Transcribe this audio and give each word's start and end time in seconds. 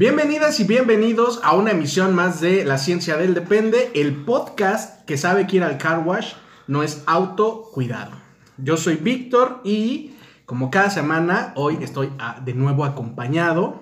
Bienvenidas 0.00 0.58
y 0.60 0.64
bienvenidos 0.64 1.42
a 1.44 1.54
una 1.54 1.72
emisión 1.72 2.14
más 2.14 2.40
de 2.40 2.64
La 2.64 2.78
Ciencia 2.78 3.18
del 3.18 3.34
Depende, 3.34 3.90
el 3.94 4.24
podcast 4.24 5.04
que 5.04 5.18
sabe 5.18 5.46
que 5.46 5.56
ir 5.56 5.62
al 5.62 5.76
car 5.76 5.98
wash 6.06 6.32
no 6.66 6.82
es 6.82 7.02
autocuidado. 7.04 8.12
Yo 8.56 8.78
soy 8.78 8.96
Víctor 8.96 9.60
y 9.62 10.16
como 10.46 10.70
cada 10.70 10.88
semana, 10.88 11.52
hoy 11.54 11.76
estoy 11.82 12.10
ah, 12.18 12.40
de 12.42 12.54
nuevo 12.54 12.86
acompañado 12.86 13.78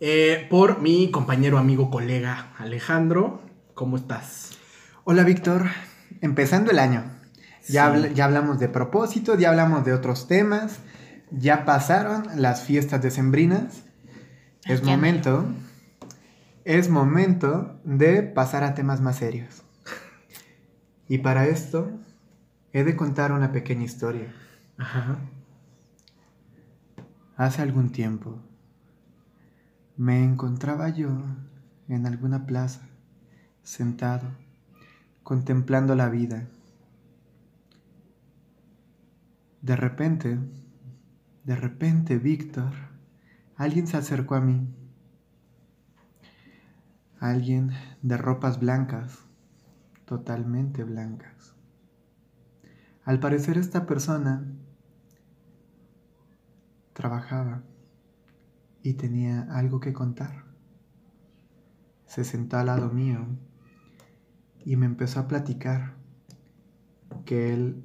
eh, 0.00 0.46
por 0.50 0.82
mi 0.82 1.10
compañero, 1.10 1.56
amigo, 1.56 1.90
colega 1.90 2.52
Alejandro. 2.58 3.40
¿Cómo 3.72 3.96
estás? 3.96 4.58
Hola 5.04 5.22
Víctor, 5.22 5.70
empezando 6.20 6.70
el 6.70 6.80
año. 6.80 7.02
Ya, 7.66 7.96
ya 8.08 8.26
hablamos 8.26 8.58
de 8.58 8.68
propósito, 8.68 9.38
ya 9.38 9.48
hablamos 9.48 9.86
de 9.86 9.94
otros 9.94 10.28
temas, 10.28 10.80
ya 11.30 11.64
pasaron 11.64 12.24
las 12.36 12.60
fiestas 12.60 13.00
decembrinas. 13.00 13.85
Es 14.66 14.82
momento, 14.82 15.46
es 16.64 16.88
momento 16.88 17.78
de 17.84 18.24
pasar 18.24 18.64
a 18.64 18.74
temas 18.74 19.00
más 19.00 19.16
serios. 19.16 19.62
Y 21.08 21.18
para 21.18 21.46
esto, 21.46 21.88
he 22.72 22.82
de 22.82 22.96
contar 22.96 23.30
una 23.30 23.52
pequeña 23.52 23.84
historia. 23.84 24.34
Ajá. 24.76 25.18
Hace 27.36 27.62
algún 27.62 27.92
tiempo 27.92 28.40
me 29.96 30.24
encontraba 30.24 30.88
yo 30.88 31.10
en 31.88 32.04
alguna 32.04 32.44
plaza, 32.44 32.88
sentado, 33.62 34.26
contemplando 35.22 35.94
la 35.94 36.08
vida. 36.08 36.48
De 39.62 39.76
repente, 39.76 40.38
de 41.44 41.54
repente, 41.54 42.18
Víctor, 42.18 42.72
alguien 43.56 43.86
se 43.86 43.96
acercó 43.96 44.34
a 44.34 44.40
mí. 44.40 44.68
Alguien 47.18 47.70
de 48.02 48.16
ropas 48.16 48.60
blancas, 48.60 49.24
totalmente 50.04 50.84
blancas. 50.84 51.54
Al 53.04 53.20
parecer 53.20 53.56
esta 53.56 53.86
persona 53.86 54.44
trabajaba 56.92 57.62
y 58.82 58.94
tenía 58.94 59.42
algo 59.50 59.80
que 59.80 59.92
contar. 59.92 60.44
Se 62.04 62.24
sentó 62.24 62.58
al 62.58 62.66
lado 62.66 62.90
mío 62.90 63.26
y 64.64 64.76
me 64.76 64.86
empezó 64.86 65.20
a 65.20 65.28
platicar 65.28 65.94
que 67.24 67.52
él, 67.52 67.82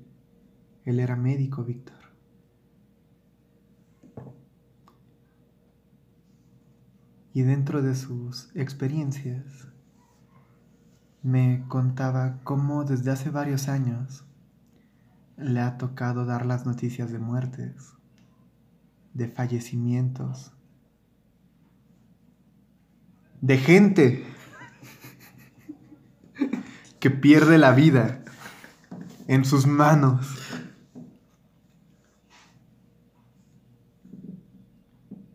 él 0.85 0.99
era 0.99 1.15
médico, 1.15 1.63
Víctor. 1.63 2.00
Y 7.33 7.43
dentro 7.43 7.81
de 7.81 7.95
sus 7.95 8.49
experiencias 8.55 9.67
me 11.23 11.63
contaba 11.67 12.39
cómo 12.43 12.83
desde 12.83 13.11
hace 13.11 13.29
varios 13.29 13.67
años 13.67 14.25
le 15.37 15.61
ha 15.61 15.77
tocado 15.77 16.25
dar 16.25 16.45
las 16.45 16.65
noticias 16.65 17.11
de 17.11 17.19
muertes 17.19 17.93
de 19.13 19.27
fallecimientos, 19.27 20.51
de 23.41 23.57
gente 23.57 24.25
que 26.99 27.09
pierde 27.09 27.57
la 27.57 27.71
vida 27.71 28.23
en 29.27 29.43
sus 29.45 29.67
manos. 29.67 30.37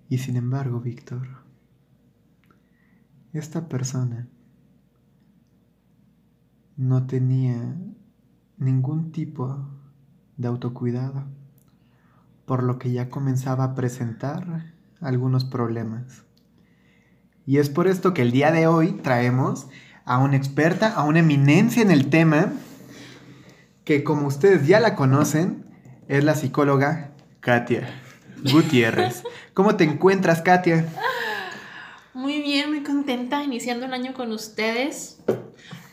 Y 0.09 0.19
sin 0.19 0.37
embargo, 0.37 0.81
Víctor, 0.81 1.46
esta 3.39 3.69
persona 3.69 4.29
no 6.77 7.07
tenía 7.07 7.77
ningún 8.59 9.13
tipo 9.13 9.69
de 10.37 10.49
autocuidado 10.49 11.25
por 12.45 12.63
lo 12.63 12.79
que 12.79 12.93
ya 12.93 13.09
comenzaba 13.09 13.65
a 13.65 13.75
presentar 13.75 14.73
algunos 15.01 15.45
problemas. 15.45 16.25
Y 17.45 17.59
es 17.59 17.71
por 17.71 17.89
esto 17.89 18.15
que 18.15 18.23
el 18.23 18.33
día 18.33 18.53
de 18.53 18.67
hoy 18.67 18.93
traemos 18.93 19.69
a 20.05 20.19
una 20.19 20.37
experta, 20.37 20.93
a 20.93 21.05
una 21.05 21.21
eminencia 21.21 21.83
en 21.83 21.91
el 21.91 22.09
tema, 22.09 22.53
que 23.85 24.05
como 24.05 24.27
ustedes 24.27 24.67
ya 24.67 24.81
la 24.81 24.95
conocen, 24.95 25.67
es 26.09 26.25
la 26.25 26.35
psicóloga 26.35 27.13
Katia 27.41 27.89
Gutiérrez. 28.53 29.25
¿Cómo 29.55 29.77
te 29.77 29.85
encuentras, 29.85 30.43
Katia? 30.43 30.89
Muy 32.17 32.43
bien, 32.43 32.71
muy 32.71 32.83
contenta 32.83 33.45
iniciando 33.45 33.87
el 33.87 33.93
año 33.93 34.13
con 34.15 34.33
ustedes 34.33 35.19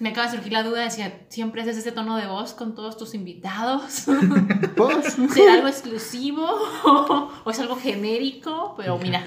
me 0.03 0.09
acaba 0.09 0.27
de 0.27 0.35
surgir 0.35 0.51
la 0.51 0.63
duda 0.63 0.83
de 0.83 0.91
si 0.91 1.01
siempre 1.29 1.61
haces 1.61 1.77
ese 1.77 1.93
tono 1.93 2.17
de 2.17 2.27
voz 2.27 2.53
con 2.53 2.75
todos 2.75 2.97
tus 2.97 3.13
invitados. 3.13 3.83
¿Será 5.33 5.53
algo 5.53 5.69
exclusivo 5.69 6.45
o, 7.45 7.49
es 7.49 7.59
algo 7.59 7.77
genérico? 7.77 8.73
Pero 8.75 8.97
mira. 8.97 9.23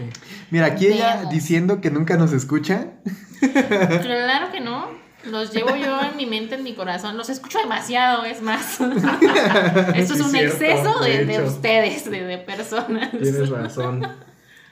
Mira, 0.51 0.67
aquí 0.67 0.89
ella 0.89 1.25
diciendo 1.31 1.81
que 1.81 1.91
nunca 1.91 2.19
nos 2.19 2.35
escucha. 2.35 2.93
claro 3.41 4.53
que 4.53 4.61
no. 4.61 5.07
Los 5.25 5.51
llevo 5.51 5.75
yo 5.77 5.99
en 6.03 6.15
mi 6.19 6.27
mente, 6.27 6.57
en 6.57 6.63
mi 6.63 6.75
corazón. 6.75 7.17
Los 7.17 7.31
escucho 7.31 7.59
demasiado, 7.59 8.27
es 8.27 8.43
más. 8.43 8.79
Esto 9.95 10.13
es 10.13 10.21
un 10.21 10.37
exceso 10.37 11.01
de, 11.01 11.43
ustedes, 11.43 12.05
de, 12.11 12.23
de 12.23 12.37
personas. 12.37 13.13
Tienes 13.13 13.49
razón. 13.49 14.07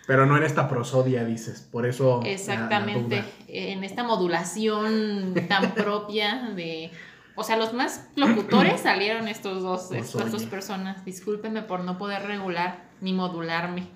Pero 0.06 0.26
no 0.26 0.36
en 0.36 0.42
esta 0.42 0.68
prosodia, 0.68 1.24
dices, 1.24 1.66
por 1.70 1.86
eso. 1.86 2.20
Exactamente, 2.24 3.24
en 3.48 3.84
esta 3.84 4.04
modulación 4.04 5.34
tan 5.48 5.72
propia 5.74 6.50
de. 6.54 6.90
O 7.36 7.42
sea, 7.42 7.56
los 7.56 7.72
más 7.72 8.08
locutores 8.14 8.80
salieron 8.82 9.28
estos 9.28 9.62
dos, 9.62 9.90
estas 9.92 10.30
dos 10.30 10.44
personas. 10.44 11.04
Discúlpenme 11.04 11.62
por 11.62 11.80
no 11.80 11.98
poder 11.98 12.22
regular 12.26 12.84
ni 13.00 13.12
modularme. 13.12 13.88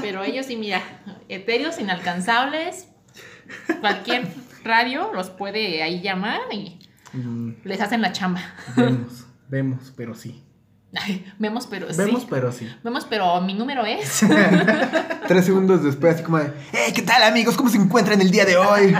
Pero 0.00 0.22
ellos 0.22 0.46
sí, 0.46 0.56
mira, 0.56 0.82
etéreos 1.28 1.78
inalcanzables. 1.78 2.88
Cualquier 3.80 4.28
radio 4.64 5.12
los 5.12 5.30
puede 5.30 5.82
ahí 5.82 6.00
llamar 6.00 6.40
y 6.50 6.78
mm. 7.12 7.56
les 7.64 7.80
hacen 7.80 8.00
la 8.00 8.12
chamba. 8.12 8.42
Vemos, 8.76 9.26
vemos, 9.48 9.92
pero 9.96 10.14
sí. 10.14 10.43
Vemos, 11.38 11.66
pero 11.66 11.92
sí. 11.92 11.96
Vemos, 11.96 12.26
pero 12.28 12.52
sí. 12.52 12.68
Vemos, 12.82 13.06
pero 13.08 13.40
mi 13.40 13.54
número 13.54 13.84
es. 13.84 14.24
Tres 15.28 15.44
segundos 15.44 15.82
después, 15.82 16.14
así 16.14 16.24
como 16.24 16.38
de, 16.38 16.52
¡Hey, 16.72 16.92
qué 16.94 17.02
tal, 17.02 17.22
amigos! 17.22 17.56
¿Cómo 17.56 17.68
se 17.68 17.78
encuentran 17.78 18.20
el 18.20 18.30
día 18.30 18.44
de 18.44 18.56
hoy? 18.56 18.92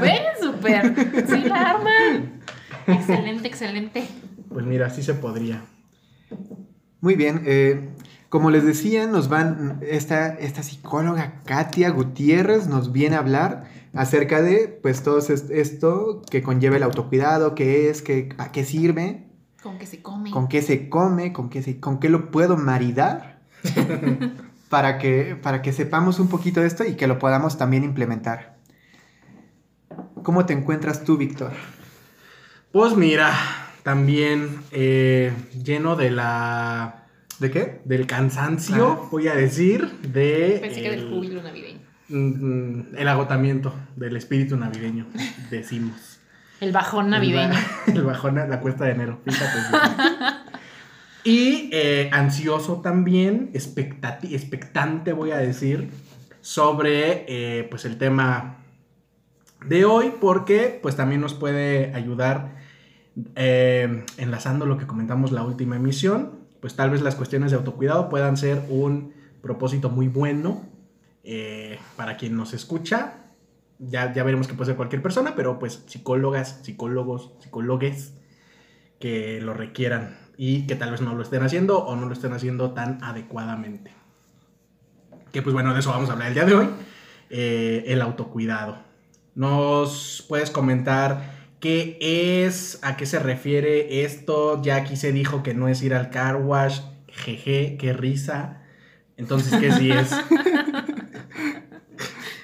Ven, 0.00 0.22
súper. 0.40 0.94
Sí, 1.28 1.48
la 1.48 1.70
arman. 1.70 2.40
Excelente, 2.86 3.48
excelente. 3.48 4.08
Pues 4.48 4.66
mira, 4.66 4.90
sí 4.90 5.02
se 5.02 5.14
podría. 5.14 5.62
Muy 7.00 7.14
bien. 7.14 7.42
Eh, 7.46 7.90
como 8.28 8.50
les 8.50 8.64
decía, 8.64 9.06
nos 9.06 9.28
van. 9.28 9.78
Esta, 9.82 10.28
esta 10.28 10.62
psicóloga 10.62 11.40
Katia 11.44 11.90
Gutiérrez 11.90 12.66
nos 12.66 12.92
viene 12.92 13.16
a 13.16 13.20
hablar 13.20 13.64
acerca 13.94 14.40
de, 14.42 14.68
pues, 14.82 15.02
todo 15.02 15.18
esto 15.18 16.22
que 16.30 16.42
conlleva 16.42 16.76
el 16.76 16.82
autocuidado, 16.82 17.54
qué 17.54 17.90
es, 17.90 18.02
qué, 18.02 18.34
a 18.38 18.50
qué 18.50 18.64
sirve 18.64 19.31
con 19.62 19.78
qué 19.78 19.86
se 19.86 20.02
come. 20.02 20.30
Con 20.30 20.48
qué 20.48 20.62
se 20.62 20.88
come, 20.88 21.32
con 21.32 21.48
qué, 21.48 21.62
se, 21.62 21.78
con 21.80 22.00
qué 22.00 22.08
lo 22.08 22.30
puedo 22.30 22.56
maridar. 22.56 23.40
para, 24.68 24.96
que, 24.96 25.36
para 25.40 25.60
que 25.60 25.72
sepamos 25.72 26.18
un 26.18 26.28
poquito 26.28 26.60
de 26.60 26.66
esto 26.66 26.82
y 26.84 26.94
que 26.94 27.06
lo 27.06 27.18
podamos 27.18 27.58
también 27.58 27.84
implementar. 27.84 28.56
¿Cómo 30.22 30.46
te 30.46 30.54
encuentras 30.54 31.04
tú, 31.04 31.16
Víctor? 31.16 31.52
Pues 32.72 32.96
mira, 32.96 33.32
también 33.82 34.62
eh, 34.70 35.32
lleno 35.62 35.94
de 35.94 36.10
la... 36.10 37.06
¿De 37.38 37.50
qué? 37.50 37.82
Del 37.84 38.06
cansancio, 38.06 39.02
ah. 39.02 39.08
voy 39.10 39.28
a 39.28 39.34
decir, 39.34 39.90
de... 40.00 40.58
Pensé 40.60 40.80
que 40.80 40.90
del 40.90 41.10
júbilo 41.10 41.42
navideño. 41.42 41.80
Mm, 42.08 42.16
mm, 42.16 42.86
el 42.96 43.08
agotamiento 43.08 43.74
del 43.96 44.16
espíritu 44.16 44.56
navideño, 44.56 45.06
decimos. 45.50 46.11
El 46.62 46.70
bajón 46.70 47.10
navideño. 47.10 47.58
El 47.88 48.02
bajón, 48.04 48.36
la 48.36 48.60
cuesta 48.60 48.84
de 48.84 48.92
enero, 48.92 49.18
y 51.24 51.68
eh, 51.72 52.08
ansioso 52.12 52.80
también, 52.82 53.50
expectante 53.52 55.12
voy 55.12 55.32
a 55.32 55.38
decir, 55.38 55.90
sobre 56.40 57.24
eh, 57.26 57.66
pues 57.68 57.84
el 57.84 57.98
tema 57.98 58.58
de 59.66 59.84
hoy 59.84 60.12
porque 60.20 60.78
pues 60.80 60.94
también 60.94 61.20
nos 61.20 61.34
puede 61.34 61.92
ayudar 61.96 62.54
eh, 63.34 64.04
enlazando 64.16 64.64
lo 64.64 64.78
que 64.78 64.86
comentamos 64.86 65.32
la 65.32 65.42
última 65.42 65.74
emisión, 65.74 66.38
pues 66.60 66.76
tal 66.76 66.90
vez 66.90 67.02
las 67.02 67.16
cuestiones 67.16 67.50
de 67.50 67.56
autocuidado 67.56 68.08
puedan 68.08 68.36
ser 68.36 68.62
un 68.68 69.14
propósito 69.42 69.90
muy 69.90 70.06
bueno 70.06 70.62
para 71.96 72.16
quien 72.16 72.36
nos 72.36 72.54
escucha. 72.54 73.21
Ya, 73.84 74.12
ya 74.12 74.22
veremos 74.22 74.46
que 74.46 74.54
puede 74.54 74.68
ser 74.68 74.76
cualquier 74.76 75.02
persona, 75.02 75.34
pero 75.34 75.58
pues 75.58 75.82
psicólogas, 75.86 76.60
psicólogos, 76.62 77.32
psicólogues 77.40 78.14
que 79.00 79.40
lo 79.40 79.54
requieran 79.54 80.16
y 80.36 80.66
que 80.66 80.76
tal 80.76 80.92
vez 80.92 81.00
no 81.00 81.14
lo 81.14 81.22
estén 81.22 81.42
haciendo 81.42 81.84
o 81.84 81.96
no 81.96 82.06
lo 82.06 82.12
estén 82.12 82.32
haciendo 82.32 82.72
tan 82.72 83.02
adecuadamente. 83.02 83.92
Que 85.32 85.42
pues 85.42 85.52
bueno, 85.52 85.74
de 85.74 85.80
eso 85.80 85.90
vamos 85.90 86.10
a 86.10 86.12
hablar 86.12 86.28
el 86.28 86.34
día 86.34 86.44
de 86.44 86.54
hoy. 86.54 86.68
Eh, 87.30 87.84
el 87.86 88.02
autocuidado. 88.02 88.78
¿Nos 89.34 90.24
puedes 90.28 90.50
comentar 90.50 91.32
qué 91.60 91.96
es, 92.44 92.78
a 92.82 92.96
qué 92.96 93.06
se 93.06 93.18
refiere 93.18 94.04
esto? 94.04 94.62
Ya 94.62 94.76
aquí 94.76 94.96
se 94.96 95.12
dijo 95.12 95.42
que 95.42 95.54
no 95.54 95.68
es 95.68 95.82
ir 95.82 95.94
al 95.94 96.10
car 96.10 96.36
wash. 96.36 96.80
Jeje, 97.08 97.76
qué 97.78 97.94
risa. 97.94 98.62
Entonces, 99.16 99.58
¿qué 99.60 99.72
sí 99.72 99.90
es? 99.90 100.10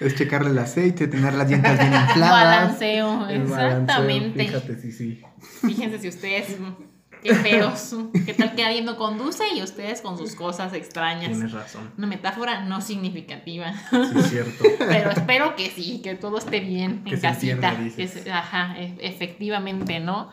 es 0.00 0.14
checarle 0.14 0.50
el 0.50 0.58
aceite, 0.58 1.08
tener 1.08 1.34
las 1.34 1.48
dientes 1.48 1.78
bien 1.78 1.92
infladas. 2.08 2.30
Balanceo, 2.30 3.28
exactamente. 3.28 4.44
fíjate, 4.44 4.80
sí, 4.80 4.92
sí. 4.92 5.22
Fíjense 5.66 5.98
si 5.98 6.08
ustedes 6.08 6.56
Qué 7.22 7.34
feos. 7.34 7.94
¿Qué 8.26 8.34
tal 8.34 8.54
que 8.54 8.64
alguien 8.64 8.84
no 8.84 8.96
conduce 8.96 9.44
y 9.54 9.62
ustedes 9.62 10.00
con 10.00 10.16
sus 10.16 10.34
cosas 10.34 10.72
extrañas? 10.74 11.30
Tienes 11.30 11.52
razón. 11.52 11.90
Una 11.96 12.06
metáfora 12.06 12.64
no 12.64 12.80
significativa. 12.80 13.72
Sí, 13.90 14.18
es 14.18 14.30
cierto. 14.30 14.64
Pero 14.78 15.10
espero 15.10 15.56
que 15.56 15.70
sí, 15.70 16.00
que 16.02 16.14
todo 16.14 16.38
esté 16.38 16.60
bien 16.60 17.02
en 17.04 17.20
casita. 17.20 17.76
ajá, 18.32 18.74
e, 18.78 18.96
efectivamente, 19.00 20.00
¿no? 20.00 20.30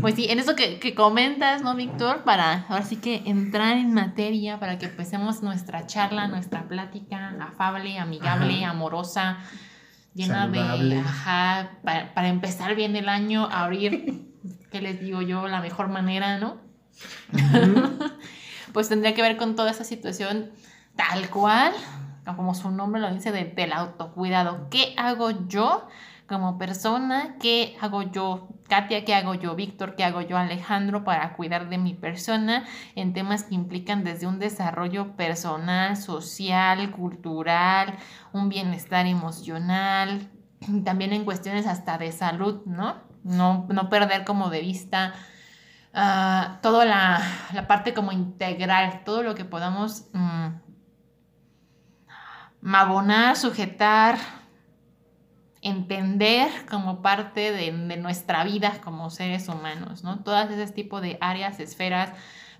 Pues 0.00 0.14
sí, 0.14 0.26
en 0.30 0.38
eso 0.38 0.54
que, 0.54 0.78
que, 0.78 0.94
comentas, 0.94 1.62
¿no, 1.62 1.74
Víctor? 1.74 2.24
Para 2.24 2.66
ahora 2.68 2.84
sí 2.84 2.96
que 2.96 3.22
entrar 3.26 3.76
en 3.76 3.94
materia, 3.94 4.58
para 4.60 4.78
que 4.78 4.86
empecemos 4.86 5.42
nuestra 5.42 5.86
charla, 5.86 6.28
nuestra 6.28 6.68
plática 6.68 7.34
afable, 7.40 7.98
amigable, 7.98 8.64
amorosa, 8.64 9.38
llena 10.14 10.48
de. 10.48 10.98
Ajá, 10.98 11.78
para, 11.82 12.14
para 12.14 12.28
empezar 12.28 12.74
bien 12.74 12.96
el 12.96 13.08
año, 13.08 13.48
abrir 13.50 14.27
¿qué 14.70 14.80
les 14.80 15.00
digo 15.00 15.22
yo? 15.22 15.48
La 15.48 15.60
mejor 15.60 15.88
manera, 15.88 16.38
¿no? 16.38 16.58
pues 18.72 18.88
tendría 18.88 19.14
que 19.14 19.22
ver 19.22 19.36
con 19.36 19.56
toda 19.56 19.70
esa 19.70 19.84
situación 19.84 20.50
tal 20.96 21.30
cual, 21.30 21.72
como 22.36 22.54
su 22.54 22.70
nombre 22.70 23.00
lo 23.00 23.12
dice, 23.12 23.32
de, 23.32 23.44
del 23.44 23.72
autocuidado. 23.72 24.68
¿Qué 24.70 24.94
hago 24.96 25.30
yo 25.48 25.86
como 26.28 26.58
persona? 26.58 27.36
¿Qué 27.40 27.76
hago 27.80 28.02
yo, 28.02 28.48
Katia? 28.68 29.04
¿Qué 29.04 29.14
hago 29.14 29.34
yo, 29.34 29.54
Víctor? 29.54 29.94
¿Qué 29.96 30.04
hago 30.04 30.20
yo, 30.20 30.36
Alejandro, 30.36 31.04
para 31.04 31.34
cuidar 31.34 31.70
de 31.70 31.78
mi 31.78 31.94
persona 31.94 32.64
en 32.96 33.14
temas 33.14 33.44
que 33.44 33.54
implican 33.54 34.04
desde 34.04 34.26
un 34.26 34.38
desarrollo 34.38 35.16
personal, 35.16 35.96
social, 35.96 36.90
cultural, 36.90 37.96
un 38.32 38.48
bienestar 38.48 39.06
emocional, 39.06 40.28
también 40.84 41.12
en 41.12 41.24
cuestiones 41.24 41.66
hasta 41.66 41.96
de 41.96 42.12
salud, 42.12 42.62
¿no? 42.66 43.07
No, 43.28 43.88
perder 43.90 44.24
como 44.24 44.50
de 44.50 44.60
vista 44.60 45.14
uh, 45.94 46.60
toda 46.62 46.84
la, 46.84 47.66
parte 47.68 47.94
como 47.94 48.12
integral, 48.12 49.02
todo 49.04 49.22
lo 49.22 49.34
que 49.34 49.44
podamos 49.44 50.06
um, 50.14 50.58
abonar, 52.74 53.36
sujetar, 53.36 54.18
entender 55.60 56.48
como 56.70 57.02
parte 57.02 57.52
de, 57.52 57.70
nuestra 57.98 58.44
vida 58.44 58.80
como 58.82 59.10
seres 59.10 59.48
humanos, 59.48 60.02
¿no? 60.02 60.20
Todas 60.20 60.50
ese 60.50 60.72
tipo 60.72 61.00
de 61.00 61.18
áreas, 61.20 61.60
esferas, 61.60 62.12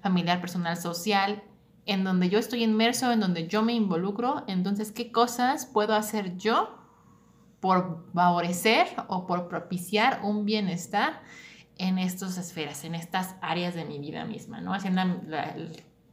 familiar, 0.03 0.41
personal, 0.41 0.76
social, 0.76 1.43
en 1.87 2.05
donde 2.05 2.29
yo 2.29 2.38
estoy 2.38 2.62
inmerso, 2.62 3.11
en 3.11 3.20
donde 3.20 3.47
yo 3.49 3.62
me 3.62 3.73
involucro, 3.73 4.44
entonces, 4.47 4.93
¿qué 4.93 5.11
cosas 5.11 5.65
puedo 5.65 5.94
hacer 5.94 6.37
yo 6.37 6.77
por 7.60 8.06
favorecer 8.14 8.87
o 9.08 9.26
por 9.26 9.49
propiciar 9.49 10.20
un 10.22 10.44
bienestar 10.44 11.22
en 11.76 11.99
estas 11.99 12.38
esferas, 12.38 12.84
en 12.84 12.94
estas 12.94 13.37
áreas 13.40 13.75
de 13.75 13.84
mi 13.84 13.99
vida 13.99 14.25
misma, 14.25 14.60
¿no? 14.60 14.75
Haciendo 14.75 15.05
la, 15.26 15.55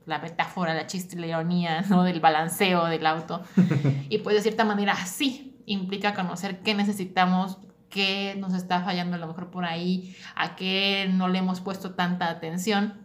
la, 0.06 0.19
metáfora, 0.19 0.74
la 0.74 0.88
chiste, 0.88 1.15
la 1.15 1.27
ironía, 1.27 1.81
¿no? 1.89 2.03
Del 2.03 2.19
balanceo 2.19 2.86
del 2.86 3.06
auto. 3.06 3.44
Y 4.09 4.19
pues 4.19 4.36
de 4.36 4.42
cierta 4.42 4.63
manera 4.63 4.95
sí, 4.95 5.62
implica 5.65 6.13
conocer 6.13 6.62
qué 6.62 6.75
necesitamos, 6.75 7.57
qué 7.89 8.36
nos 8.38 8.53
está 8.53 8.81
fallando 8.81 9.15
a 9.15 9.19
lo 9.19 9.27
mejor 9.27 9.50
por 9.50 9.65
ahí, 9.65 10.15
a 10.36 10.56
qué 10.56 11.09
no 11.12 11.27
le 11.27 11.39
hemos 11.39 11.62
puesto 11.62 11.95
tanta 11.95 12.30
atención. 12.30 13.01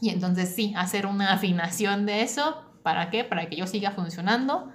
Y 0.00 0.10
entonces 0.10 0.54
sí, 0.54 0.72
hacer 0.76 1.06
una 1.06 1.32
afinación 1.32 2.06
de 2.06 2.22
eso, 2.22 2.62
¿para 2.82 3.10
qué? 3.10 3.24
Para 3.24 3.48
que 3.48 3.56
yo 3.56 3.66
siga 3.66 3.90
funcionando 3.90 4.72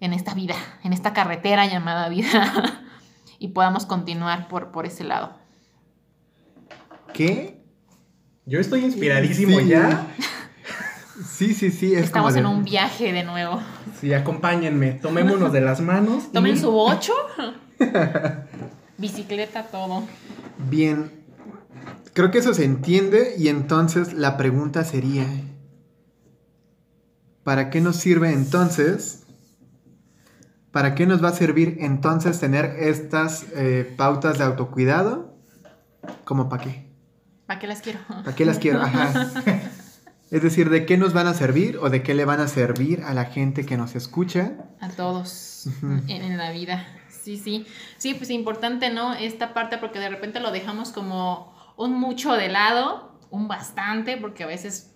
en 0.00 0.12
esta 0.12 0.34
vida, 0.34 0.54
en 0.84 0.92
esta 0.92 1.12
carretera 1.12 1.66
llamada 1.66 2.08
vida, 2.08 2.82
y 3.38 3.48
podamos 3.48 3.86
continuar 3.86 4.48
por, 4.48 4.70
por 4.70 4.86
ese 4.86 5.04
lado. 5.04 5.36
¿Qué? 7.12 7.62
Yo 8.46 8.60
estoy 8.60 8.84
inspiradísimo 8.84 9.60
ya. 9.60 10.06
Sí, 11.24 11.52
sí, 11.52 11.72
sí. 11.72 11.94
Estamos 11.94 12.36
en 12.36 12.46
un 12.46 12.62
viaje 12.62 13.12
de 13.12 13.24
nuevo. 13.24 13.60
Sí, 14.00 14.14
acompáñenme, 14.14 14.92
tomémonos 14.92 15.52
de 15.52 15.60
las 15.60 15.80
manos. 15.80 16.30
Tomen 16.32 16.56
su 16.56 16.70
ocho. 16.78 17.12
Bicicleta, 18.98 19.64
todo. 19.64 20.04
Bien. 20.70 21.10
Creo 22.12 22.30
que 22.30 22.38
eso 22.38 22.54
se 22.54 22.64
entiende 22.64 23.34
y 23.38 23.48
entonces 23.48 24.12
la 24.12 24.36
pregunta 24.36 24.84
sería, 24.84 25.26
¿para 27.42 27.70
qué 27.70 27.80
nos 27.80 27.96
sirve 27.96 28.32
entonces 28.32 29.24
¿Para 30.72 30.94
qué 30.94 31.06
nos 31.06 31.22
va 31.22 31.28
a 31.28 31.32
servir 31.32 31.78
entonces 31.80 32.38
tener 32.40 32.64
estas 32.78 33.46
eh, 33.54 33.94
pautas 33.96 34.38
de 34.38 34.44
autocuidado? 34.44 35.34
¿Cómo 36.24 36.48
para 36.48 36.64
qué? 36.64 36.88
¿Para 37.46 37.58
qué 37.58 37.66
las 37.66 37.80
quiero? 37.80 38.00
¿Para 38.08 38.34
qué 38.34 38.44
las 38.44 38.58
quiero? 38.58 38.82
Ajá. 38.82 39.30
Es 40.30 40.42
decir, 40.42 40.68
¿de 40.68 40.84
qué 40.84 40.98
nos 40.98 41.14
van 41.14 41.26
a 41.26 41.32
servir 41.32 41.78
o 41.78 41.88
de 41.88 42.02
qué 42.02 42.12
le 42.12 42.26
van 42.26 42.40
a 42.40 42.48
servir 42.48 43.02
a 43.02 43.14
la 43.14 43.24
gente 43.24 43.64
que 43.64 43.78
nos 43.78 43.94
escucha? 43.94 44.52
A 44.78 44.90
todos 44.90 45.68
en, 46.06 46.36
la 46.36 46.50
vida. 46.50 46.86
Sí, 47.08 47.38
sí. 47.38 47.66
Sí, 47.96 48.12
pues 48.12 48.28
importante, 48.28 48.90
¿no? 48.90 49.14
Esta 49.14 49.54
parte 49.54 49.78
porque 49.78 49.98
de 49.98 50.10
repente 50.10 50.38
lo 50.40 50.50
dejamos 50.50 50.90
como 50.90 51.54
un 51.78 51.98
mucho 51.98 52.34
de 52.34 52.48
lado, 52.48 53.18
un 53.30 53.48
bastante, 53.48 54.18
porque 54.18 54.44
a 54.44 54.46
veces 54.46 54.94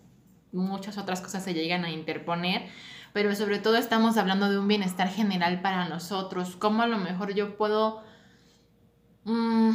muchas 0.52 0.98
otras 0.98 1.22
cosas 1.22 1.42
se 1.42 1.54
llegan 1.54 1.86
a 1.86 1.90
interponer 1.90 2.68
pero 3.12 3.34
sobre 3.34 3.58
todo 3.58 3.76
estamos 3.76 4.16
hablando 4.16 4.48
de 4.48 4.58
un 4.58 4.68
bienestar 4.68 5.08
general 5.08 5.60
para 5.60 5.88
nosotros, 5.88 6.56
cómo 6.56 6.82
a 6.82 6.86
lo 6.86 6.98
mejor 6.98 7.34
yo 7.34 7.56
puedo, 7.56 8.02
mm, 9.24 9.72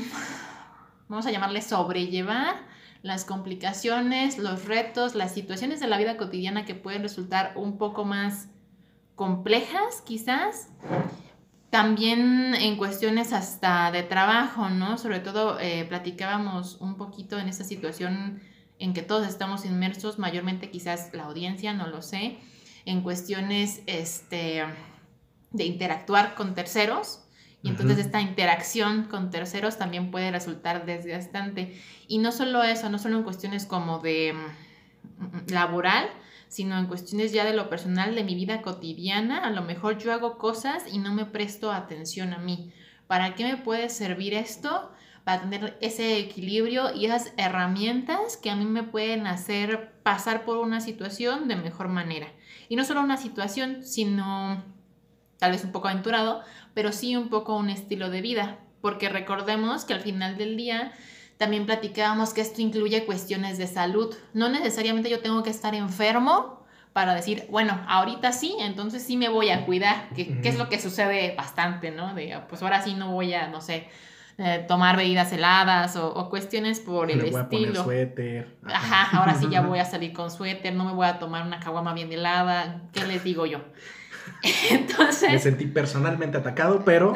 vamos 1.07 1.25
a 1.25 1.31
llamarle 1.31 1.61
sobrellevar 1.61 2.55
las 3.03 3.25
complicaciones, 3.25 4.37
los 4.37 4.65
retos, 4.65 5.15
las 5.15 5.33
situaciones 5.33 5.79
de 5.79 5.87
la 5.87 5.97
vida 5.97 6.17
cotidiana 6.17 6.65
que 6.65 6.75
pueden 6.75 7.03
resultar 7.03 7.53
un 7.55 7.77
poco 7.77 8.05
más 8.05 8.49
complejas 9.15 10.01
quizás. 10.05 10.69
También 11.69 12.55
en 12.55 12.77
cuestiones 12.77 13.33
hasta 13.33 13.91
de 13.91 14.03
trabajo, 14.03 14.69
¿no? 14.69 14.97
Sobre 14.97 15.19
todo 15.19 15.59
eh, 15.59 15.85
platicábamos 15.87 16.77
un 16.79 16.95
poquito 16.95 17.37
en 17.37 17.49
esta 17.49 17.63
situación 17.63 18.41
en 18.79 18.93
que 18.93 19.01
todos 19.01 19.27
estamos 19.27 19.65
inmersos, 19.65 20.17
mayormente 20.17 20.69
quizás 20.69 21.09
la 21.13 21.25
audiencia, 21.25 21.73
no 21.73 21.87
lo 21.87 22.01
sé, 22.01 22.37
en 22.87 23.01
cuestiones 23.01 23.81
este, 23.85 24.63
de 25.51 25.65
interactuar 25.65 26.35
con 26.35 26.55
terceros. 26.55 27.21
Y 27.61 27.69
entonces 27.69 27.97
esta 27.97 28.21
interacción 28.21 29.05
con 29.05 29.29
terceros 29.29 29.77
también 29.77 30.09
puede 30.09 30.31
resultar 30.31 30.85
desgastante. 30.85 31.77
Y 32.07 32.19
no 32.19 32.31
solo 32.31 32.63
eso, 32.63 32.89
no 32.89 32.97
solo 32.97 33.17
en 33.17 33.23
cuestiones 33.23 33.65
como 33.65 33.99
de 33.99 34.33
mm, 34.33 35.51
laboral, 35.51 36.07
sino 36.47 36.79
en 36.79 36.85
cuestiones 36.85 37.33
ya 37.33 37.43
de 37.43 37.53
lo 37.53 37.69
personal, 37.69 38.15
de 38.15 38.23
mi 38.23 38.35
vida 38.35 38.61
cotidiana. 38.61 39.39
A 39.39 39.49
lo 39.49 39.63
mejor 39.63 39.97
yo 39.97 40.13
hago 40.13 40.37
cosas 40.37 40.85
y 40.89 40.99
no 40.99 41.13
me 41.13 41.25
presto 41.25 41.73
atención 41.73 42.33
a 42.33 42.37
mí. 42.37 42.71
¿Para 43.07 43.35
qué 43.35 43.43
me 43.43 43.57
puede 43.57 43.89
servir 43.89 44.33
esto? 44.33 44.93
Para 45.25 45.41
tener 45.41 45.77
ese 45.81 46.19
equilibrio 46.19 46.95
y 46.95 47.05
esas 47.05 47.33
herramientas 47.35 48.37
que 48.37 48.49
a 48.49 48.55
mí 48.55 48.63
me 48.63 48.83
pueden 48.83 49.27
hacer 49.27 49.91
pasar 50.03 50.45
por 50.45 50.59
una 50.59 50.79
situación 50.79 51.49
de 51.49 51.57
mejor 51.57 51.89
manera. 51.89 52.27
Y 52.69 52.75
no 52.75 52.83
solo 52.83 53.01
una 53.01 53.17
situación, 53.17 53.83
sino 53.83 54.63
tal 55.37 55.51
vez 55.51 55.63
un 55.63 55.71
poco 55.71 55.87
aventurado, 55.87 56.41
pero 56.73 56.91
sí 56.91 57.15
un 57.15 57.29
poco 57.29 57.55
un 57.55 57.69
estilo 57.69 58.09
de 58.09 58.21
vida, 58.21 58.59
porque 58.81 59.09
recordemos 59.09 59.85
que 59.85 59.93
al 59.93 60.01
final 60.01 60.37
del 60.37 60.57
día 60.57 60.93
también 61.37 61.65
platicábamos 61.65 62.33
que 62.33 62.41
esto 62.41 62.61
incluye 62.61 63.05
cuestiones 63.05 63.57
de 63.57 63.67
salud. 63.67 64.15
No 64.33 64.49
necesariamente 64.49 65.09
yo 65.09 65.19
tengo 65.19 65.43
que 65.43 65.51
estar 65.51 65.75
enfermo 65.75 66.65
para 66.93 67.13
decir, 67.13 67.45
bueno, 67.51 67.79
ahorita 67.87 68.31
sí, 68.31 68.55
entonces 68.59 69.03
sí 69.03 69.17
me 69.17 69.29
voy 69.29 69.51
a 69.51 69.67
cuidar, 69.67 70.09
que, 70.15 70.39
es 70.43 70.57
lo 70.57 70.67
que 70.67 70.79
sucede 70.79 71.35
bastante, 71.35 71.91
¿no? 71.91 72.15
De, 72.15 72.41
pues 72.49 72.63
ahora 72.63 72.81
sí 72.81 72.95
no 72.95 73.11
voy 73.11 73.35
a, 73.35 73.47
no 73.49 73.61
sé, 73.61 73.87
eh, 74.39 74.65
tomar 74.67 74.97
bebidas 74.97 75.31
heladas 75.33 75.95
o, 75.95 76.29
cuestiones 76.29 76.79
por 76.79 77.09
el 77.09 77.17
me 77.17 77.31
voy 77.31 77.41
estilo. 77.41 77.81
A 77.81 77.83
poner 77.83 78.07
suéter. 78.07 78.57
Ajá, 78.65 79.17
ahora 79.17 79.33
sí 79.33 79.47
ya 79.49 79.61
voy 79.61 79.79
a 79.79 79.85
salir 79.85 80.13
con 80.13 80.29
suéter, 80.29 80.75
no 80.75 80.85
me 80.85 80.93
voy 80.93 81.07
a 81.07 81.17
tomar 81.17 81.45
una 81.45 81.59
caguama 81.59 81.93
bien 81.93 82.11
helada, 82.11 82.81
¿qué 82.93 83.05
les 83.05 83.23
digo 83.23 83.47
yo? 83.47 83.61
Entonces. 84.69 85.31
Me 85.31 85.39
sentí 85.39 85.65
personalmente 85.65 86.37
atacado, 86.37 86.83
pero 86.85 87.13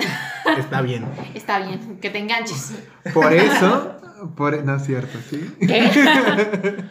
está 0.57 0.81
bien. 0.81 1.05
Está 1.35 1.59
bien, 1.59 1.99
que 1.99 2.09
te 2.09 2.17
enganches. 2.17 2.73
Por 3.13 3.31
eso. 3.33 3.97
Por, 4.35 4.63
no 4.63 4.75
es 4.75 4.85
cierto, 4.85 5.17
¿sí? 5.29 5.55
¿Qué? 5.59 6.85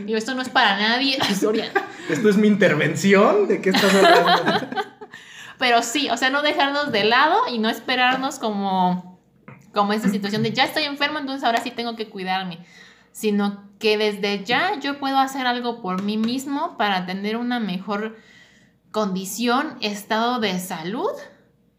Digo, 0.04 0.18
esto 0.18 0.34
no 0.34 0.42
es 0.42 0.50
para 0.50 0.76
nadie. 0.76 1.18
Esto 1.28 2.28
es 2.28 2.36
mi 2.36 2.46
intervención. 2.46 3.48
¿De 3.48 3.62
qué 3.62 3.70
estás 3.70 3.94
hablando? 3.94 4.68
Pero 5.58 5.82
sí, 5.82 6.10
o 6.10 6.16
sea, 6.18 6.28
no 6.28 6.42
dejarnos 6.42 6.92
de 6.92 7.04
lado 7.04 7.38
y 7.50 7.58
no 7.58 7.70
esperarnos 7.70 8.38
como, 8.38 9.13
como 9.74 9.92
esa 9.92 10.08
situación 10.08 10.42
de 10.42 10.52
ya 10.52 10.64
estoy 10.64 10.84
enfermo, 10.84 11.18
entonces 11.18 11.44
ahora 11.44 11.62
sí 11.62 11.70
tengo 11.70 11.96
que 11.96 12.08
cuidarme. 12.08 12.58
Sino 13.12 13.68
que 13.78 13.98
desde 13.98 14.44
ya 14.44 14.80
yo 14.80 14.98
puedo 14.98 15.18
hacer 15.18 15.46
algo 15.46 15.82
por 15.82 16.02
mí 16.02 16.16
mismo 16.16 16.76
para 16.78 17.06
tener 17.06 17.36
una 17.36 17.60
mejor 17.60 18.16
condición, 18.90 19.76
estado 19.80 20.40
de 20.40 20.58
salud 20.58 21.10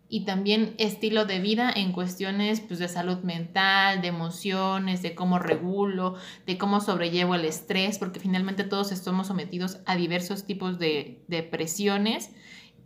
y 0.07 0.25
también 0.25 0.75
estilo 0.77 1.25
de 1.25 1.39
vida 1.39 1.71
en 1.75 1.91
cuestiones 1.91 2.61
pues, 2.61 2.79
de 2.79 2.87
salud 2.87 3.19
mental, 3.23 4.01
de 4.01 4.09
emociones, 4.09 5.01
de 5.01 5.15
cómo 5.15 5.39
regulo, 5.39 6.15
de 6.45 6.57
cómo 6.57 6.79
sobrellevo 6.79 7.35
el 7.35 7.45
estrés, 7.45 7.97
porque 7.97 8.19
finalmente 8.19 8.63
todos 8.63 8.91
estamos 8.91 9.27
sometidos 9.27 9.79
a 9.85 9.95
diversos 9.95 10.45
tipos 10.45 10.77
de, 10.77 11.23
de 11.27 11.43
presiones 11.43 12.31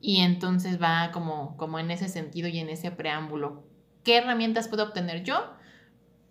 y 0.01 0.21
entonces 0.21 0.81
va 0.81 1.11
como, 1.11 1.57
como 1.57 1.77
en 1.77 1.91
ese 1.91 2.07
sentido 2.07 2.47
y 2.47 2.59
en 2.59 2.69
ese 2.69 2.91
preámbulo. 2.91 3.68
¿Qué 4.09 4.17
herramientas 4.17 4.67
puedo 4.67 4.85
obtener 4.85 5.23
yo? 5.23 5.53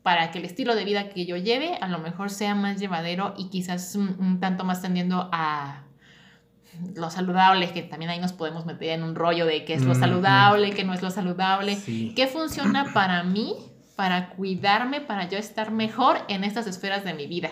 para 0.02 0.32
que 0.32 0.40
el 0.40 0.46
estilo 0.46 0.74
de 0.74 0.84
vida 0.84 1.10
que 1.10 1.26
yo 1.26 1.36
lleve 1.36 1.76
a 1.80 1.86
lo 1.86 2.00
mejor 2.00 2.28
sea 2.28 2.56
más 2.56 2.80
llevadero 2.80 3.34
y 3.38 3.50
quizás 3.50 3.94
un 3.94 4.40
tanto 4.40 4.64
más 4.64 4.82
tendiendo 4.82 5.28
a, 5.30 5.84
lo 6.96 7.08
saludable, 7.08 7.70
que 7.70 7.82
también 7.82 8.10
ahí 8.10 8.18
nos 8.18 8.32
podemos 8.32 8.66
meter 8.66 8.88
en 8.90 9.04
un 9.04 9.14
rollo 9.14 9.46
de 9.46 9.64
qué 9.64 9.74
es 9.74 9.82
lo 9.82 9.94
saludable, 9.94 10.72
qué 10.72 10.82
no 10.82 10.92
es 10.92 11.02
lo 11.02 11.10
saludable, 11.12 11.78
qué 12.16 12.26
funciona 12.26 12.92
para 12.92 13.22
mí, 13.22 13.54
para 13.94 14.30
cuidarme, 14.30 15.00
para 15.00 15.28
yo 15.28 15.38
estar 15.38 15.70
mejor 15.70 16.18
en 16.26 16.42
estas 16.42 16.66
esferas 16.66 17.04
de 17.04 17.14
mi 17.14 17.28
vida. 17.28 17.50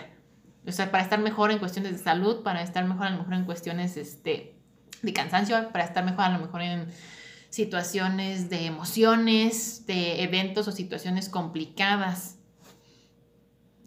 O 0.67 0.73
sea, 0.73 0.91
para 0.91 1.03
estar 1.03 1.19
mejor 1.19 1.51
en 1.51 1.59
cuestiones 1.59 1.93
de 1.93 1.99
salud, 1.99 2.43
para 2.43 2.61
estar 2.63 2.83
mejor 2.83 3.07
a 3.07 3.11
lo 3.11 3.19
mejor 3.19 3.33
en 3.35 3.45
cuestiones 3.45 3.95
este, 3.95 4.57
de 5.01 5.13
cansancio, 5.13 5.69
para 5.71 5.85
estar 5.85 6.03
mejor 6.03 6.25
a 6.25 6.29
lo 6.29 6.39
mejor 6.39 6.63
en 6.63 6.87
situaciones 7.57 8.51
de 8.51 8.67
emociones, 8.67 9.87
de 9.87 10.21
eventos 10.21 10.67
o 10.67 10.71
situaciones 10.71 11.27
complicadas. 11.27 12.37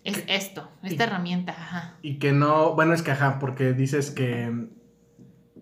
Es 0.02 0.24
esto, 0.26 0.68
esta 0.82 1.04
herramienta, 1.04 1.52
ajá. 1.52 1.94
Y 2.02 2.18
que 2.18 2.32
no, 2.32 2.74
bueno, 2.74 2.94
es 2.94 3.02
que 3.02 3.12
ajá, 3.12 3.38
porque 3.38 3.72
dices 3.72 4.10
que 4.10 4.66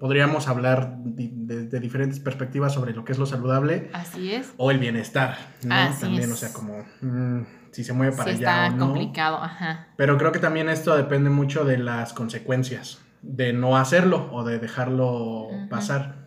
podríamos 0.01 0.49
hablar 0.49 0.97
de, 1.05 1.81
diferentes 1.81 2.19
perspectivas 2.19 2.73
sobre 2.73 2.95
lo 2.95 3.05
que 3.05 3.13
es 3.13 3.19
lo 3.19 3.27
saludable. 3.27 3.91
Así 3.93 4.33
es. 4.33 4.55
O 4.57 4.71
el 4.71 4.79
bienestar, 4.79 5.37
¿no? 5.65 5.75
también, 6.01 6.33
o 6.33 6.37
sea, 6.37 6.51
como 6.55 6.87
mm, 7.03 7.43
si 7.73 7.85
se 7.85 7.93
mueve 7.93 8.17
para 8.17 8.31
allá. 8.31 8.69
Está 8.69 8.79
complicado, 8.79 9.37
ajá. 9.37 9.89
Pero 9.97 10.17
creo 10.17 10.33
que 10.33 10.39
también 10.39 10.71
esto 10.71 10.97
depende 10.97 11.29
mucho 11.29 11.67
de 11.67 11.77
las 11.77 12.15
consecuencias, 12.15 13.03
de 13.21 13.53
no 13.53 13.77
hacerlo 13.77 14.31
o 14.33 14.45
de 14.45 14.59
dejarlo 14.59 15.49
pasar. 15.69 16.18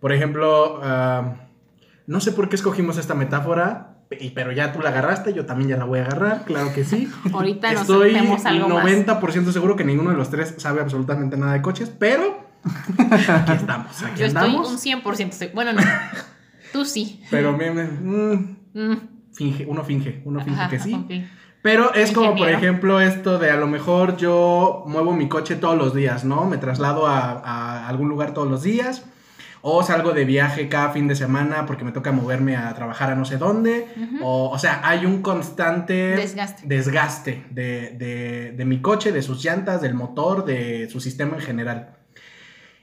Por 0.00 0.12
ejemplo, 0.12 0.80
ah, 0.82 1.34
no 2.06 2.20
sé 2.20 2.32
por 2.32 2.48
qué 2.48 2.56
escogimos 2.56 2.98
esta 2.98 3.14
metáfora, 3.14 3.98
pero 4.34 4.52
ya 4.52 4.72
tú 4.72 4.80
la 4.80 4.90
agarraste, 4.90 5.32
yo 5.34 5.46
también 5.46 5.70
ya 5.70 5.76
la 5.76 5.84
voy 5.84 5.98
a 5.98 6.02
agarrar, 6.02 6.44
claro 6.44 6.72
que 6.72 6.84
sí. 6.84 7.10
Ahorita 7.32 7.72
Estoy 7.72 8.14
nos 8.14 8.44
algo 8.46 8.68
90% 8.68 9.50
seguro 9.52 9.76
que 9.76 9.84
ninguno 9.84 10.10
de 10.10 10.16
los 10.16 10.30
tres 10.30 10.54
sabe 10.58 10.80
absolutamente 10.80 11.36
nada 11.36 11.54
de 11.54 11.62
coches, 11.62 11.90
pero 11.98 12.46
Aquí 12.66 13.52
estamos, 13.52 14.02
aquí 14.02 14.20
Yo 14.20 14.26
estoy 14.26 14.54
un 14.54 14.64
100% 14.64 15.52
Bueno, 15.52 15.72
no. 15.72 15.82
Tú 16.72 16.84
sí. 16.84 17.22
Pero 17.30 17.52
mm, 17.52 18.56
mm. 18.74 18.96
finge, 19.32 19.64
uno 19.66 19.84
finge, 19.84 20.20
uno 20.24 20.40
finge 20.40 20.68
que 20.68 20.78
sí. 20.78 21.24
Pero 21.62 21.94
es 21.94 22.12
como, 22.12 22.36
por 22.36 22.48
ejemplo, 22.48 23.00
esto 23.00 23.38
de 23.38 23.50
a 23.50 23.56
lo 23.56 23.66
mejor 23.66 24.16
yo 24.16 24.84
muevo 24.86 25.12
mi 25.12 25.28
coche 25.28 25.56
todos 25.56 25.76
los 25.76 25.94
días, 25.94 26.24
¿no? 26.24 26.44
Me 26.44 26.58
traslado 26.58 27.06
a, 27.06 27.88
algún 27.88 28.08
lugar 28.08 28.34
todos 28.34 28.48
los 28.48 28.62
días. 28.62 29.04
O 29.68 29.82
salgo 29.82 30.12
de 30.12 30.24
viaje 30.24 30.68
cada 30.68 30.90
fin 30.90 31.08
de 31.08 31.16
semana 31.16 31.66
porque 31.66 31.82
me 31.82 31.90
toca 31.90 32.12
moverme 32.12 32.56
a 32.56 32.72
trabajar 32.74 33.10
a 33.10 33.16
no 33.16 33.24
sé 33.24 33.36
dónde. 33.36 33.88
o, 34.22 34.50
o, 34.50 34.58
sea, 34.60 34.80
hay 34.84 35.04
un 35.04 35.22
constante 35.22 36.14
desgaste, 36.14 36.62
desgaste 36.66 37.46
de, 37.50 38.52
de 38.56 38.64
mi 38.64 38.80
coche, 38.80 39.10
de 39.10 39.22
sus 39.22 39.42
llantas, 39.42 39.80
del 39.80 39.94
motor, 39.94 40.44
de 40.44 40.88
su 40.88 41.00
sistema 41.00 41.34
en 41.34 41.42
general. 41.42 41.96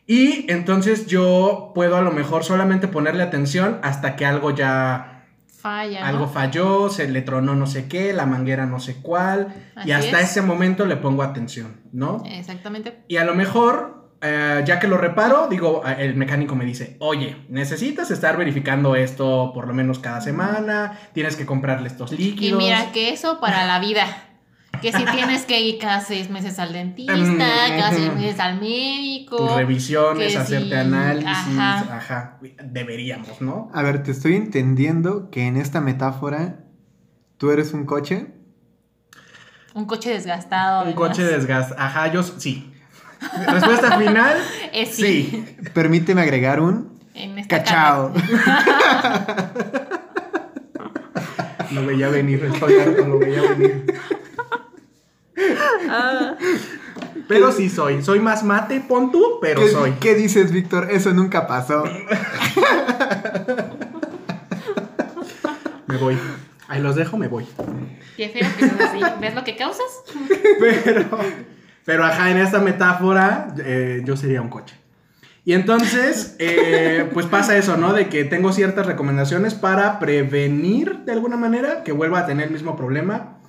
Y 0.05 0.51
entonces 0.51 1.07
yo 1.07 1.71
puedo 1.73 1.95
a 1.95 2.01
lo 2.01 2.11
mejor 2.11 2.43
solamente 2.43 2.87
ponerle 2.87 3.23
atención 3.23 3.79
hasta 3.83 4.15
que 4.15 4.25
algo 4.25 4.51
ya... 4.51 5.09
Falla. 5.47 6.05
Algo 6.05 6.27
falló, 6.27 6.89
se 6.89 7.07
le 7.07 7.21
tronó 7.21 7.55
no 7.55 7.67
sé 7.67 7.87
qué, 7.87 8.11
la 8.11 8.25
manguera 8.25 8.65
no 8.65 8.81
sé 8.81 8.97
cuál. 9.01 9.53
y 9.85 9.91
hasta 9.91 10.19
ese 10.19 10.41
momento 10.41 10.85
le 10.85 10.97
pongo 10.97 11.23
atención, 11.23 11.79
¿no? 11.93 12.21
Exactamente. 12.25 12.99
Y 13.07 13.15
a 13.15 13.23
lo 13.23 13.33
mejor, 13.33 14.02
eh, 14.25 14.63
ya 14.65 14.79
que 14.79 14.87
lo 14.87 14.97
reparo, 14.97 15.49
digo, 15.49 15.83
el 15.85 16.15
mecánico 16.15 16.55
me 16.55 16.63
dice, 16.63 16.95
oye, 16.99 17.45
necesitas 17.49 18.09
estar 18.09 18.37
verificando 18.37 18.95
esto 18.95 19.51
por 19.53 19.67
lo 19.67 19.73
menos 19.73 19.99
cada 19.99 20.21
semana, 20.21 20.97
tienes 21.13 21.35
que 21.35 21.45
comprarle 21.45 21.89
estos 21.89 22.13
líquidos. 22.13 22.61
Y 22.61 22.63
mira 22.63 22.93
que 22.93 23.11
eso 23.11 23.41
para 23.41 23.65
la 23.65 23.79
vida. 23.85 24.05
Que 24.81 24.91
si 24.91 25.05
tienes 25.05 25.43
que 25.45 25.61
ir 25.61 25.77
cada 25.77 26.01
seis 26.01 26.29
meses 26.29 26.57
al 26.59 26.73
dentista, 26.73 27.13
cada 27.69 27.91
seis 27.91 28.13
meses 28.13 28.39
al 28.39 28.59
médico. 28.59 29.37
Tus 29.37 29.55
revisiones, 29.55 30.35
hacerte 30.35 30.75
análisis. 30.75 31.57
Ajá. 31.57 32.39
Deberíamos, 32.63 33.39
¿no? 33.41 33.69
A 33.73 33.81
ver, 33.81 34.03
te 34.03 34.11
estoy 34.11 34.35
entendiendo 34.35 35.29
que 35.29 35.47
en 35.47 35.55
esta 35.55 35.79
metáfora 35.79 36.65
tú 37.37 37.51
eres 37.51 37.73
un 37.73 37.85
coche. 37.85 38.33
Un 39.73 39.85
coche 39.85 40.09
desgastado. 40.09 40.85
Un 40.85 40.93
coche 40.93 41.23
desgastado. 41.23 41.79
Ajá, 41.79 42.11
yo 42.11 42.23
sí. 42.23 42.72
Respuesta 43.47 43.97
final. 43.97 44.37
Es 44.73 44.95
sí. 44.95 45.45
Permíteme 45.73 46.21
agregar 46.21 46.59
un. 46.59 46.99
En 47.13 47.45
cachao. 47.45 48.11
lo 51.71 51.85
veía 51.85 52.09
venir, 52.09 52.43
estoy 52.43 52.79
harto, 52.79 53.05
lo 53.05 53.19
veía 53.19 53.41
venir. 53.51 53.85
Ah. 55.89 56.35
Pero 57.27 57.51
sí 57.51 57.69
soy. 57.69 58.01
Soy 58.01 58.19
más 58.19 58.43
mate, 58.43 58.79
pon 58.81 59.11
tú, 59.11 59.37
pero 59.41 59.67
soy. 59.67 59.91
¿Qué 59.99 60.15
dices, 60.15 60.51
Víctor? 60.51 60.87
Eso 60.91 61.13
nunca 61.13 61.45
pasó. 61.47 61.83
me 65.87 65.97
voy. 65.97 66.17
Ahí 66.67 66.81
los 66.81 66.95
dejo, 66.95 67.17
me 67.17 67.27
voy. 67.27 67.45
Qué 68.17 68.29
feo 68.29 68.47
que 68.57 68.65
así. 68.65 68.99
¿Ves 69.19 69.35
lo 69.35 69.43
que 69.43 69.55
causas? 69.55 69.85
pero, 70.59 71.05
pero 71.85 72.03
ajá, 72.03 72.31
en 72.31 72.37
esta 72.37 72.59
metáfora, 72.59 73.53
eh, 73.63 74.01
yo 74.05 74.15
sería 74.15 74.41
un 74.41 74.49
coche. 74.49 74.75
Y 75.45 75.53
entonces, 75.53 76.35
eh, 76.39 77.09
pues 77.13 77.25
pasa 77.25 77.57
eso, 77.57 77.75
¿no? 77.75 77.91
De 77.91 78.07
que 78.07 78.23
tengo 78.23 78.53
ciertas 78.53 78.85
recomendaciones 78.85 79.53
para 79.53 79.99
prevenir 79.99 80.99
de 80.99 81.11
alguna 81.11 81.35
manera 81.35 81.83
que 81.83 81.91
vuelva 81.91 82.19
a 82.19 82.25
tener 82.25 82.47
el 82.47 82.53
mismo 82.53 82.77
problema 82.77 83.39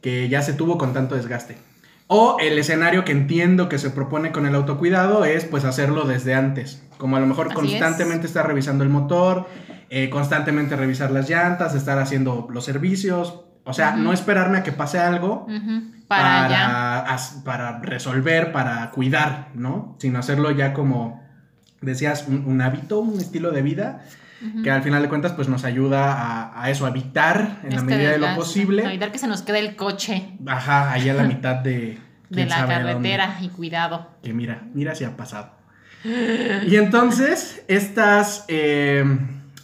que 0.00 0.28
ya 0.28 0.40
se 0.40 0.54
tuvo 0.54 0.78
con 0.78 0.94
tanto 0.94 1.14
desgaste. 1.14 1.56
O 2.06 2.38
el 2.40 2.58
escenario 2.58 3.04
que 3.04 3.12
entiendo 3.12 3.68
que 3.68 3.78
se 3.78 3.90
propone 3.90 4.32
con 4.32 4.46
el 4.46 4.54
autocuidado 4.54 5.24
es 5.24 5.44
pues 5.44 5.64
hacerlo 5.64 6.04
desde 6.04 6.34
antes. 6.34 6.82
Como 6.98 7.16
a 7.16 7.20
lo 7.20 7.26
mejor 7.26 7.52
constantemente 7.52 8.26
estar 8.26 8.46
revisando 8.46 8.82
el 8.84 8.90
motor, 8.90 9.46
eh, 9.90 10.08
constantemente 10.10 10.76
revisar 10.76 11.10
las 11.10 11.28
llantas, 11.28 11.74
estar 11.74 11.98
haciendo 11.98 12.48
los 12.50 12.64
servicios. 12.64 13.44
O 13.64 13.72
sea, 13.72 13.96
no 13.96 14.12
esperarme 14.12 14.58
a 14.58 14.62
que 14.62 14.72
pase 14.72 14.98
algo 14.98 15.46
para, 16.08 17.06
para, 17.44 17.78
resolver, 17.80 18.52
para 18.52 18.90
cuidar, 18.90 19.48
¿no? 19.54 19.96
Sino 19.98 20.18
hacerlo 20.18 20.50
ya 20.50 20.72
como, 20.72 21.22
decías, 21.80 22.26
un 22.28 22.60
hábito, 22.60 23.00
un 23.00 23.20
estilo 23.20 23.50
de 23.50 23.62
vida 23.62 24.02
que 24.62 24.70
al 24.70 24.82
final 24.82 25.02
de 25.02 25.08
cuentas 25.08 25.32
pues 25.32 25.48
nos 25.48 25.64
ayuda 25.64 26.52
a, 26.60 26.70
eso, 26.70 26.86
a 26.86 26.88
evitar 26.88 27.60
en 27.62 27.76
la 27.76 27.82
medida 27.82 28.10
de 28.10 28.18
lo 28.18 28.34
posible. 28.34 28.84
A 28.84 28.90
evitar 28.90 29.12
que 29.12 29.18
se 29.18 29.26
nos 29.26 29.42
quede 29.42 29.60
el 29.60 29.76
coche. 29.76 30.36
Ajá, 30.46 30.92
ahí 30.92 31.08
a 31.08 31.14
la 31.14 31.24
mitad 31.24 31.56
de... 31.56 31.98
de 32.30 32.46
la 32.46 32.66
carretera 32.66 33.38
y 33.40 33.48
cuidado. 33.48 34.08
Que 34.22 34.32
mira, 34.32 34.62
mira 34.74 34.94
si 34.94 35.04
ha 35.04 35.16
pasado. 35.16 35.52
Y 36.04 36.76
entonces, 36.76 37.62
estas 37.68 38.44
eh, 38.48 39.04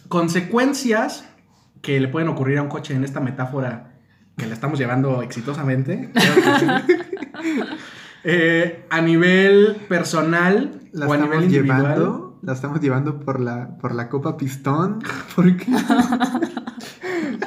consecuencias 0.07 1.25
que 1.81 1.99
le 1.99 2.07
pueden 2.07 2.29
ocurrir 2.29 2.59
a 2.59 2.61
un 2.61 2.69
coche 2.69 2.93
en 2.93 3.03
esta 3.03 3.19
metáfora 3.19 3.88
que 4.39 4.47
la 4.47 4.53
estamos 4.53 4.79
llevando 4.79 5.21
exitosamente, 5.21 6.11
eh, 8.23 8.85
a 8.89 9.01
nivel 9.01 9.77
personal, 9.87 10.81
la 10.91 11.07
o 11.07 11.11
a 11.11 11.15
estamos 11.15 11.35
nivel 11.35 11.43
individual. 11.45 11.81
llevando, 11.81 12.39
la 12.41 12.53
estamos 12.53 12.81
llevando 12.81 13.19
por 13.19 13.39
la, 13.39 13.77
por 13.77 13.93
la 13.93 14.09
Copa 14.09 14.37
Pistón. 14.37 14.99
¿Por 15.35 15.55
qué? 15.57 15.67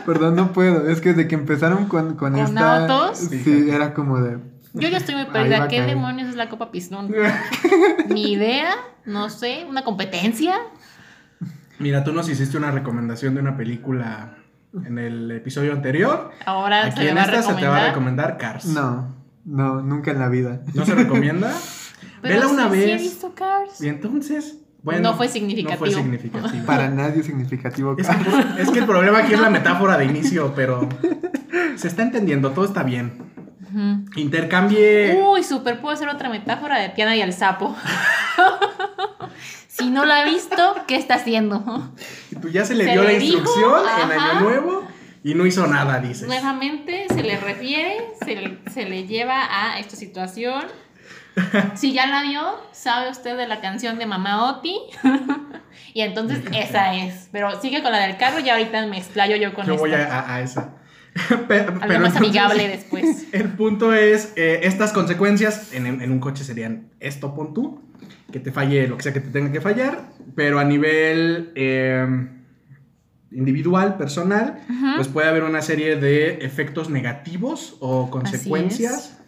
Perdón, 0.06 0.36
no 0.36 0.52
puedo. 0.52 0.88
Es 0.88 1.00
que 1.00 1.10
desde 1.10 1.28
que 1.28 1.34
empezaron 1.34 1.86
con, 1.86 2.16
con, 2.16 2.32
¿Con 2.32 2.36
esta. 2.36 2.86
autos? 2.86 3.18
Sí, 3.18 3.68
era 3.70 3.94
como 3.94 4.20
de. 4.20 4.38
Yo 4.74 4.88
ya 4.88 4.98
estoy 4.98 5.14
muy 5.14 5.26
perdida. 5.26 5.68
¿Qué 5.68 5.78
caer. 5.78 5.88
demonios 5.88 6.28
es 6.28 6.36
la 6.36 6.48
Copa 6.48 6.70
Pistón? 6.70 7.12
Ni 8.08 8.32
idea, 8.32 8.74
no 9.04 9.28
sé, 9.30 9.66
una 9.68 9.84
competencia. 9.84 10.56
Mira, 11.78 12.04
tú 12.04 12.12
nos 12.12 12.28
hiciste 12.28 12.56
una 12.56 12.70
recomendación 12.70 13.34
de 13.34 13.40
una 13.40 13.56
película 13.56 14.36
en 14.86 14.98
el 14.98 15.30
episodio 15.30 15.72
anterior. 15.72 16.30
Ahora 16.46 16.86
Aquí 16.86 16.96
se 16.98 17.04
le 17.04 17.10
en 17.10 17.18
esta 17.18 17.42
se 17.42 17.54
te 17.54 17.66
va 17.66 17.76
a 17.84 17.86
recomendar. 17.88 18.36
Cars. 18.38 18.66
No, 18.66 19.14
no, 19.44 19.82
nunca 19.82 20.10
en 20.12 20.18
la 20.18 20.28
vida. 20.28 20.62
¿No 20.74 20.84
se 20.86 20.94
recomienda? 20.94 21.52
Pero 22.22 22.34
Vela 22.34 22.46
una 22.48 22.70
sí, 22.70 22.76
sí 22.76 22.82
he 22.82 22.86
vez. 22.92 23.02
visto 23.02 23.34
Cars. 23.34 23.80
y 23.80 23.88
entonces, 23.88 24.58
bueno. 24.82 25.10
No 25.10 25.16
fue 25.16 25.28
significativo. 25.28 25.84
No 25.86 25.92
fue 25.92 26.02
significativo. 26.02 26.64
Para 26.66 26.88
nadie 26.88 27.22
significativo. 27.22 27.96
Es 27.98 28.08
que, 28.08 28.62
es 28.62 28.70
que 28.70 28.78
el 28.78 28.86
problema 28.86 29.18
aquí 29.18 29.34
es 29.34 29.40
la 29.40 29.50
metáfora 29.50 29.98
de 29.98 30.04
inicio, 30.06 30.52
pero 30.54 30.88
se 31.76 31.88
está 31.88 32.02
entendiendo, 32.02 32.50
todo 32.52 32.64
está 32.64 32.82
bien. 32.84 33.30
Ujú. 33.72 34.04
Intercambie. 34.20 35.20
Uy, 35.20 35.42
super, 35.42 35.80
puedo 35.80 35.94
hacer 35.94 36.08
otra 36.08 36.28
metáfora 36.28 36.78
de 36.78 36.90
Tiana 36.90 37.16
y 37.16 37.22
el 37.22 37.32
sapo. 37.32 37.74
si 39.76 39.90
no 39.90 40.04
la 40.04 40.20
ha 40.20 40.24
visto, 40.24 40.74
¿qué 40.86 40.96
está 40.96 41.14
haciendo? 41.14 41.92
Y 42.30 42.36
tú 42.36 42.48
ya 42.48 42.64
se 42.64 42.74
le 42.74 42.84
se 42.84 42.90
dio 42.92 43.02
la 43.04 43.10
dijo, 43.10 43.24
instrucción 43.38 43.80
en 43.80 44.12
ajá. 44.12 44.30
Año 44.32 44.40
Nuevo 44.40 44.88
y 45.24 45.34
no 45.34 45.46
hizo 45.46 45.66
nada, 45.66 45.98
dices. 46.00 46.26
Nuevamente 46.26 47.06
se 47.08 47.22
le 47.22 47.38
refiere, 47.38 47.96
se 48.24 48.34
le, 48.36 48.58
se 48.72 48.84
le 48.88 49.06
lleva 49.06 49.46
a 49.50 49.78
esta 49.78 49.96
situación. 49.96 50.64
Si 51.74 51.94
ya 51.94 52.06
la 52.08 52.22
vio, 52.22 52.60
sabe 52.72 53.08
usted 53.10 53.38
de 53.38 53.48
la 53.48 53.62
canción 53.62 53.98
de 53.98 54.04
Mamá 54.04 54.50
Oti. 54.50 54.76
y 55.94 56.02
entonces 56.02 56.40
esa 56.52 56.94
es. 56.94 57.30
Pero 57.32 57.58
sigue 57.60 57.82
con 57.82 57.90
la 57.92 58.00
del 58.00 58.18
carro 58.18 58.40
y 58.40 58.50
ahorita 58.50 58.84
me 58.86 58.98
explayo 58.98 59.36
yo 59.36 59.54
con 59.54 59.64
Yo 59.66 59.72
esta. 59.74 59.80
voy 59.86 59.94
a, 59.94 60.18
a- 60.20 60.34
a 60.34 60.40
esa. 60.42 60.74
Algo 61.30 61.46
pero 61.46 61.72
más 61.72 61.80
entonces, 61.80 62.16
amigable 62.16 62.68
después. 62.68 63.26
El 63.32 63.48
punto 63.50 63.92
es, 63.92 64.32
eh, 64.36 64.60
estas 64.62 64.92
consecuencias 64.92 65.72
en, 65.74 65.86
en 65.86 66.10
un 66.10 66.20
coche 66.20 66.44
serían 66.44 66.90
esto, 67.00 67.34
pon 67.34 67.54
tú, 67.54 67.80
que 68.32 68.40
te 68.40 68.50
falle 68.50 68.88
lo 68.88 68.96
que 68.96 69.02
sea 69.04 69.12
que 69.12 69.20
te 69.20 69.30
tenga 69.30 69.52
que 69.52 69.60
fallar, 69.60 70.10
pero 70.34 70.58
a 70.58 70.64
nivel 70.64 71.52
eh, 71.54 72.28
individual, 73.30 73.96
personal, 73.96 74.60
pues 74.96 75.08
puede 75.08 75.28
haber 75.28 75.44
una 75.44 75.62
serie 75.62 75.96
de 75.96 76.44
efectos 76.44 76.90
negativos 76.90 77.76
o 77.80 78.10
consecuencias 78.10 79.18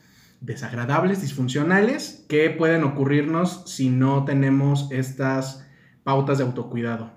desagradables, 0.41 1.23
disfuncionales, 1.23 2.25
que 2.29 2.51
pueden 2.51 2.85
ocurrirnos 2.85 3.63
si 3.67 3.89
no 3.89 4.25
tenemos 4.25 4.89
estas 4.91 5.67
pautas 6.03 6.39
de 6.39 6.45
autocuidado. 6.45 7.13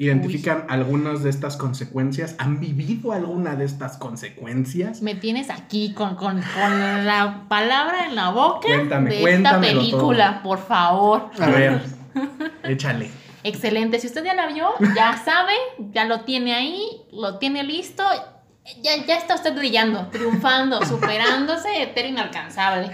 ¿Identifican 0.00 0.64
algunas 0.70 1.22
de 1.22 1.28
estas 1.28 1.58
consecuencias? 1.58 2.34
¿Han 2.38 2.58
vivido 2.58 3.12
alguna 3.12 3.54
de 3.54 3.66
estas 3.66 3.98
consecuencias? 3.98 5.02
Me 5.02 5.14
tienes 5.14 5.50
aquí 5.50 5.92
con, 5.92 6.16
con, 6.16 6.40
con 6.40 7.04
la 7.04 7.44
palabra 7.50 8.06
en 8.06 8.14
la 8.14 8.30
boca 8.30 8.66
Cuéntame, 8.66 9.10
de 9.10 9.34
esta 9.34 9.60
película, 9.60 10.42
por 10.42 10.58
favor. 10.58 11.30
A 11.38 11.50
ver, 11.50 11.82
échale. 12.64 13.10
Excelente. 13.44 13.98
Si 13.98 14.06
usted 14.06 14.24
ya 14.24 14.32
la 14.32 14.46
vio, 14.46 14.70
ya 14.96 15.22
sabe, 15.22 15.52
ya 15.92 16.06
lo 16.06 16.22
tiene 16.22 16.54
ahí, 16.54 16.82
lo 17.12 17.36
tiene 17.36 17.62
listo. 17.62 18.02
Ya, 18.82 19.04
ya 19.04 19.18
está 19.18 19.34
usted 19.34 19.54
brillando, 19.54 20.06
triunfando, 20.06 20.82
superándose, 20.86 21.82
etero 21.82 22.08
inalcanzable. 22.08 22.90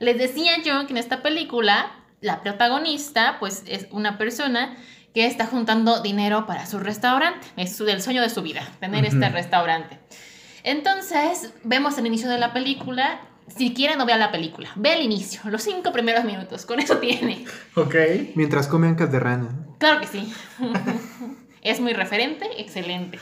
Les 0.00 0.18
decía 0.18 0.62
yo 0.62 0.86
que 0.86 0.92
en 0.92 0.98
esta 0.98 1.22
película, 1.22 1.92
la 2.20 2.42
protagonista, 2.42 3.38
pues 3.40 3.64
es 3.66 3.86
una 3.90 4.18
persona 4.18 4.76
que 5.14 5.26
está 5.26 5.46
juntando 5.46 6.00
dinero 6.00 6.46
para 6.46 6.66
su 6.66 6.78
restaurante. 6.78 7.46
Es 7.56 7.76
su- 7.76 7.86
el 7.88 8.00
sueño 8.02 8.22
de 8.22 8.30
su 8.30 8.42
vida, 8.42 8.62
tener 8.80 9.04
este 9.04 9.28
restaurante. 9.28 9.98
Entonces, 10.64 11.52
vemos 11.64 11.98
el 11.98 12.06
inicio 12.06 12.28
de 12.30 12.38
la 12.38 12.52
película. 12.52 13.20
Si 13.48 13.74
quiere, 13.74 13.96
no 13.96 14.06
vea 14.06 14.16
la 14.16 14.30
película. 14.30 14.70
Ve 14.76 14.94
el 14.94 15.02
inicio, 15.02 15.40
los 15.46 15.62
cinco 15.62 15.92
primeros 15.92 16.24
minutos. 16.24 16.64
Con 16.64 16.78
eso 16.80 16.98
tiene. 16.98 17.44
Ok. 17.74 17.94
Mientras 18.36 18.68
come 18.68 18.86
ancas 18.88 19.10
de 19.10 19.18
rana. 19.18 19.48
Claro 19.78 20.00
que 20.00 20.06
sí. 20.06 20.32
es 21.62 21.80
muy 21.80 21.92
referente, 21.92 22.48
excelente. 22.58 23.18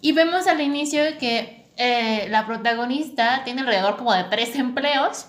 Y 0.00 0.12
vemos 0.12 0.46
al 0.46 0.60
inicio 0.60 1.02
que 1.18 1.66
eh, 1.76 2.26
la 2.30 2.46
protagonista 2.46 3.42
tiene 3.44 3.60
alrededor 3.60 3.96
como 3.96 4.12
de 4.14 4.24
tres 4.24 4.54
empleos 4.56 5.26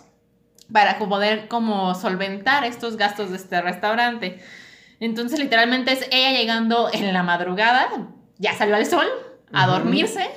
para 0.72 0.98
poder 0.98 1.48
como 1.48 1.94
solventar 1.96 2.64
estos 2.64 2.96
gastos 2.98 3.32
de 3.32 3.38
este 3.38 3.62
restaurante. 3.62 4.42
Entonces 5.00 5.40
literalmente 5.40 5.92
es 5.92 6.08
ella 6.12 6.32
llegando 6.32 6.90
en 6.92 7.14
la 7.14 7.24
madrugada, 7.24 7.88
ya 8.38 8.54
salió 8.54 8.76
al 8.76 8.86
sol, 8.86 9.06
a 9.54 9.68
dormirse, 9.68 10.30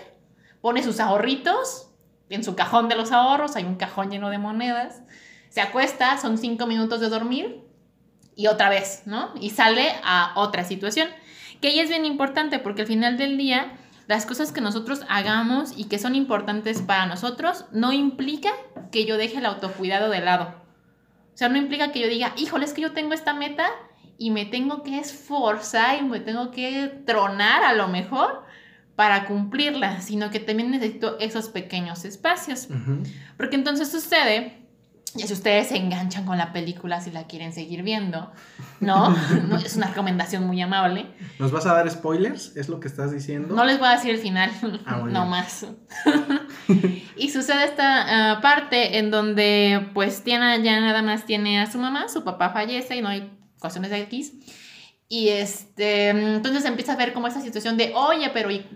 pone 0.60 0.82
sus 0.82 1.00
ahorritos 1.00 1.90
en 2.28 2.44
su 2.44 2.54
cajón 2.54 2.88
de 2.88 2.96
los 2.96 3.10
ahorros, 3.10 3.56
hay 3.56 3.64
un 3.64 3.76
cajón 3.76 4.10
lleno 4.10 4.30
de 4.30 4.38
monedas, 4.38 5.02
se 5.48 5.60
acuesta, 5.60 6.18
son 6.18 6.38
cinco 6.38 6.66
minutos 6.66 7.00
de 7.00 7.08
dormir 7.08 7.64
y 8.36 8.46
otra 8.46 8.68
vez, 8.68 9.02
¿no? 9.06 9.32
Y 9.40 9.50
sale 9.50 9.92
a 10.04 10.32
otra 10.36 10.64
situación, 10.64 11.08
que 11.60 11.68
ahí 11.68 11.80
es 11.80 11.88
bien 11.88 12.04
importante 12.04 12.58
porque 12.58 12.82
al 12.82 12.88
final 12.88 13.16
del 13.18 13.36
día 13.36 13.72
las 14.06 14.26
cosas 14.26 14.52
que 14.52 14.60
nosotros 14.60 15.02
hagamos 15.08 15.72
y 15.76 15.84
que 15.84 15.98
son 15.98 16.14
importantes 16.14 16.82
para 16.82 17.06
nosotros 17.06 17.66
no 17.72 17.92
implica 17.92 18.50
que 18.90 19.04
yo 19.06 19.16
deje 19.16 19.38
el 19.38 19.46
autocuidado 19.46 20.10
de 20.10 20.20
lado. 20.20 20.54
O 21.32 21.36
sea, 21.36 21.48
no 21.48 21.58
implica 21.58 21.92
que 21.92 22.00
yo 22.00 22.08
diga, 22.08 22.32
híjole, 22.36 22.64
es 22.64 22.74
que 22.74 22.82
yo 22.82 22.92
tengo 22.92 23.14
esta 23.14 23.34
meta 23.34 23.70
y 24.20 24.30
me 24.30 24.44
tengo 24.44 24.82
que 24.82 24.98
esforzar 24.98 25.98
y 25.98 26.02
me 26.02 26.20
tengo 26.20 26.50
que 26.50 26.92
tronar 27.06 27.64
a 27.64 27.72
lo 27.72 27.88
mejor 27.88 28.44
para 28.94 29.24
cumplirla, 29.24 30.02
sino 30.02 30.28
que 30.28 30.38
también 30.38 30.70
necesito 30.70 31.18
esos 31.20 31.48
pequeños 31.48 32.04
espacios. 32.04 32.68
Ujú. 32.68 33.02
Porque 33.38 33.56
entonces 33.56 33.90
sucede, 33.90 34.58
y 35.16 35.22
si 35.22 35.32
ustedes 35.32 35.68
se 35.68 35.78
enganchan 35.78 36.26
con 36.26 36.36
la 36.36 36.52
película 36.52 37.00
si 37.00 37.10
la 37.10 37.24
quieren 37.24 37.54
seguir 37.54 37.82
viendo, 37.82 38.30
¿no? 38.80 39.16
No, 39.48 39.56
es 39.56 39.76
una 39.76 39.86
recomendación 39.86 40.46
muy 40.46 40.60
amable. 40.60 41.06
¿Nos 41.38 41.50
vas 41.50 41.64
a 41.64 41.72
dar 41.72 41.90
spoilers? 41.90 42.54
¿Es 42.58 42.68
lo 42.68 42.78
que 42.78 42.88
estás 42.88 43.10
diciendo? 43.12 43.54
No 43.54 43.64
les 43.64 43.78
voy 43.78 43.88
a 43.88 43.92
decir 43.92 44.10
el 44.10 44.18
final, 44.18 44.50
Ah, 44.84 45.02
no 45.08 45.24
más. 45.24 45.64
y 47.16 47.30
sucede 47.30 47.64
esta 47.64 48.32
ah, 48.34 48.40
parte 48.42 48.98
en 48.98 49.10
donde 49.10 49.88
pues 49.94 50.22
tiene, 50.22 50.62
ya 50.62 50.78
nada 50.78 51.00
más 51.00 51.24
tiene 51.24 51.58
a 51.58 51.72
su 51.72 51.78
mamá, 51.78 52.10
su 52.10 52.22
papá 52.22 52.50
fallece 52.50 52.96
y 52.96 53.00
no 53.00 53.08
hay 53.08 53.39
cuestiones 53.60 53.90
de 53.90 54.00
X. 54.02 54.32
Y 55.08 55.28
este, 55.28 56.08
entonces 56.08 56.64
empieza 56.64 56.92
a 56.92 56.96
ver 56.96 57.12
como 57.12 57.26
esa 57.28 57.40
situación 57.40 57.76
de, 57.76 57.92
oye, 57.94 58.30
pero 58.30 58.50
y 58.50 58.66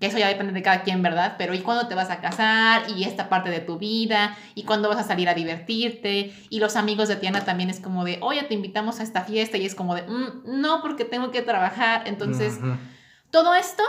que 0.00 0.06
eso 0.06 0.18
ya 0.18 0.26
depende 0.28 0.52
de 0.52 0.62
cada 0.62 0.82
quien, 0.82 1.02
¿verdad? 1.02 1.36
Pero 1.38 1.54
¿y 1.54 1.60
cuándo 1.60 1.86
te 1.86 1.94
vas 1.94 2.10
a 2.10 2.20
casar? 2.20 2.82
Y 2.90 3.04
esta 3.04 3.28
parte 3.28 3.48
de 3.50 3.60
tu 3.60 3.78
vida, 3.78 4.36
y 4.54 4.64
cuándo 4.64 4.88
vas 4.88 4.98
a 4.98 5.04
salir 5.04 5.28
a 5.28 5.34
divertirte, 5.34 6.32
y 6.50 6.58
los 6.58 6.74
amigos 6.76 7.08
de 7.08 7.16
Tiana 7.16 7.44
también 7.44 7.70
es 7.70 7.78
como 7.80 8.04
de, 8.04 8.18
oye, 8.22 8.42
te 8.42 8.54
invitamos 8.54 8.98
a 8.98 9.04
esta 9.04 9.22
fiesta, 9.22 9.56
y 9.56 9.64
es 9.64 9.74
como 9.74 9.94
de, 9.94 10.02
"Mm, 10.02 10.60
no, 10.60 10.82
porque 10.82 11.04
tengo 11.04 11.30
que 11.30 11.42
trabajar, 11.42 12.02
entonces... 12.06 12.58
Todo 13.30 13.54
esto, 13.54 13.82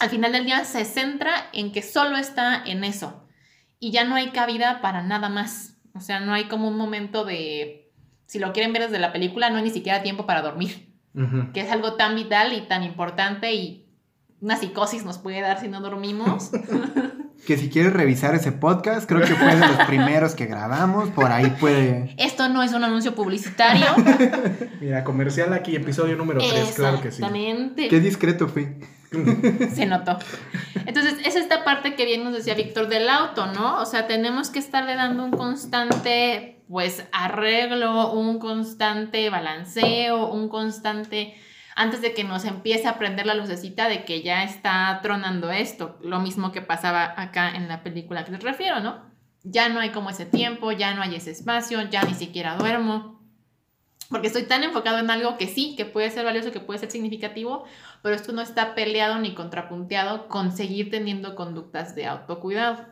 al 0.00 0.08
final 0.08 0.32
del 0.32 0.46
día, 0.46 0.64
se 0.64 0.86
centra 0.86 1.50
en 1.52 1.70
que 1.70 1.82
solo 1.82 2.16
está 2.16 2.62
en 2.64 2.82
eso. 2.82 3.22
Y 3.78 3.90
ya 3.90 4.04
no 4.04 4.14
hay 4.14 4.30
cabida 4.30 4.80
para 4.80 5.02
nada 5.02 5.28
más. 5.28 5.74
O 5.94 6.00
sea, 6.00 6.20
no 6.20 6.32
hay 6.32 6.44
como 6.44 6.66
un 6.68 6.78
momento 6.78 7.26
de, 7.26 7.87
si 8.28 8.38
lo 8.38 8.52
quieren 8.52 8.72
ver 8.72 8.82
desde 8.82 8.98
la 9.00 9.12
película, 9.12 9.50
no 9.50 9.56
hay 9.56 9.64
ni 9.64 9.70
siquiera 9.70 10.02
tiempo 10.02 10.26
para 10.26 10.42
dormir. 10.42 10.86
Que 11.52 11.62
es 11.62 11.72
algo 11.72 11.94
tan 11.94 12.14
vital 12.14 12.52
y 12.52 12.60
tan 12.68 12.84
importante 12.84 13.52
y 13.52 13.88
una 14.40 14.56
psicosis 14.56 15.04
nos 15.04 15.18
puede 15.18 15.40
dar 15.40 15.58
si 15.58 15.66
no 15.66 15.80
dormimos. 15.80 16.50
Que 17.46 17.56
si 17.56 17.70
quieres 17.70 17.92
revisar 17.92 18.34
ese 18.34 18.50
podcast, 18.50 19.08
creo 19.08 19.20
que 19.20 19.34
fue 19.34 19.54
de 19.54 19.66
los 19.66 19.86
primeros 19.86 20.34
que 20.34 20.46
grabamos. 20.46 21.08
Por 21.10 21.30
ahí 21.30 21.48
puede. 21.60 22.14
Esto 22.18 22.48
no 22.48 22.64
es 22.64 22.72
un 22.72 22.82
anuncio 22.82 23.14
publicitario. 23.14 23.86
Mira, 24.80 25.04
comercial 25.04 25.52
aquí, 25.52 25.76
episodio 25.76 26.16
número 26.16 26.40
3, 26.40 26.72
claro 26.74 27.00
que 27.00 27.12
sí. 27.12 27.22
Exactamente. 27.22 27.88
Qué 27.88 28.00
discreto 28.00 28.48
fui. 28.48 28.68
Se 29.72 29.86
notó. 29.86 30.18
Entonces, 30.84 31.14
es 31.24 31.36
esta 31.36 31.64
parte 31.64 31.94
que 31.94 32.04
bien 32.04 32.24
nos 32.24 32.34
decía 32.34 32.54
Víctor 32.54 32.88
del 32.88 33.08
auto, 33.08 33.46
¿no? 33.46 33.80
O 33.80 33.86
sea, 33.86 34.08
tenemos 34.08 34.50
que 34.50 34.58
estarle 34.58 34.96
dando 34.96 35.24
un 35.24 35.30
constante, 35.30 36.57
pues, 36.68 37.06
arreglo, 37.12 38.12
un 38.12 38.38
constante 38.38 39.30
balanceo, 39.30 40.30
un 40.30 40.48
constante, 40.48 41.34
antes 41.74 42.02
de 42.02 42.12
que 42.12 42.24
nos 42.24 42.44
empiece 42.44 42.86
a 42.88 42.98
prender 42.98 43.26
la 43.26 43.34
lucecita 43.34 43.88
de 43.88 44.04
que 44.04 44.22
ya 44.22 44.44
está 44.44 44.98
tronando 45.02 45.50
esto. 45.50 45.98
Lo 46.02 46.20
mismo 46.20 46.52
que 46.52 46.60
pasaba 46.60 47.14
acá 47.16 47.50
en 47.50 47.68
la 47.68 47.82
película 47.82 48.24
que 48.24 48.32
les 48.32 48.42
refiero, 48.42 48.80
¿no? 48.80 49.00
Ya 49.44 49.68
no 49.68 49.80
hay 49.80 49.90
como 49.90 50.10
ese 50.10 50.26
tiempo, 50.26 50.72
ya 50.72 50.94
no 50.94 51.02
hay 51.02 51.14
ese 51.14 51.30
espacio, 51.30 51.80
ya 51.88 52.02
ni 52.02 52.14
siquiera 52.14 52.56
duermo. 52.56 53.18
Porque 54.10 54.26
estoy 54.26 54.44
tan 54.44 54.64
enfocado 54.64 54.98
en 54.98 55.10
algo 55.10 55.36
que 55.36 55.46
sí, 55.46 55.74
que 55.76 55.84
puede 55.84 56.10
ser 56.10 56.24
valioso, 56.24 56.50
que 56.50 56.60
puede 56.60 56.80
ser 56.80 56.90
significativo, 56.90 57.64
pero 58.02 58.14
esto 58.14 58.32
no 58.32 58.40
está 58.40 58.74
peleado 58.74 59.18
ni 59.18 59.34
contrapunteado 59.34 60.28
con 60.28 60.50
seguir 60.50 60.90
teniendo 60.90 61.34
conductas 61.34 61.94
de 61.94 62.06
autocuidado. 62.06 62.86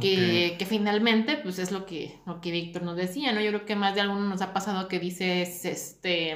Que, 0.00 0.56
que, 0.58 0.66
finalmente, 0.66 1.36
pues 1.36 1.58
es 1.58 1.72
lo 1.72 1.84
que, 1.84 2.20
lo 2.24 2.40
que 2.40 2.52
Víctor 2.52 2.82
nos 2.82 2.96
decía, 2.96 3.32
¿no? 3.32 3.40
Yo 3.40 3.48
creo 3.48 3.66
que 3.66 3.74
más 3.74 3.94
de 3.94 4.00
alguno 4.00 4.20
nos 4.20 4.42
ha 4.42 4.52
pasado 4.52 4.86
que 4.86 5.00
dices, 5.00 5.64
este, 5.64 6.34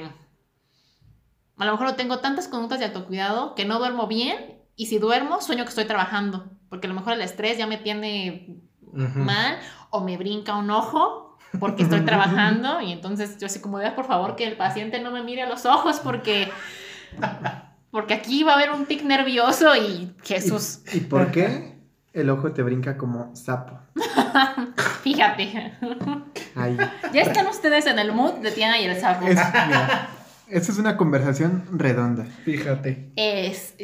a 1.57 1.65
lo 1.65 1.71
mejor 1.71 1.87
no 1.87 1.95
tengo 1.95 2.19
tantas 2.19 2.47
conductas 2.47 2.79
de 2.79 2.85
autocuidado 2.85 3.55
que 3.55 3.65
no 3.65 3.79
duermo 3.79 4.07
bien 4.07 4.59
y 4.75 4.87
si 4.87 4.97
duermo 4.97 5.41
sueño 5.41 5.63
que 5.63 5.69
estoy 5.69 5.85
trabajando, 5.85 6.51
porque 6.69 6.87
a 6.87 6.89
lo 6.89 6.95
mejor 6.95 7.13
el 7.13 7.21
estrés 7.21 7.57
ya 7.57 7.67
me 7.67 7.77
tiene 7.77 8.59
mal 8.91 9.59
o 9.89 10.01
me 10.01 10.17
brinca 10.17 10.55
un 10.55 10.69
ojo 10.69 11.37
porque 11.59 11.83
estoy 11.83 12.01
trabajando 12.05 12.81
y 12.81 12.91
entonces 12.91 13.37
yo 13.37 13.45
así 13.45 13.59
como, 13.59 13.79
por 13.95 14.05
favor 14.05 14.35
que 14.35 14.45
el 14.45 14.57
paciente 14.57 14.99
no 14.99 15.11
me 15.11 15.23
mire 15.23 15.43
a 15.43 15.49
los 15.49 15.65
ojos 15.65 15.99
porque 15.99 16.49
porque 17.91 18.15
aquí 18.15 18.43
va 18.43 18.53
a 18.53 18.55
haber 18.55 18.71
un 18.71 18.87
tic 18.87 19.03
nervioso 19.03 19.75
y 19.75 20.11
Jesús. 20.23 20.79
¿Y, 20.91 21.01
por 21.01 21.29
qué 21.29 21.72
el 22.13 22.29
ojo 22.29 22.51
te 22.51 22.61
brinca 22.61 22.97
como 22.97 23.35
sapo? 23.35 23.79
Fíjate. 25.03 25.73
Ahí. 26.55 26.77
Ya 27.11 27.21
están 27.21 27.47
ustedes 27.47 27.85
en 27.87 27.99
el 27.99 28.13
mood 28.13 28.35
de 28.35 28.51
Tiana 28.51 28.79
y 28.79 28.85
el 28.85 28.99
sapo. 28.99 29.27
esta 29.27 30.47
es 30.47 30.77
una 30.77 30.95
conversación 30.95 31.65
redonda. 31.71 32.25
Fíjate. 32.45 33.11
Es, 33.15 33.75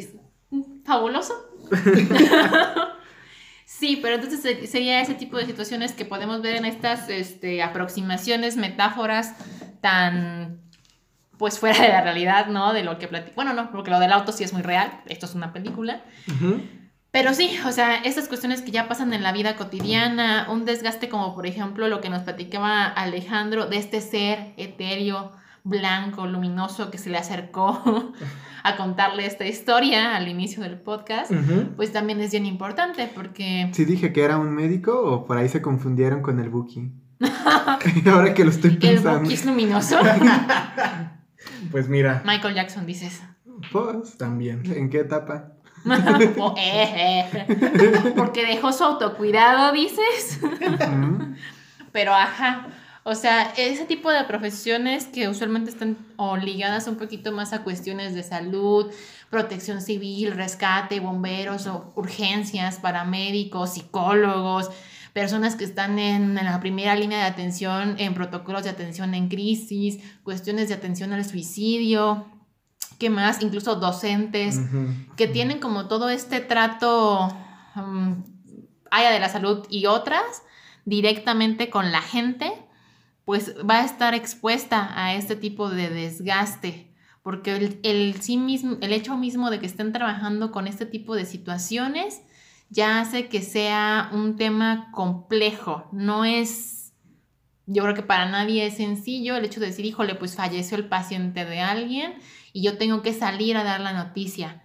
fabuloso. 0.84 1.34
sí, 3.64 3.98
pero 4.00 4.14
entonces 4.16 4.70
sería 4.70 5.00
ese 5.00 5.14
tipo 5.14 5.36
de 5.36 5.46
situaciones 5.46 5.92
que 5.92 6.04
podemos 6.04 6.42
ver 6.42 6.56
en 6.56 6.64
estas 6.64 7.08
este, 7.08 7.62
aproximaciones, 7.62 8.56
metáforas 8.56 9.34
tan 9.80 10.60
pues 11.36 11.58
fuera 11.58 11.80
de 11.80 11.88
la 11.88 12.02
realidad, 12.02 12.48
¿no? 12.48 12.74
De 12.74 12.84
lo 12.84 12.98
que 12.98 13.08
platico. 13.08 13.34
Bueno, 13.34 13.54
no, 13.54 13.70
porque 13.70 13.90
lo 13.90 13.98
del 13.98 14.12
auto 14.12 14.30
sí 14.30 14.44
es 14.44 14.52
muy 14.52 14.60
real, 14.60 15.00
esto 15.06 15.24
es 15.24 15.34
una 15.34 15.54
película. 15.54 16.02
Pero 17.12 17.34
sí, 17.34 17.58
o 17.66 17.72
sea, 17.72 17.96
estas 17.96 18.28
cuestiones 18.28 18.62
que 18.62 18.70
ya 18.70 18.86
pasan 18.86 19.12
en 19.12 19.22
la 19.22 19.32
vida 19.32 19.56
cotidiana, 19.56 20.46
un 20.48 20.64
desgaste 20.64 21.08
como 21.08 21.34
por 21.34 21.46
ejemplo 21.46 21.88
lo 21.88 22.00
que 22.00 22.08
nos 22.08 22.22
platicaba 22.22 22.84
Alejandro 22.84 23.66
de 23.66 23.78
este 23.78 24.00
ser 24.00 24.54
etéreo, 24.56 25.32
blanco, 25.64 26.26
luminoso 26.26 26.90
que 26.90 26.98
se 26.98 27.10
le 27.10 27.18
acercó 27.18 28.12
a 28.62 28.76
contarle 28.76 29.26
esta 29.26 29.44
historia 29.46 30.16
al 30.16 30.28
inicio 30.28 30.62
del 30.62 30.78
podcast, 30.78 31.32
pues 31.76 31.92
también 31.92 32.20
es 32.20 32.30
bien 32.30 32.46
importante 32.46 33.10
porque... 33.12 33.70
Sí 33.72 33.84
dije 33.84 34.12
que 34.12 34.22
era 34.22 34.38
un 34.38 34.54
médico 34.54 35.00
o 35.00 35.26
por 35.26 35.36
ahí 35.36 35.48
se 35.48 35.60
confundieron 35.60 36.22
con 36.22 36.38
el 36.38 36.48
Buki. 36.48 36.92
Ahora 38.06 38.34
que 38.34 38.44
lo 38.44 38.50
estoy 38.50 38.76
pensando. 38.76 39.10
¿El 39.10 39.18
Buki 39.24 39.34
es 39.34 39.44
luminoso? 39.44 39.98
Pues 41.70 41.88
mira. 41.88 42.22
Michael 42.24 42.54
Jackson 42.54 42.86
dices. 42.86 43.20
Pues 43.72 44.16
también. 44.16 44.62
¿En 44.72 44.90
qué 44.90 45.00
etapa? 45.00 45.52
Oh, 46.38 46.54
eh, 46.58 47.26
eh. 47.32 48.12
Porque 48.16 48.44
dejó 48.46 48.72
su 48.72 48.84
autocuidado, 48.84 49.72
dices. 49.72 50.40
Pero 51.92 52.14
ajá. 52.14 52.68
O 53.02 53.14
sea, 53.14 53.52
ese 53.56 53.86
tipo 53.86 54.10
de 54.10 54.24
profesiones 54.24 55.06
que 55.06 55.28
usualmente 55.28 55.70
están 55.70 55.96
ligadas 56.42 56.86
un 56.86 56.96
poquito 56.96 57.32
más 57.32 57.52
a 57.54 57.62
cuestiones 57.64 58.14
de 58.14 58.22
salud, 58.22 58.92
protección 59.30 59.80
civil, 59.80 60.32
rescate, 60.32 61.00
bomberos 61.00 61.66
o 61.66 61.92
urgencias, 61.96 62.76
paramédicos, 62.76 63.74
psicólogos, 63.74 64.70
personas 65.14 65.56
que 65.56 65.64
están 65.64 65.98
en, 65.98 66.34
la 66.34 66.60
primera 66.60 66.94
línea 66.94 67.20
de 67.20 67.24
atención 67.24 67.96
en 67.98 68.12
protocolos 68.12 68.64
de 68.64 68.70
atención 68.70 69.14
en 69.14 69.28
crisis, 69.28 69.98
cuestiones 70.22 70.68
de 70.68 70.74
atención 70.74 71.12
al 71.14 71.24
suicidio, 71.24 72.26
¿qué 73.00 73.10
más? 73.10 73.42
Incluso 73.42 73.76
docentes 73.76 74.60
que 75.16 75.26
tienen 75.26 75.58
como 75.58 75.88
todo 75.88 76.10
este 76.10 76.40
trato, 76.40 77.28
um, 77.74 78.22
haya 78.90 79.10
de 79.10 79.18
la 79.18 79.30
salud 79.30 79.66
y 79.70 79.86
otras, 79.86 80.42
directamente 80.84 81.70
con 81.70 81.90
la 81.92 82.02
gente, 82.02 82.52
pues 83.24 83.56
va 83.68 83.80
a 83.80 83.84
estar 83.84 84.14
expuesta 84.14 84.92
a 84.94 85.14
este 85.14 85.34
tipo 85.34 85.70
de 85.70 85.88
desgaste. 85.88 86.94
Porque 87.22 87.56
el, 87.56 87.80
el, 87.82 88.20
sí 88.20 88.36
mismo, 88.36 88.76
el 88.80 88.92
hecho 88.92 89.16
mismo 89.16 89.50
de 89.50 89.60
que 89.60 89.66
estén 89.66 89.92
trabajando 89.92 90.52
con 90.52 90.66
este 90.66 90.86
tipo 90.86 91.14
de 91.14 91.24
situaciones 91.24 92.20
ya 92.68 93.00
hace 93.00 93.28
que 93.28 93.42
sea 93.42 94.10
un 94.12 94.36
tema 94.36 94.90
complejo. 94.92 95.88
No 95.92 96.24
es, 96.24 96.92
yo 97.66 97.82
creo 97.82 97.94
que 97.94 98.02
para 98.02 98.26
nadie 98.26 98.66
es 98.66 98.76
sencillo 98.76 99.36
el 99.36 99.44
hecho 99.44 99.60
de 99.60 99.66
decir, 99.66 99.86
híjole, 99.86 100.14
pues 100.14 100.36
falleció 100.36 100.76
el 100.76 100.88
paciente 100.88 101.44
de 101.44 101.60
alguien 101.60 102.14
y 102.52 102.62
yo 102.62 102.78
tengo 102.78 103.02
que 103.02 103.12
salir 103.12 103.56
a 103.56 103.64
dar 103.64 103.80
la 103.80 103.92
noticia. 103.92 104.64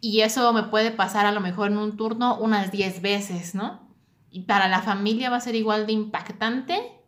Y 0.00 0.20
eso 0.20 0.52
me 0.52 0.64
puede 0.64 0.90
pasar 0.90 1.26
a 1.26 1.32
lo 1.32 1.40
mejor 1.40 1.70
en 1.70 1.78
un 1.78 1.96
turno 1.96 2.38
unas 2.38 2.70
10 2.70 3.02
veces, 3.02 3.54
¿no? 3.54 3.88
Y 4.30 4.42
para 4.42 4.68
la 4.68 4.82
familia 4.82 5.30
va 5.30 5.36
a 5.36 5.40
ser 5.40 5.54
igual 5.54 5.86
de 5.86 5.92
impactante 5.92 6.98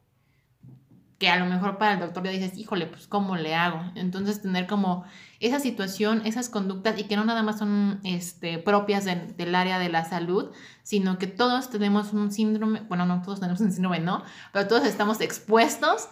que 1.20 1.28
a 1.28 1.38
lo 1.38 1.44
mejor 1.44 1.76
para 1.76 1.92
el 1.92 2.00
doctor 2.00 2.24
ya 2.24 2.30
dices, 2.30 2.56
híjole, 2.56 2.86
pues 2.86 3.06
¿cómo 3.06 3.36
le 3.36 3.54
hago? 3.54 3.78
Entonces 3.94 4.40
tener 4.40 4.66
como 4.66 5.04
esa 5.38 5.60
situación, 5.60 6.22
esas 6.24 6.48
conductas 6.48 6.98
y 6.98 7.04
que 7.04 7.14
no 7.14 7.26
nada 7.26 7.42
más 7.42 7.58
son 7.58 8.00
este, 8.04 8.56
propias 8.56 9.04
del 9.04 9.54
área 9.54 9.78
de 9.78 9.90
la 9.90 10.06
salud, 10.06 10.50
sino 10.82 11.18
que 11.18 11.26
todos 11.26 11.68
tenemos 11.68 12.14
un 12.14 12.32
síndrome, 12.32 12.80
bueno, 12.88 13.04
no 13.04 13.20
todos 13.20 13.38
tenemos 13.38 13.60
un 13.60 13.70
síndrome, 13.70 14.00
no, 14.00 14.24
pero 14.54 14.66
todos 14.66 14.86
estamos 14.86 15.20
expuestos 15.20 16.08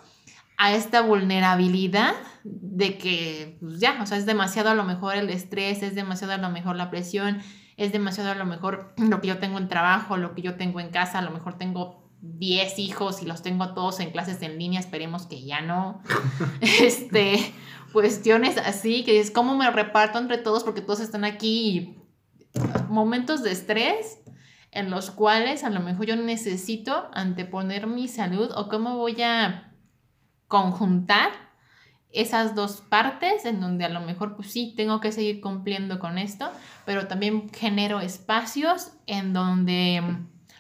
a 0.59 0.75
esta 0.75 1.01
vulnerabilidad 1.03 2.15
de 2.43 2.99
que 2.99 3.57
pues 3.61 3.79
ya, 3.79 3.99
o 4.03 4.07
sea, 4.07 4.19
es 4.19 4.27
demasiado 4.27 4.71
a 4.71 4.75
lo 4.75 4.85
mejor 4.85 5.17
el 5.17 5.31
estrés, 5.31 5.83
es 5.83 5.95
demasiado 5.95 6.35
a 6.35 6.39
lo 6.39 6.51
mejor 6.51 6.77
la 6.77 6.91
presión, 6.91 7.41
es 7.77 7.93
demasiado 7.93 8.33
a 8.33 8.35
lo 8.35 8.45
mejor 8.45 8.93
lo 8.99 9.21
que 9.21 9.29
yo 9.29 9.39
tengo 9.39 9.59
en 9.59 9.69
trabajo, 9.69 10.17
lo 10.17 10.35
que 10.35 10.43
yo 10.43 10.57
tengo 10.57 10.81
en 10.81 10.91
casa, 10.91 11.21
a 11.21 11.23
lo 11.23 11.31
mejor 11.31 11.57
tengo 11.57 12.11
10 12.21 12.81
hijos 12.81 13.23
y 13.23 13.27
los 13.27 13.43
tengo 13.43 13.73
todos 13.73 14.01
en 14.01 14.11
clases 14.11 14.43
en 14.43 14.59
línea, 14.59 14.81
esperemos 14.81 15.27
que 15.27 15.45
ya 15.45 15.61
no. 15.61 16.03
este, 16.61 17.55
cuestiones 17.93 18.59
así, 18.59 19.05
que 19.05 19.21
es 19.21 19.31
cómo 19.31 19.57
me 19.57 19.71
reparto 19.71 20.19
entre 20.19 20.39
todos 20.39 20.65
porque 20.65 20.81
todos 20.81 20.99
están 20.99 21.25
aquí. 21.25 21.97
Momentos 22.89 23.45
de 23.45 23.53
estrés 23.53 24.19
en 24.73 24.91
los 24.91 25.13
cuales 25.13 25.63
a 25.63 25.71
lo 25.71 25.79
mejor 25.79 26.07
yo 26.07 26.17
necesito 26.17 27.09
anteponer 27.13 27.87
mi 27.87 28.09
salud 28.09 28.51
o 28.57 28.69
cómo 28.69 28.97
voy 28.97 29.23
a 29.23 29.68
conjuntar 30.49 31.31
esas 32.11 32.55
dos 32.55 32.81
partes 32.81 33.45
en 33.45 33.61
donde 33.61 33.85
a 33.85 33.89
lo 33.89 34.01
mejor 34.01 34.35
pues 34.35 34.51
sí 34.51 34.73
tengo 34.77 35.01
que 35.01 35.13
seguir 35.13 35.41
cumpliendo 35.41 35.99
con 35.99 36.19
esto, 36.19 36.51
pero 36.87 37.07
también 37.07 37.51
genero 37.51 38.01
espacios 38.01 38.93
en 39.07 39.33
donde 39.33 40.03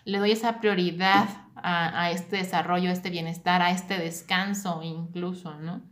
le 0.05 0.19
doy 0.19 0.33
esa 0.33 0.61
prioridad 0.61 1.27
a, 1.57 2.11
este 2.13 2.37
desarrollo, 2.37 2.91
a 2.91 2.93
este 2.93 3.11
bienestar, 3.11 3.63
a 3.63 3.71
este 3.71 3.99
descanso 3.99 4.81
incluso, 4.83 5.59
¿no? 5.59 5.83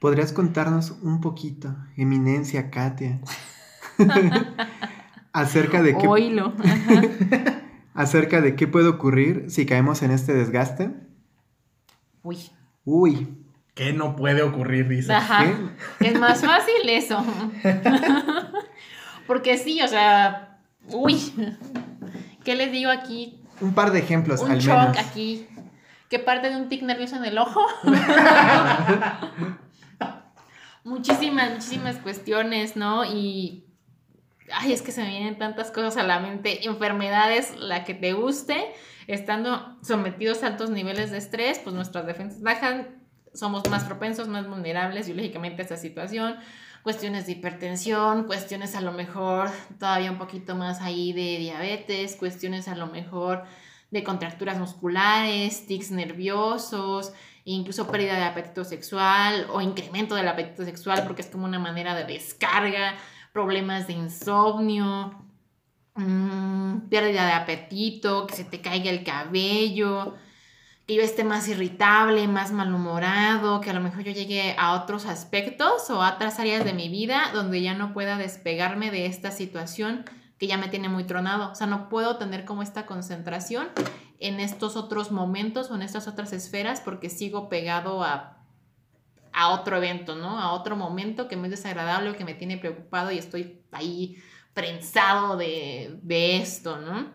¿Podrías 0.00 0.32
contarnos 0.32 0.92
un 1.02 1.20
poquito, 1.20 1.76
eminencia 1.96 2.70
Katia, 2.70 3.20
acerca 5.32 5.82
de 5.82 5.96
qué... 5.96 6.06
Oilo. 6.06 6.54
acerca 7.94 8.40
de 8.40 8.54
qué 8.54 8.68
puede 8.68 8.88
ocurrir 8.88 9.50
si 9.50 9.66
caemos 9.66 10.02
en 10.02 10.12
este 10.12 10.34
desgaste? 10.34 10.94
Uy. 12.22 12.38
Uy. 12.90 13.36
¿Qué 13.74 13.92
no 13.92 14.16
puede 14.16 14.42
ocurrir, 14.42 14.88
dice? 14.88 15.12
Ajá. 15.12 15.44
Es 16.00 16.18
más 16.18 16.40
fácil 16.40 16.88
eso. 16.88 17.22
Porque 19.26 19.58
sí, 19.58 19.82
o 19.82 19.88
sea, 19.88 20.58
uy. 20.88 21.20
¿Qué 22.44 22.56
les 22.56 22.72
digo 22.72 22.90
aquí? 22.90 23.42
Un 23.60 23.74
par 23.74 23.92
de 23.92 23.98
ejemplos, 23.98 24.40
un 24.40 24.56
shock 24.56 24.96
aquí. 24.96 25.46
¿Qué 26.08 26.18
parte 26.18 26.48
de 26.48 26.56
un 26.56 26.70
tic 26.70 26.82
nervioso 26.82 27.16
en 27.16 27.26
el 27.26 27.36
ojo? 27.36 27.60
muchísimas, 30.84 31.50
muchísimas 31.50 31.96
cuestiones, 31.96 32.74
¿no? 32.74 33.04
Y. 33.04 33.66
Ay, 34.52 34.72
es 34.72 34.82
que 34.82 34.92
se 34.92 35.02
me 35.02 35.08
vienen 35.08 35.38
tantas 35.38 35.70
cosas 35.70 35.96
a 35.96 36.02
la 36.02 36.20
mente. 36.20 36.66
Enfermedades, 36.66 37.56
la 37.58 37.84
que 37.84 37.94
te 37.94 38.12
guste, 38.12 38.72
estando 39.06 39.76
sometidos 39.82 40.42
a 40.42 40.48
altos 40.48 40.70
niveles 40.70 41.10
de 41.10 41.18
estrés, 41.18 41.58
pues 41.58 41.74
nuestras 41.74 42.06
defensas 42.06 42.42
bajan, 42.42 43.02
somos 43.34 43.68
más 43.70 43.84
propensos, 43.84 44.28
más 44.28 44.48
vulnerables 44.48 45.06
biológicamente 45.06 45.62
a 45.62 45.64
esta 45.64 45.76
situación. 45.76 46.36
Cuestiones 46.82 47.26
de 47.26 47.32
hipertensión, 47.32 48.24
cuestiones 48.24 48.74
a 48.74 48.80
lo 48.80 48.92
mejor 48.92 49.50
todavía 49.78 50.10
un 50.10 50.18
poquito 50.18 50.54
más 50.54 50.80
ahí 50.80 51.12
de 51.12 51.38
diabetes, 51.38 52.16
cuestiones 52.16 52.68
a 52.68 52.74
lo 52.74 52.86
mejor 52.86 53.44
de 53.90 54.04
contracturas 54.04 54.58
musculares, 54.58 55.66
tics 55.66 55.90
nerviosos, 55.90 57.12
incluso 57.44 57.88
pérdida 57.88 58.16
de 58.16 58.24
apetito 58.24 58.64
sexual 58.64 59.46
o 59.50 59.60
incremento 59.60 60.14
del 60.14 60.28
apetito 60.28 60.64
sexual 60.64 61.02
porque 61.04 61.22
es 61.22 61.28
como 61.28 61.46
una 61.46 61.58
manera 61.58 61.94
de 61.94 62.04
descarga, 62.04 62.94
problemas 63.38 63.86
de 63.86 63.92
insomnio, 63.92 65.14
mm, 65.94 66.88
pérdida 66.90 67.24
de 67.24 67.32
apetito, 67.34 68.26
que 68.26 68.34
se 68.34 68.42
te 68.42 68.60
caiga 68.60 68.90
el 68.90 69.04
cabello, 69.04 70.16
que 70.88 70.96
yo 70.96 71.02
esté 71.02 71.22
más 71.22 71.46
irritable, 71.46 72.26
más 72.26 72.50
malhumorado, 72.50 73.60
que 73.60 73.70
a 73.70 73.74
lo 73.74 73.80
mejor 73.80 74.02
yo 74.02 74.10
llegue 74.10 74.56
a 74.58 74.72
otros 74.72 75.06
aspectos 75.06 75.88
o 75.88 76.02
a 76.02 76.14
otras 76.14 76.40
áreas 76.40 76.64
de 76.64 76.72
mi 76.72 76.88
vida 76.88 77.30
donde 77.32 77.62
ya 77.62 77.74
no 77.74 77.92
pueda 77.92 78.18
despegarme 78.18 78.90
de 78.90 79.06
esta 79.06 79.30
situación 79.30 80.04
que 80.40 80.48
ya 80.48 80.58
me 80.58 80.66
tiene 80.66 80.88
muy 80.88 81.04
tronado. 81.04 81.52
O 81.52 81.54
sea, 81.54 81.68
no 81.68 81.88
puedo 81.88 82.16
tener 82.16 82.44
como 82.44 82.62
esta 82.62 82.86
concentración 82.86 83.68
en 84.18 84.40
estos 84.40 84.74
otros 84.74 85.12
momentos 85.12 85.70
o 85.70 85.76
en 85.76 85.82
estas 85.82 86.08
otras 86.08 86.32
esferas 86.32 86.80
porque 86.80 87.08
sigo 87.08 87.48
pegado 87.48 88.02
a, 88.02 88.37
a 89.38 89.50
otro 89.50 89.76
evento, 89.76 90.16
¿no? 90.16 90.40
A 90.40 90.50
otro 90.50 90.74
momento 90.74 91.28
que 91.28 91.36
me 91.36 91.46
es 91.46 91.52
desagradable 91.52 92.16
que 92.16 92.24
me 92.24 92.34
tiene 92.34 92.58
preocupado 92.58 93.12
y 93.12 93.18
estoy 93.18 93.62
ahí 93.70 94.16
prensado 94.52 95.36
de, 95.36 95.96
de 96.02 96.38
esto, 96.38 96.78
¿no? 96.78 97.12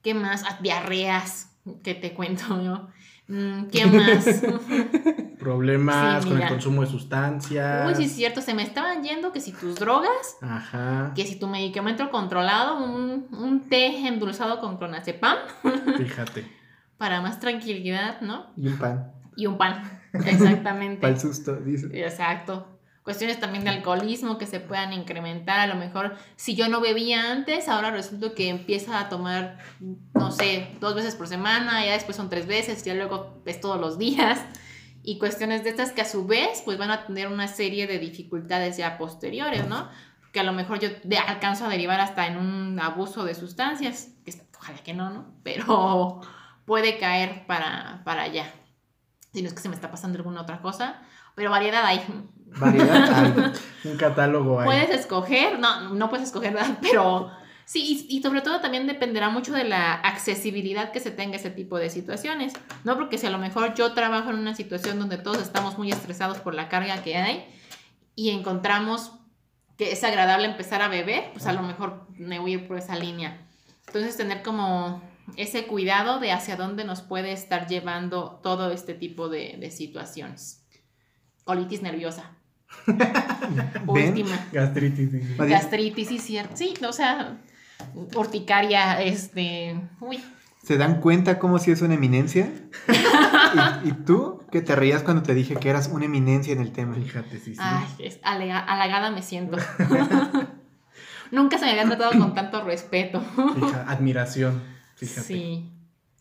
¿Qué 0.00 0.14
más? 0.14 0.44
Ah, 0.48 0.60
diarreas, 0.62 1.58
que 1.82 1.96
te 1.96 2.14
cuento, 2.14 2.56
¿no? 2.56 2.90
Mm, 3.26 3.66
¿Qué 3.66 3.84
más? 3.86 4.26
Problemas 5.40 6.22
Sí, 6.22 6.28
con 6.28 6.40
el 6.40 6.48
consumo 6.48 6.82
de 6.82 6.86
sustancias. 6.86 7.88
Uy, 7.88 7.96
sí 7.96 8.04
es 8.04 8.12
cierto, 8.12 8.40
se 8.40 8.54
me 8.54 8.62
estaban 8.62 9.02
yendo 9.02 9.32
que 9.32 9.40
si 9.40 9.50
tus 9.50 9.74
drogas, 9.74 10.36
Ajá. 10.40 11.12
que 11.16 11.26
si 11.26 11.36
tu 11.36 11.48
medicamento 11.48 12.08
controlado, 12.10 12.76
un, 12.76 13.26
un 13.32 13.68
té 13.68 14.06
endulzado 14.06 14.60
con 14.60 14.78
clonazepam 14.78 15.36
Fíjate. 15.96 16.46
para 16.96 17.20
más 17.20 17.40
tranquilidad, 17.40 18.20
¿no? 18.20 18.52
Y 18.56 18.68
un 18.68 18.78
pan. 18.78 19.12
Y 19.36 19.46
un 19.46 19.58
pan, 19.58 19.97
exactamente. 20.12 21.00
Para 21.00 21.14
el 21.14 21.20
susto, 21.20 21.56
dice. 21.56 21.88
Exacto. 21.92 22.66
Cuestiones 23.02 23.40
también 23.40 23.64
de 23.64 23.70
alcoholismo 23.70 24.36
que 24.36 24.46
se 24.46 24.60
puedan 24.60 24.92
incrementar. 24.92 25.60
A 25.60 25.66
lo 25.66 25.76
mejor, 25.76 26.16
si 26.36 26.54
yo 26.54 26.68
no 26.68 26.80
bebía 26.82 27.32
antes, 27.32 27.68
ahora 27.68 27.90
resulta 27.90 28.34
que 28.34 28.48
empieza 28.50 29.00
a 29.00 29.08
tomar, 29.08 29.58
no 30.12 30.30
sé, 30.30 30.68
dos 30.78 30.94
veces 30.94 31.14
por 31.14 31.26
semana, 31.26 31.84
ya 31.86 31.92
después 31.92 32.16
son 32.18 32.28
tres 32.28 32.46
veces, 32.46 32.84
ya 32.84 32.92
luego 32.94 33.40
es 33.46 33.60
todos 33.62 33.80
los 33.80 33.96
días. 33.96 34.40
Y 35.02 35.18
cuestiones 35.18 35.64
de 35.64 35.70
estas 35.70 35.92
que 35.92 36.02
a 36.02 36.04
su 36.04 36.26
vez, 36.26 36.60
pues 36.66 36.76
van 36.76 36.90
a 36.90 37.06
tener 37.06 37.28
una 37.28 37.48
serie 37.48 37.86
de 37.86 37.98
dificultades 37.98 38.76
ya 38.76 38.98
posteriores, 38.98 39.66
¿no? 39.66 39.88
Que 40.32 40.40
a 40.40 40.42
lo 40.44 40.52
mejor 40.52 40.78
yo 40.78 40.90
de- 41.04 41.16
alcanzo 41.16 41.64
a 41.64 41.70
derivar 41.70 42.00
hasta 42.00 42.26
en 42.26 42.36
un 42.36 42.78
abuso 42.78 43.24
de 43.24 43.34
sustancias, 43.34 44.10
que 44.26 44.34
ojalá 44.58 44.78
que 44.84 44.92
no, 44.92 45.08
¿no? 45.08 45.32
Pero 45.42 46.20
puede 46.66 46.98
caer 46.98 47.46
para, 47.46 48.02
para 48.04 48.24
allá. 48.24 48.52
Si 49.38 49.42
no 49.42 49.50
es 49.50 49.54
que 49.54 49.62
se 49.62 49.68
me 49.68 49.76
está 49.76 49.88
pasando 49.88 50.18
alguna 50.18 50.40
otra 50.40 50.60
cosa, 50.60 50.96
pero 51.36 51.52
variedad 51.52 51.86
hay. 51.86 52.04
Variedad 52.46 53.54
hay. 53.84 53.88
Un 53.88 53.96
catálogo 53.96 54.58
ahí. 54.58 54.66
Puedes 54.66 54.90
escoger, 54.90 55.60
no, 55.60 55.90
no 55.90 56.10
puedes 56.10 56.26
escoger, 56.26 56.54
¿verdad? 56.54 56.76
Pero 56.82 57.30
sí, 57.64 58.08
y, 58.10 58.16
y 58.16 58.20
sobre 58.20 58.40
todo 58.40 58.60
también 58.60 58.88
dependerá 58.88 59.28
mucho 59.28 59.52
de 59.52 59.62
la 59.62 59.94
accesibilidad 59.94 60.90
que 60.90 60.98
se 60.98 61.12
tenga 61.12 61.36
ese 61.36 61.50
tipo 61.50 61.78
de 61.78 61.88
situaciones, 61.88 62.54
¿no? 62.82 62.96
Porque 62.96 63.16
si 63.16 63.28
a 63.28 63.30
lo 63.30 63.38
mejor 63.38 63.74
yo 63.74 63.92
trabajo 63.92 64.30
en 64.30 64.40
una 64.40 64.56
situación 64.56 64.98
donde 64.98 65.18
todos 65.18 65.38
estamos 65.38 65.78
muy 65.78 65.92
estresados 65.92 66.38
por 66.38 66.52
la 66.56 66.68
carga 66.68 67.00
que 67.04 67.16
hay 67.16 67.46
y 68.16 68.30
encontramos 68.30 69.12
que 69.76 69.92
es 69.92 70.02
agradable 70.02 70.48
empezar 70.48 70.82
a 70.82 70.88
beber, 70.88 71.30
pues 71.32 71.46
a 71.46 71.52
lo 71.52 71.62
mejor 71.62 72.08
me 72.18 72.40
voy 72.40 72.50
a 72.50 72.54
ir 72.54 72.66
por 72.66 72.76
esa 72.76 72.96
línea. 72.96 73.46
Entonces 73.86 74.16
tener 74.16 74.42
como 74.42 75.00
ese 75.36 75.66
cuidado 75.66 76.18
de 76.20 76.32
hacia 76.32 76.56
dónde 76.56 76.84
nos 76.84 77.02
puede 77.02 77.32
estar 77.32 77.66
llevando 77.66 78.40
todo 78.42 78.70
este 78.72 78.94
tipo 78.94 79.28
de, 79.28 79.56
de 79.60 79.70
situaciones. 79.70 80.64
Colitis 81.44 81.82
nerviosa. 81.82 82.32
Última. 83.86 84.46
Gastritis. 84.52 85.10
bien, 85.12 85.36
Gastritis, 85.36 86.08
sí, 86.08 86.18
cierto. 86.18 86.56
Sí, 86.56 86.74
o 86.86 86.92
sea, 86.92 87.38
urticaria, 88.14 89.00
este. 89.02 89.80
Uy. 90.00 90.20
¿Se 90.62 90.76
dan 90.76 91.00
cuenta 91.00 91.38
cómo 91.38 91.58
si 91.58 91.70
es 91.70 91.80
una 91.82 91.94
eminencia? 91.94 92.50
¿Y, 93.84 93.88
y 93.88 93.92
tú 93.92 94.42
que 94.52 94.60
te 94.60 94.76
reías 94.76 95.02
cuando 95.02 95.22
te 95.22 95.32
dije 95.34 95.54
que 95.56 95.70
eras 95.70 95.88
una 95.92 96.04
eminencia 96.04 96.52
en 96.52 96.60
el 96.60 96.72
tema. 96.72 96.94
Fíjate, 96.94 97.38
sí, 97.38 97.54
sí. 97.54 97.60
Ay, 97.62 97.86
es 98.00 98.18
alega- 98.22 98.58
halagada 98.64 99.10
me 99.10 99.22
siento. 99.22 99.56
Nunca 101.30 101.58
se 101.58 101.64
me 101.66 101.72
había 101.72 101.84
tratado 101.84 102.18
con 102.18 102.34
tanto 102.34 102.62
respeto. 102.64 103.20
Fija- 103.54 103.84
admiración. 103.88 104.62
Fíjate. 104.98 105.22
Sí. 105.26 105.70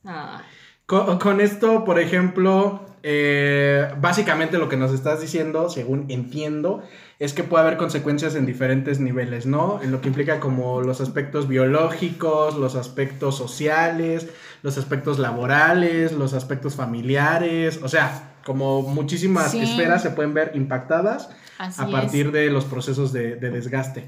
Ah, 0.05 0.41
Con, 0.85 1.19
con 1.19 1.41
esto, 1.41 1.83
por 1.83 1.99
ejemplo, 1.99 2.85
eh, 3.03 3.87
básicamente 3.99 4.57
lo 4.57 4.69
que 4.69 4.77
nos 4.77 4.93
estás 4.93 5.19
diciendo, 5.19 5.69
según 5.69 6.05
entiendo, 6.09 6.81
es 7.19 7.33
que 7.33 7.43
puede 7.43 7.63
haber 7.65 7.77
consecuencias 7.77 8.35
en 8.35 8.45
diferentes 8.45 8.99
niveles, 8.99 9.45
¿no? 9.45 9.81
En 9.83 9.91
lo 9.91 9.99
que 10.01 10.07
implica 10.07 10.39
como 10.39 10.81
los 10.81 11.01
aspectos 11.01 11.47
biológicos, 11.47 12.55
los 12.55 12.75
aspectos 12.75 13.35
sociales, 13.37 14.27
los 14.63 14.77
aspectos 14.77 15.19
laborales, 15.19 16.11
los 16.13 16.33
aspectos 16.33 16.75
familiares, 16.75 17.79
o 17.83 17.87
sea, 17.89 18.35
como 18.45 18.81
muchísimas 18.81 19.51
Sí. 19.51 19.59
esferas 19.61 20.01
se 20.03 20.11
pueden 20.11 20.33
ver 20.33 20.51
impactadas 20.55 21.29
así 21.57 21.81
a 21.81 21.87
partir 21.87 22.27
es. 22.27 22.33
de 22.33 22.49
los 22.49 22.63
procesos 22.65 23.11
de, 23.11 23.35
de 23.35 23.49
desgaste. 23.49 24.05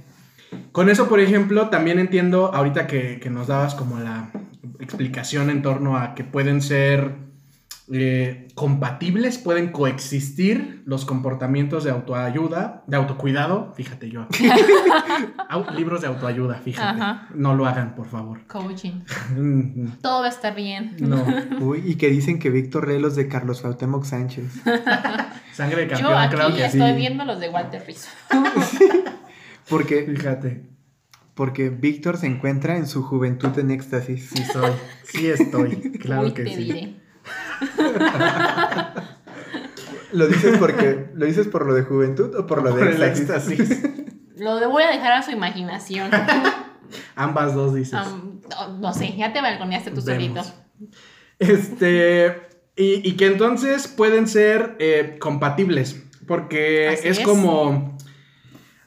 Con 0.71 0.89
eso, 0.89 1.07
por 1.09 1.19
ejemplo, 1.19 1.69
también 1.69 1.99
entiendo 1.99 2.51
ahorita 2.53 2.87
que, 2.87 3.19
que 3.19 3.29
nos 3.29 3.47
dabas 3.47 3.75
como 3.75 3.99
la 3.99 4.29
explicación 4.79 5.49
en 5.49 5.61
torno 5.61 5.97
a 5.97 6.15
que 6.15 6.23
pueden 6.23 6.61
ser 6.61 7.29
eh, 7.91 8.47
compatibles, 8.53 9.39
pueden 9.39 9.71
coexistir 9.71 10.83
los 10.85 11.05
comportamientos 11.05 11.83
de 11.83 11.89
autoayuda, 11.89 12.83
de 12.85 12.97
autocuidado, 12.97 13.73
fíjate 13.75 14.11
yo. 14.11 14.27
Libros 15.75 16.01
de 16.01 16.07
autoayuda, 16.07 16.55
fíjate. 16.55 17.01
Ajá. 17.01 17.27
No 17.33 17.55
lo 17.55 17.65
hagan, 17.65 17.95
por 17.95 18.07
favor. 18.07 18.45
Coaching. 18.45 19.01
Todo 20.01 20.21
va 20.21 20.27
a 20.27 20.29
estar 20.29 20.53
bien. 20.53 20.97
No, 20.99 21.25
Uy, 21.61 21.81
y 21.83 21.95
que 21.95 22.09
dicen 22.09 22.37
que 22.37 22.51
Víctor 22.51 22.87
lee 22.87 22.99
los 22.99 23.15
de 23.15 23.27
Carlos 23.27 23.61
Cuauhtémoc 23.61 24.05
Sánchez. 24.05 24.61
sangre 25.53 25.85
de 25.85 25.87
Yo 25.87 25.93
campeón, 25.95 26.17
aquí 26.17 26.35
claro 26.35 26.55
que 26.55 26.65
estoy 26.65 26.91
sí. 26.91 26.95
viendo 26.95 27.25
los 27.25 27.39
de 27.39 27.49
Walter 27.49 27.83
Rizzo. 27.87 28.09
Porque, 29.67 30.03
Fíjate, 30.03 30.63
porque 31.39 31.69
Víctor 31.69 32.17
se 32.17 32.27
encuentra 32.27 32.75
en 32.75 32.85
su 32.85 33.01
juventud 33.01 33.57
en 33.57 33.71
éxtasis. 33.71 34.29
sí 34.35 34.43
soy, 34.43 34.71
sí 35.05 35.27
estoy, 35.29 35.93
claro 35.93 36.23
Uy, 36.23 36.33
que 36.33 36.43
te 36.43 36.49
sí. 36.53 36.63
diré. 36.65 36.95
¿Lo 40.11 40.27
dices 40.27 40.57
porque 40.57 41.09
lo 41.13 41.25
dices 41.25 41.47
por 41.47 41.65
lo 41.65 41.73
de 41.73 41.83
juventud 41.83 42.35
o 42.35 42.45
por 42.45 42.61
lo 42.61 42.71
Por 42.71 42.83
de 42.83 42.91
el 42.95 43.03
éxtasis? 43.03 43.59
éxtasis. 43.59 43.83
Lo 44.37 44.59
de- 44.59 44.65
voy 44.67 44.83
a 44.83 44.89
dejar 44.89 45.13
a 45.13 45.21
su 45.21 45.31
imaginación. 45.31 46.11
Ambas 47.15 47.53
dos 47.55 47.73
dices. 47.73 47.93
No, 47.93 48.77
no 48.79 48.93
sé, 48.93 49.15
ya 49.17 49.31
te 49.33 49.41
balconeaste 49.41 49.91
tú 49.91 50.01
Vemos. 50.03 50.47
solito. 50.47 50.91
Este, 51.39 52.35
y, 52.75 53.07
y 53.09 53.15
que 53.15 53.27
entonces 53.27 53.87
pueden 53.87 54.27
ser 54.27 54.75
eh, 54.79 55.17
compatibles, 55.19 56.03
porque 56.27 56.89
Así 56.89 57.07
es, 57.09 57.19
es. 57.19 57.25
como, 57.25 57.97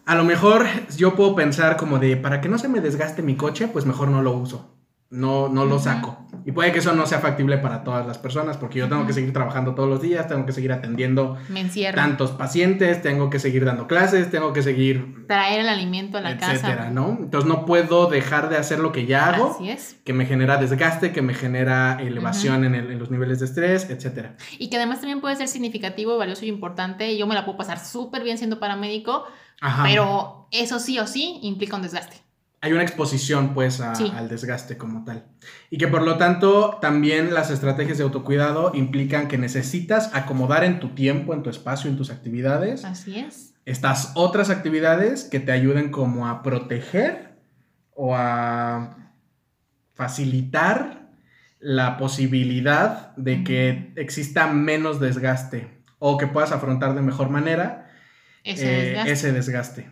a 0.06 0.14
lo 0.14 0.24
mejor 0.24 0.66
yo 0.96 1.14
puedo 1.14 1.34
pensar 1.34 1.76
como 1.76 1.98
de, 1.98 2.16
para 2.16 2.40
que 2.40 2.48
no 2.48 2.58
se 2.58 2.68
me 2.68 2.80
desgaste 2.80 3.22
mi 3.22 3.36
coche, 3.36 3.68
pues 3.68 3.86
mejor 3.86 4.08
no 4.08 4.22
lo 4.22 4.32
uso, 4.32 4.74
no, 5.10 5.48
no 5.48 5.64
lo 5.66 5.78
saco. 5.78 6.18
Y 6.44 6.50
puede 6.50 6.72
que 6.72 6.80
eso 6.80 6.92
no 6.94 7.06
sea 7.06 7.20
factible 7.20 7.58
para 7.58 7.84
todas 7.84 8.04
las 8.04 8.18
personas, 8.18 8.56
porque 8.56 8.80
yo 8.80 8.88
tengo 8.88 9.06
que 9.06 9.12
seguir 9.12 9.32
trabajando 9.32 9.76
todos 9.76 9.88
los 9.88 10.02
días, 10.02 10.26
tengo 10.26 10.44
que 10.44 10.50
seguir 10.52 10.72
atendiendo 10.72 11.36
Me 11.48 11.64
tantos 11.94 12.32
pacientes, 12.32 13.00
tengo 13.00 13.30
que 13.30 13.38
seguir 13.38 13.64
dando 13.64 13.86
clases, 13.86 14.28
tengo 14.28 14.52
que 14.52 14.62
seguir, 14.62 15.24
Traer 15.28 15.60
el 15.60 15.68
alimento 15.68 16.18
a 16.18 16.20
la 16.20 16.32
etcétera, 16.32 16.76
casa. 16.78 16.90
¿no? 16.90 17.16
Entonces 17.20 17.48
no 17.48 17.64
puedo 17.64 18.06
dejar 18.08 18.48
de 18.48 18.56
hacer 18.56 18.80
lo 18.80 18.90
que 18.90 19.06
ya 19.06 19.28
hago 19.28 19.52
Así 19.54 19.70
es. 19.70 19.96
que 20.04 20.12
me 20.12 20.26
genera 20.26 20.56
desgaste, 20.56 21.12
que 21.12 21.22
me 21.22 21.32
genera 21.34 21.98
elevación 22.00 22.64
en, 22.64 22.74
el- 22.74 22.90
en 22.90 22.98
los 22.98 23.10
niveles 23.12 23.38
de 23.38 23.46
estrés, 23.46 23.88
etcétera. 23.88 24.34
Y 24.58 24.68
que 24.68 24.76
además 24.78 24.98
también 25.00 25.20
puede 25.20 25.36
ser 25.36 25.46
significativo, 25.46 26.18
valioso 26.18 26.44
y 26.44 26.48
importante. 26.48 27.12
Y 27.12 27.18
yo 27.18 27.28
me 27.28 27.36
la 27.36 27.44
puedo 27.44 27.56
pasar 27.56 27.78
súper 27.78 28.24
bien 28.24 28.36
siendo 28.36 28.58
paramédico, 28.58 29.24
Ajá. 29.62 29.84
pero 29.84 30.48
eso 30.50 30.78
sí 30.78 30.98
o 30.98 31.06
sí 31.06 31.38
implica 31.42 31.76
un 31.76 31.82
desgaste. 31.82 32.16
hay 32.64 32.72
una 32.72 32.82
exposición 32.84 33.54
pues 33.54 33.80
a- 33.80 33.96
Sí. 33.96 34.12
al 34.14 34.28
desgaste 34.28 34.76
como 34.76 35.04
tal. 35.04 35.24
Y 35.68 35.78
que 35.78 35.88
por 35.88 36.02
lo 36.02 36.16
tanto 36.16 36.78
también 36.80 37.34
las 37.34 37.50
estrategias 37.50 37.98
de 37.98 38.04
autocuidado 38.04 38.70
implican 38.72 39.26
que 39.26 39.36
necesitas 39.36 40.14
acomodar 40.14 40.62
en 40.62 40.78
tu 40.78 40.90
tiempo, 40.90 41.34
en 41.34 41.42
tu 41.42 41.50
espacio, 41.50 41.90
en 41.90 41.96
tus 41.96 42.10
actividades, 42.10 42.84
Así 42.84 43.18
es. 43.18 43.54
estas 43.64 44.12
otras 44.14 44.48
actividades 44.48 45.24
que 45.24 45.40
te 45.40 45.50
ayuden 45.50 45.90
como 45.90 46.28
a 46.28 46.44
proteger 46.44 47.36
o 47.96 48.14
a 48.14 48.96
facilitar 49.94 51.10
la 51.58 51.96
posibilidad 51.96 53.14
de 53.16 53.44
que 53.44 53.92
exista 53.96 54.46
menos 54.46 54.98
desgaste 55.00 55.82
o 55.98 56.16
que 56.16 56.26
puedas 56.26 56.52
afrontar 56.52 56.94
de 56.94 57.02
mejor 57.02 57.28
manera 57.30 57.81
Ese 58.44 58.64
eh, 58.64 58.84
desgaste. 58.86 59.12
ese 59.12 59.32
desgaste. 59.32 59.90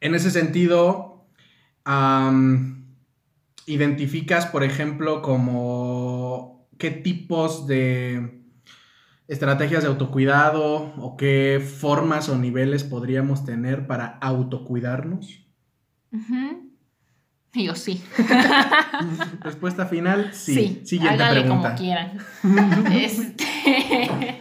En 0.00 0.14
ese 0.14 0.30
sentido, 0.30 1.26
identificas, 3.66 4.46
por 4.46 4.64
ejemplo, 4.64 5.22
como 5.22 6.68
qué 6.78 6.90
tipos 6.90 7.66
de 7.66 8.42
estrategias 9.28 9.82
de 9.82 9.88
autocuidado 9.88 10.92
o 10.98 11.16
qué 11.16 11.64
formas 11.64 12.28
o 12.28 12.36
niveles 12.36 12.84
podríamos 12.84 13.44
tener 13.44 13.86
para 13.86 14.18
autocuidarnos. 14.20 15.40
Y 17.54 17.64
Yo 17.64 17.74
sí. 17.74 18.02
Respuesta 19.40 19.86
final, 19.86 20.30
sí. 20.34 20.54
Sí, 20.54 20.80
Siguiente 20.84 21.22
hágale 21.22 21.40
pregunta. 21.42 21.68
como 21.70 21.78
quieran. 21.78 22.18
este... 22.92 24.40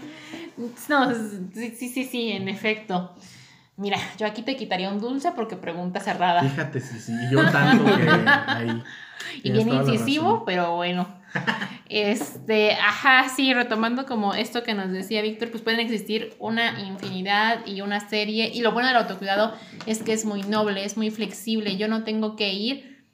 no, 0.90 1.14
sí, 1.54 1.76
sí, 1.76 1.90
sí, 1.90 2.04
sí, 2.04 2.32
en 2.32 2.50
efecto. 2.50 3.16
Mira, 3.76 3.98
yo 4.20 4.28
aquí 4.28 4.44
te 4.44 4.56
quitaría 4.56 4.90
un 4.90 5.00
dulce 5.00 5.32
porque 5.32 5.56
pregunta 5.56 6.00
cerrada. 6.00 6.44
Fíjate, 6.44 6.80
sí, 6.80 7.00
sí. 7.00 7.12
y 7.12 7.34
Yo 7.34 7.42
tanto 7.52 7.86
que 7.86 8.10
ahí. 8.10 8.84
y 9.44 9.52
bien 9.52 9.70
incisivo, 9.70 10.44
pero 10.46 10.76
bueno. 10.76 11.08
Este, 11.90 12.74
ajá, 12.74 13.30
sí, 13.30 13.52
retomando 13.54 14.06
como 14.06 14.36
esto 14.36 14.62
que 14.62 14.76
nos 14.76 14.92
decía 14.92 15.24
Víctor, 15.24 15.50
pues 15.50 15.64
pueden 15.64 15.80
existir 15.80 16.36
una 16.38 16.80
infinidad 16.82 17.66
y 17.66 17.82
una 17.82 18.00
serie. 18.00 18.52
Y 18.54 18.62
lo 18.62 18.72
bueno 18.74 18.90
del 18.90 18.98
autocuidado 18.98 19.56
es 19.88 20.04
que 20.04 20.14
es 20.14 20.26
muy 20.26 20.44
noble, 20.44 20.86
es 20.86 20.96
muy 20.96 21.10
flexible. 21.10 21.76
Yo 21.76 21.88
no 21.88 22.04
tengo 22.04 22.36
que 22.36 22.54
ir 22.54 23.06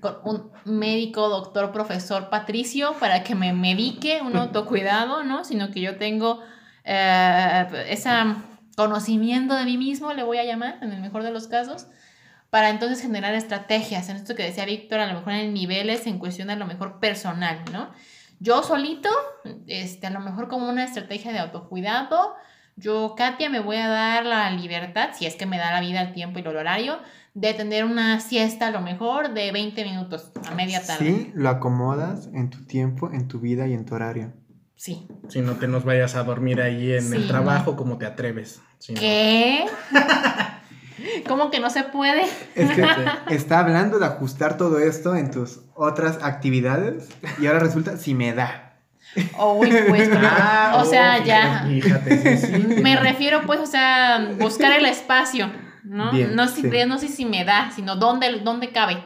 con 0.00 0.16
un 0.24 0.50
médico, 0.64 1.28
doctor, 1.28 1.72
profesor, 1.72 2.30
patricio 2.30 2.94
para 2.98 3.22
que 3.24 3.34
me 3.34 3.52
medique 3.52 4.20
un 4.22 4.36
autocuidado, 4.36 5.22
¿no? 5.22 5.44
Sino 5.44 5.70
que 5.70 5.80
yo 5.80 5.96
tengo 5.96 6.42
eh, 6.86 7.86
ese 7.88 8.10
conocimiento 8.76 9.54
de 9.54 9.64
mí 9.64 9.76
mismo, 9.76 10.12
le 10.12 10.22
voy 10.22 10.38
a 10.38 10.44
llamar, 10.44 10.78
en 10.82 10.92
el 10.92 11.00
mejor 11.00 11.22
de 11.22 11.32
los 11.32 11.48
casos, 11.48 11.88
para 12.50 12.70
entonces 12.70 13.02
generar 13.02 13.34
estrategias. 13.34 14.08
En 14.08 14.16
esto 14.16 14.34
que 14.34 14.44
decía 14.44 14.64
Víctor, 14.64 15.00
a 15.00 15.06
lo 15.06 15.14
mejor 15.14 15.32
en 15.32 15.52
niveles, 15.52 16.06
en 16.06 16.18
cuestión 16.18 16.48
a 16.50 16.56
lo 16.56 16.66
mejor 16.66 17.00
personal, 17.00 17.58
¿no? 17.72 17.90
Yo 18.38 18.62
solito, 18.62 19.08
este, 19.66 20.06
a 20.06 20.10
lo 20.10 20.20
mejor 20.20 20.48
como 20.48 20.68
una 20.68 20.84
estrategia 20.84 21.32
de 21.32 21.38
autocuidado, 21.38 22.34
yo, 22.76 23.14
Katia, 23.16 23.48
me 23.48 23.60
voy 23.60 23.76
a 23.76 23.88
dar 23.88 24.26
la 24.26 24.50
libertad, 24.50 25.10
si 25.14 25.24
es 25.24 25.34
que 25.34 25.46
me 25.46 25.56
da 25.56 25.72
la 25.72 25.80
vida, 25.80 26.02
el 26.02 26.12
tiempo 26.12 26.38
y 26.38 26.42
el 26.42 26.56
horario, 26.56 26.98
de 27.32 27.54
tener 27.54 27.84
una 27.84 28.20
siesta 28.20 28.66
a 28.66 28.70
lo 28.70 28.82
mejor 28.82 29.32
de 29.32 29.50
20 29.50 29.82
minutos 29.84 30.30
a 30.46 30.54
media 30.54 30.84
tarde. 30.84 31.06
Sí, 31.06 31.32
lo 31.34 31.48
acomodas 31.48 32.28
en 32.34 32.50
tu 32.50 32.64
tiempo, 32.64 33.10
en 33.10 33.28
tu 33.28 33.40
vida 33.40 33.66
y 33.66 33.72
en 33.72 33.86
tu 33.86 33.94
horario. 33.94 34.34
Sí. 34.76 35.08
Si 35.28 35.40
no 35.40 35.54
te 35.54 35.66
nos 35.68 35.84
vayas 35.84 36.14
a 36.14 36.22
dormir 36.22 36.60
ahí 36.60 36.92
en 36.92 37.12
el 37.12 37.26
trabajo, 37.26 37.76
como 37.76 37.96
te 37.98 38.06
atreves. 38.06 38.60
Si 38.78 38.92
no- 38.92 39.00
¿Qué? 39.00 39.64
¿Cómo 41.26 41.50
que 41.50 41.60
no 41.60 41.70
se 41.70 41.82
puede? 41.84 42.22
Es 42.54 42.70
que 42.72 42.84
está 43.34 43.60
hablando 43.60 43.98
de 43.98 44.06
ajustar 44.06 44.56
todo 44.56 44.78
esto 44.78 45.16
en 45.16 45.30
tus 45.30 45.60
otras 45.74 46.22
actividades 46.22 47.08
y 47.40 47.46
ahora 47.46 47.60
resulta 47.60 47.96
si 47.96 48.14
me 48.14 48.32
da. 48.34 48.76
Uy, 49.38 49.72
pues, 49.88 50.10
Ah, 50.14 50.76
o 50.80 50.84
sea, 50.84 51.18
oh, 51.20 51.24
ya. 51.24 51.64
Fíjate, 51.66 52.36
sí, 52.36 52.46
sí. 52.46 52.82
Me 52.82 52.96
refiero, 52.96 53.42
pues, 53.46 53.60
o 53.60 53.66
sea, 53.66 54.30
buscar 54.38 54.72
el 54.72 54.84
espacio, 54.84 55.50
¿no? 55.84 56.10
Bien, 56.12 56.34
no, 56.36 56.48
si, 56.48 56.62
sí. 56.62 56.70
no 56.86 56.98
sé 56.98 57.08
si 57.08 57.24
me 57.24 57.44
da, 57.44 57.70
sino 57.74 57.96
dónde, 57.96 58.40
dónde 58.40 58.72
cabe 58.72 59.02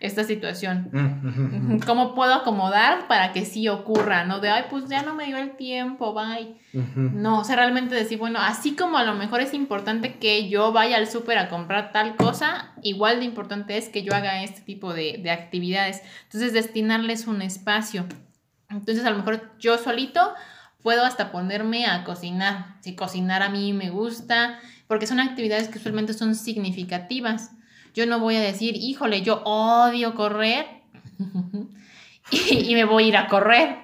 esta 0.00 0.24
situación. 0.24 0.88
Mm, 0.92 1.80
¿Cómo 1.80 2.14
puedo 2.14 2.34
acomodar 2.34 3.08
para 3.08 3.32
que 3.32 3.44
sí 3.44 3.68
ocurra? 3.68 4.24
¿No? 4.24 4.40
De, 4.40 4.48
ay, 4.48 4.64
pues 4.70 4.88
ya 4.88 5.02
no 5.02 5.14
me 5.14 5.26
dio 5.26 5.36
el 5.36 5.56
tiempo, 5.56 6.14
bye. 6.14 6.56
No, 6.94 7.40
o 7.40 7.44
sea, 7.44 7.56
realmente 7.56 7.94
decir, 7.94 8.18
bueno, 8.18 8.38
así 8.40 8.76
como 8.76 8.98
a 8.98 9.04
lo 9.04 9.14
mejor 9.14 9.40
es 9.40 9.54
importante 9.54 10.18
que 10.18 10.48
yo 10.48 10.72
vaya 10.72 10.96
al 10.96 11.08
súper 11.08 11.38
a 11.38 11.48
comprar 11.48 11.92
tal 11.92 12.16
cosa, 12.16 12.72
igual 12.82 13.18
de 13.18 13.24
importante 13.24 13.76
es 13.76 13.88
que 13.88 14.02
yo 14.02 14.14
haga 14.14 14.42
este 14.42 14.60
tipo 14.60 14.94
de, 14.94 15.18
de 15.22 15.30
actividades. 15.30 16.02
Entonces, 16.24 16.52
destinarles 16.52 17.26
un 17.26 17.42
espacio. 17.42 18.06
Entonces, 18.70 19.04
a 19.04 19.10
lo 19.10 19.16
mejor 19.16 19.52
yo 19.58 19.78
solito 19.78 20.34
puedo 20.82 21.04
hasta 21.04 21.32
ponerme 21.32 21.86
a 21.86 22.04
cocinar. 22.04 22.76
Si 22.80 22.94
cocinar 22.94 23.42
a 23.42 23.48
mí 23.48 23.72
me 23.72 23.90
gusta, 23.90 24.60
porque 24.86 25.06
son 25.06 25.20
actividades 25.20 25.68
que 25.68 25.78
usualmente 25.78 26.12
son 26.14 26.34
significativas. 26.34 27.52
Yo 27.98 28.06
no 28.06 28.20
voy 28.20 28.36
a 28.36 28.40
decir, 28.40 28.76
híjole, 28.76 29.22
yo 29.22 29.42
odio 29.44 30.14
correr 30.14 30.66
y, 32.30 32.70
y 32.70 32.74
me 32.76 32.84
voy 32.84 33.06
a 33.06 33.08
ir 33.08 33.16
a 33.16 33.26
correr. 33.26 33.76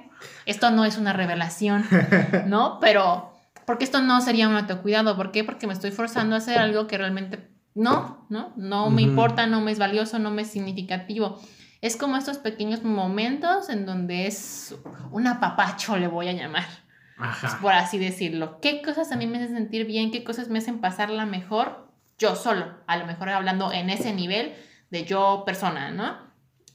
Esto 0.46 0.70
no 0.70 0.84
es 0.84 0.98
una 0.98 1.12
revelación, 1.12 1.84
¿no? 2.46 2.78
Pero, 2.80 3.32
porque 3.66 3.82
esto 3.82 4.02
no 4.02 4.20
sería 4.20 4.48
un 4.48 4.54
autocuidado. 4.54 5.16
¿Por 5.16 5.32
qué? 5.32 5.42
Porque 5.42 5.66
me 5.66 5.72
estoy 5.72 5.90
forzando 5.90 6.36
a 6.36 6.38
hacer 6.38 6.58
algo 6.58 6.86
que 6.86 6.96
realmente 6.96 7.50
no, 7.74 8.24
¿no? 8.28 8.52
No 8.54 8.88
me 8.88 9.02
importa, 9.02 9.48
no 9.48 9.60
me 9.60 9.72
es 9.72 9.80
valioso, 9.80 10.20
no 10.20 10.30
me 10.30 10.42
es 10.42 10.48
significativo. 10.48 11.40
Es 11.80 11.96
como 11.96 12.16
estos 12.16 12.38
pequeños 12.38 12.84
momentos 12.84 13.68
en 13.68 13.84
donde 13.84 14.28
es 14.28 14.76
un 15.10 15.26
apapacho, 15.26 15.96
le 15.96 16.06
voy 16.06 16.28
a 16.28 16.34
llamar, 16.34 16.68
Ajá. 17.18 17.58
por 17.60 17.72
así 17.72 17.98
decirlo. 17.98 18.60
¿Qué 18.60 18.80
cosas 18.80 19.10
a 19.10 19.16
mí 19.16 19.26
me 19.26 19.38
hacen 19.38 19.56
sentir 19.56 19.88
bien? 19.88 20.12
¿Qué 20.12 20.22
cosas 20.22 20.50
me 20.50 20.60
hacen 20.60 20.80
pasarla 20.80 21.26
mejor? 21.26 21.92
Yo 22.18 22.36
solo, 22.36 22.66
a 22.86 22.96
lo 22.96 23.06
mejor 23.06 23.28
hablando 23.28 23.72
en 23.72 23.90
ese 23.90 24.12
nivel 24.12 24.54
de 24.90 25.04
yo 25.04 25.42
persona, 25.44 25.90
¿no? 25.90 26.16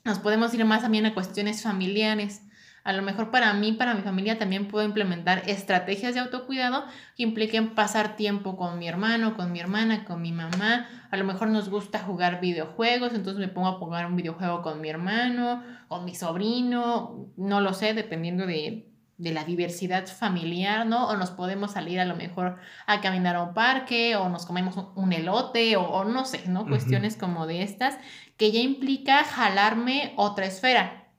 Nos 0.03 0.19
podemos 0.19 0.53
ir 0.53 0.65
más 0.65 0.81
también 0.81 1.05
a 1.05 1.13
cuestiones 1.13 1.63
familiares. 1.63 2.41
A 2.83 2.93
lo 2.93 3.01
mejor 3.01 3.29
para 3.29 3.53
mí, 3.53 3.73
para 3.73 3.93
mi 3.93 4.01
familia, 4.01 4.39
también 4.39 4.67
puedo 4.67 4.85
implementar 4.85 5.43
estrategias 5.47 6.13
de 6.13 6.21
autocuidado 6.21 6.85
que 7.15 7.23
impliquen 7.23 7.75
pasar 7.75 8.15
tiempo 8.15 8.57
con 8.57 8.79
mi 8.79 8.87
hermano, 8.87 9.35
con 9.35 9.51
mi 9.51 9.59
hermana, 9.59 10.05
con 10.05 10.21
mi 10.21 10.31
mamá. 10.31 10.87
A 11.11 11.17
lo 11.17 11.25
mejor 11.25 11.49
nos 11.49 11.69
gusta 11.69 11.99
jugar 11.99 12.41
videojuegos, 12.41 13.13
entonces 13.13 13.39
me 13.39 13.47
pongo 13.47 13.67
a 13.67 13.73
jugar 13.73 14.05
un 14.05 14.15
videojuego 14.15 14.61
con 14.61 14.81
mi 14.81 14.89
hermano, 14.89 15.63
con 15.87 16.05
mi 16.05 16.15
sobrino, 16.15 17.31
no 17.37 17.61
lo 17.61 17.73
sé, 17.73 17.93
dependiendo 17.93 18.45
de, 18.45 18.88
de 19.19 19.33
la 19.33 19.43
diversidad 19.43 20.07
familiar, 20.07 20.85
¿no? 20.85 21.09
O 21.09 21.17
nos 21.17 21.29
podemos 21.29 21.73
salir 21.73 21.99
a 21.99 22.05
lo 22.05 22.15
mejor 22.15 22.57
a 22.87 23.01
caminar 23.01 23.35
a 23.35 23.43
un 23.43 23.53
parque, 23.53 24.15
o 24.15 24.29
nos 24.29 24.45
comemos 24.45 24.75
un, 24.95 25.11
elote, 25.11 25.75
o, 25.75 25.83
o 25.83 26.05
no 26.05 26.23
sé, 26.23 26.43
¿no? 26.47 26.61
Ujú. 26.61 26.69
Cuestiones 26.69 27.17
como 27.17 27.45
de 27.45 27.61
estas, 27.61 27.97
que 28.37 28.51
ya 28.53 28.61
implica 28.61 29.25
jalarme 29.25 30.13
otra 30.15 30.45
esfera. 30.45 31.11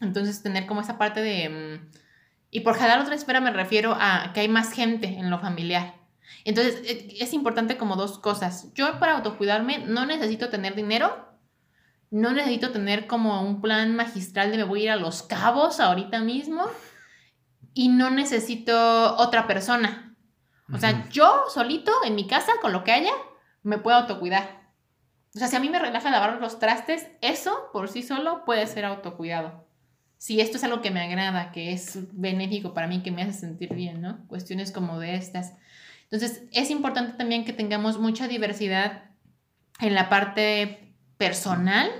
Entonces, 0.00 0.42
tener 0.42 0.66
como 0.66 0.80
esa 0.80 0.96
parte 0.96 1.20
de... 1.20 1.48
mm, 1.50 1.90
y 2.50 2.60
por 2.60 2.78
jalar 2.78 3.00
otra 3.00 3.14
esfera 3.14 3.40
me 3.42 3.50
refiero 3.50 3.94
a 4.00 4.32
que 4.32 4.40
hay 4.40 4.48
más 4.48 4.72
gente 4.72 5.06
en 5.06 5.28
lo 5.28 5.38
familiar. 5.38 5.96
Entonces, 6.46 6.80
e- 6.86 7.22
es 7.22 7.34
importante 7.34 7.76
como 7.76 7.96
dos 7.96 8.18
cosas. 8.18 8.72
Yo 8.74 8.98
para 8.98 9.16
autocuidarme 9.16 9.80
no 9.86 10.06
necesito 10.06 10.48
tener 10.48 10.74
dinero, 10.74 11.28
no 12.10 12.32
necesito 12.32 12.70
tener 12.70 13.06
como 13.06 13.42
un 13.42 13.60
plan 13.60 13.94
magistral 13.94 14.50
de 14.50 14.56
me 14.56 14.64
voy 14.64 14.80
a 14.80 14.84
ir 14.84 14.90
a 14.92 14.96
los 14.96 15.22
cabos 15.22 15.78
ahorita 15.78 16.20
mismo 16.20 16.64
y 17.74 17.88
no 17.88 18.10
necesito 18.10 19.16
otra 19.16 19.46
persona. 19.46 20.16
O 20.72 20.78
sea, 20.78 21.08
yo 21.10 21.44
solito 21.52 21.92
en 22.06 22.14
mi 22.14 22.26
casa, 22.26 22.52
con 22.62 22.72
lo 22.72 22.84
que 22.84 22.92
haya, 22.92 23.12
me 23.62 23.76
puedo 23.76 23.98
autocuidar. 23.98 24.72
O 25.34 25.38
sea, 25.38 25.48
si 25.48 25.56
a 25.56 25.60
mí 25.60 25.68
me 25.68 25.78
relaja 25.78 26.10
lavar 26.10 26.40
los 26.40 26.58
trastes, 26.58 27.08
eso 27.20 27.68
por 27.72 27.88
sí 27.88 28.02
solo 28.02 28.44
puede 28.44 28.66
ser 28.66 28.84
autocuidado. 28.84 29.66
Si 30.16 30.40
esto 30.40 30.56
es 30.56 30.64
algo 30.64 30.80
que 30.80 30.90
me 30.90 31.02
agrada, 31.02 31.52
que 31.52 31.72
es 31.72 31.98
benéfico 32.12 32.72
para 32.72 32.86
mí, 32.86 33.02
que 33.02 33.10
me 33.10 33.22
hace 33.22 33.32
sentir 33.32 33.74
bien, 33.74 34.00
¿no? 34.00 34.26
Cuestiones 34.28 34.72
como 34.72 34.98
de 34.98 35.16
estas. 35.16 35.52
Entonces, 36.04 36.44
es 36.52 36.70
importante 36.70 37.18
también 37.18 37.44
que 37.44 37.52
tengamos 37.52 37.98
mucha 37.98 38.28
diversidad 38.28 39.10
en 39.80 39.94
la 39.94 40.08
parte 40.08 40.94
personal, 41.18 41.90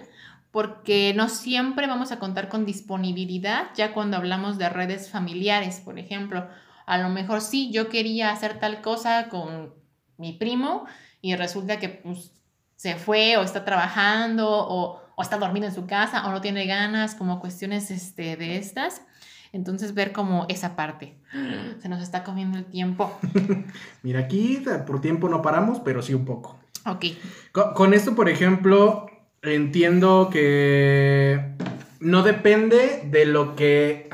porque 0.55 1.12
no 1.17 1.29
siempre 1.29 1.88
vamos 1.88 2.12
a 2.12 2.21
contar 2.21 2.49
con 2.49 2.64
disponibilidad 2.64 3.71
ya 3.75 3.93
cuando 3.93 4.19
hablamos 4.19 4.57
de 4.57 4.69
redes 4.69 5.11
familiares, 5.11 5.81
por 5.85 5.99
ejemplo. 5.99 6.47
A 6.87 6.97
lo 6.99 7.09
mejor 7.09 7.40
sí, 7.40 7.73
yo 7.73 7.88
quería 7.88 8.31
hacer 8.31 8.61
tal 8.61 8.81
cosa 8.81 9.29
con 9.31 9.75
mi 10.17 10.33
primo 10.33 10.87
y 11.21 11.35
resulta 11.35 11.81
que 11.81 11.88
pues, 11.88 12.31
se 12.77 12.95
fue 12.95 13.37
o 13.37 13.43
está 13.43 13.64
trabajando 13.64 14.49
o, 14.49 15.03
o 15.17 15.23
está 15.23 15.38
dormido 15.38 15.67
en 15.67 15.75
su 15.75 15.88
casa 15.88 16.25
o 16.25 16.31
no 16.31 16.40
tiene 16.40 16.67
ganas, 16.67 17.17
como 17.17 17.40
cuestiones 17.40 17.90
este, 17.90 18.37
de 18.37 18.57
estas. 18.57 19.03
Entonces 19.51 19.93
ver 19.93 20.12
como 20.12 20.47
esa 20.49 20.77
parte. 20.77 21.19
Se 21.83 21.88
nos 21.88 22.01
está 22.01 22.23
comiendo 22.23 22.59
el 22.59 22.67
tiempo. 22.67 23.19
Mira, 24.05 24.21
aquí 24.21 24.62
por 24.87 25.01
tiempo 25.01 25.29
no 25.29 25.43
paramos, 25.43 25.81
pero 25.81 26.01
sí 26.01 26.14
un 26.14 26.25
poco. 26.25 26.61
Ok. 26.87 27.07
Con, 27.51 27.75
con 27.75 27.93
esto, 27.93 28.14
por 28.14 28.29
ejemplo, 28.29 29.07
entiendo 29.44 30.30
que 30.33 31.54
no 32.00 32.22
depende 32.22 33.02
de 33.11 33.24
lo 33.26 33.57
que 33.57 34.09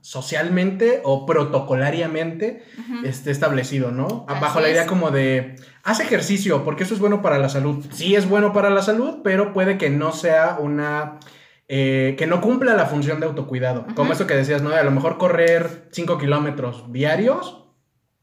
socialmente 0.00 1.00
o 1.04 1.24
protocolariamente 1.24 2.64
esté 3.04 3.30
establecido, 3.30 3.90
¿no? 3.90 4.24
Así 4.28 4.40
Bajo 4.40 4.60
la 4.60 4.70
idea 4.70 4.82
es. 4.82 4.88
como 4.88 5.10
de, 5.10 5.56
haz 5.84 6.00
ejercicio, 6.00 6.64
porque 6.64 6.82
eso 6.84 6.94
es 6.94 7.00
bueno 7.00 7.22
para 7.22 7.38
la 7.38 7.48
salud. 7.48 7.84
Sí 7.92 8.16
es 8.16 8.28
bueno 8.28 8.52
para 8.52 8.70
la 8.70 8.82
salud, 8.82 9.18
pero 9.22 9.52
puede 9.52 9.78
que 9.78 9.88
no 9.90 10.12
sea 10.12 10.56
una... 10.58 11.20
eh, 11.68 12.16
que 12.18 12.26
no 12.26 12.40
cumpla 12.40 12.74
la 12.74 12.86
función 12.86 13.20
de 13.20 13.26
autocuidado. 13.26 13.86
Como 13.94 14.12
eso 14.12 14.26
que 14.26 14.34
decías, 14.34 14.62
¿no? 14.62 14.70
De 14.70 14.78
a 14.78 14.84
lo 14.84 14.90
mejor 14.90 15.16
correr 15.18 15.88
5 15.92 16.18
kilómetros 16.18 16.92
diarios. 16.92 17.68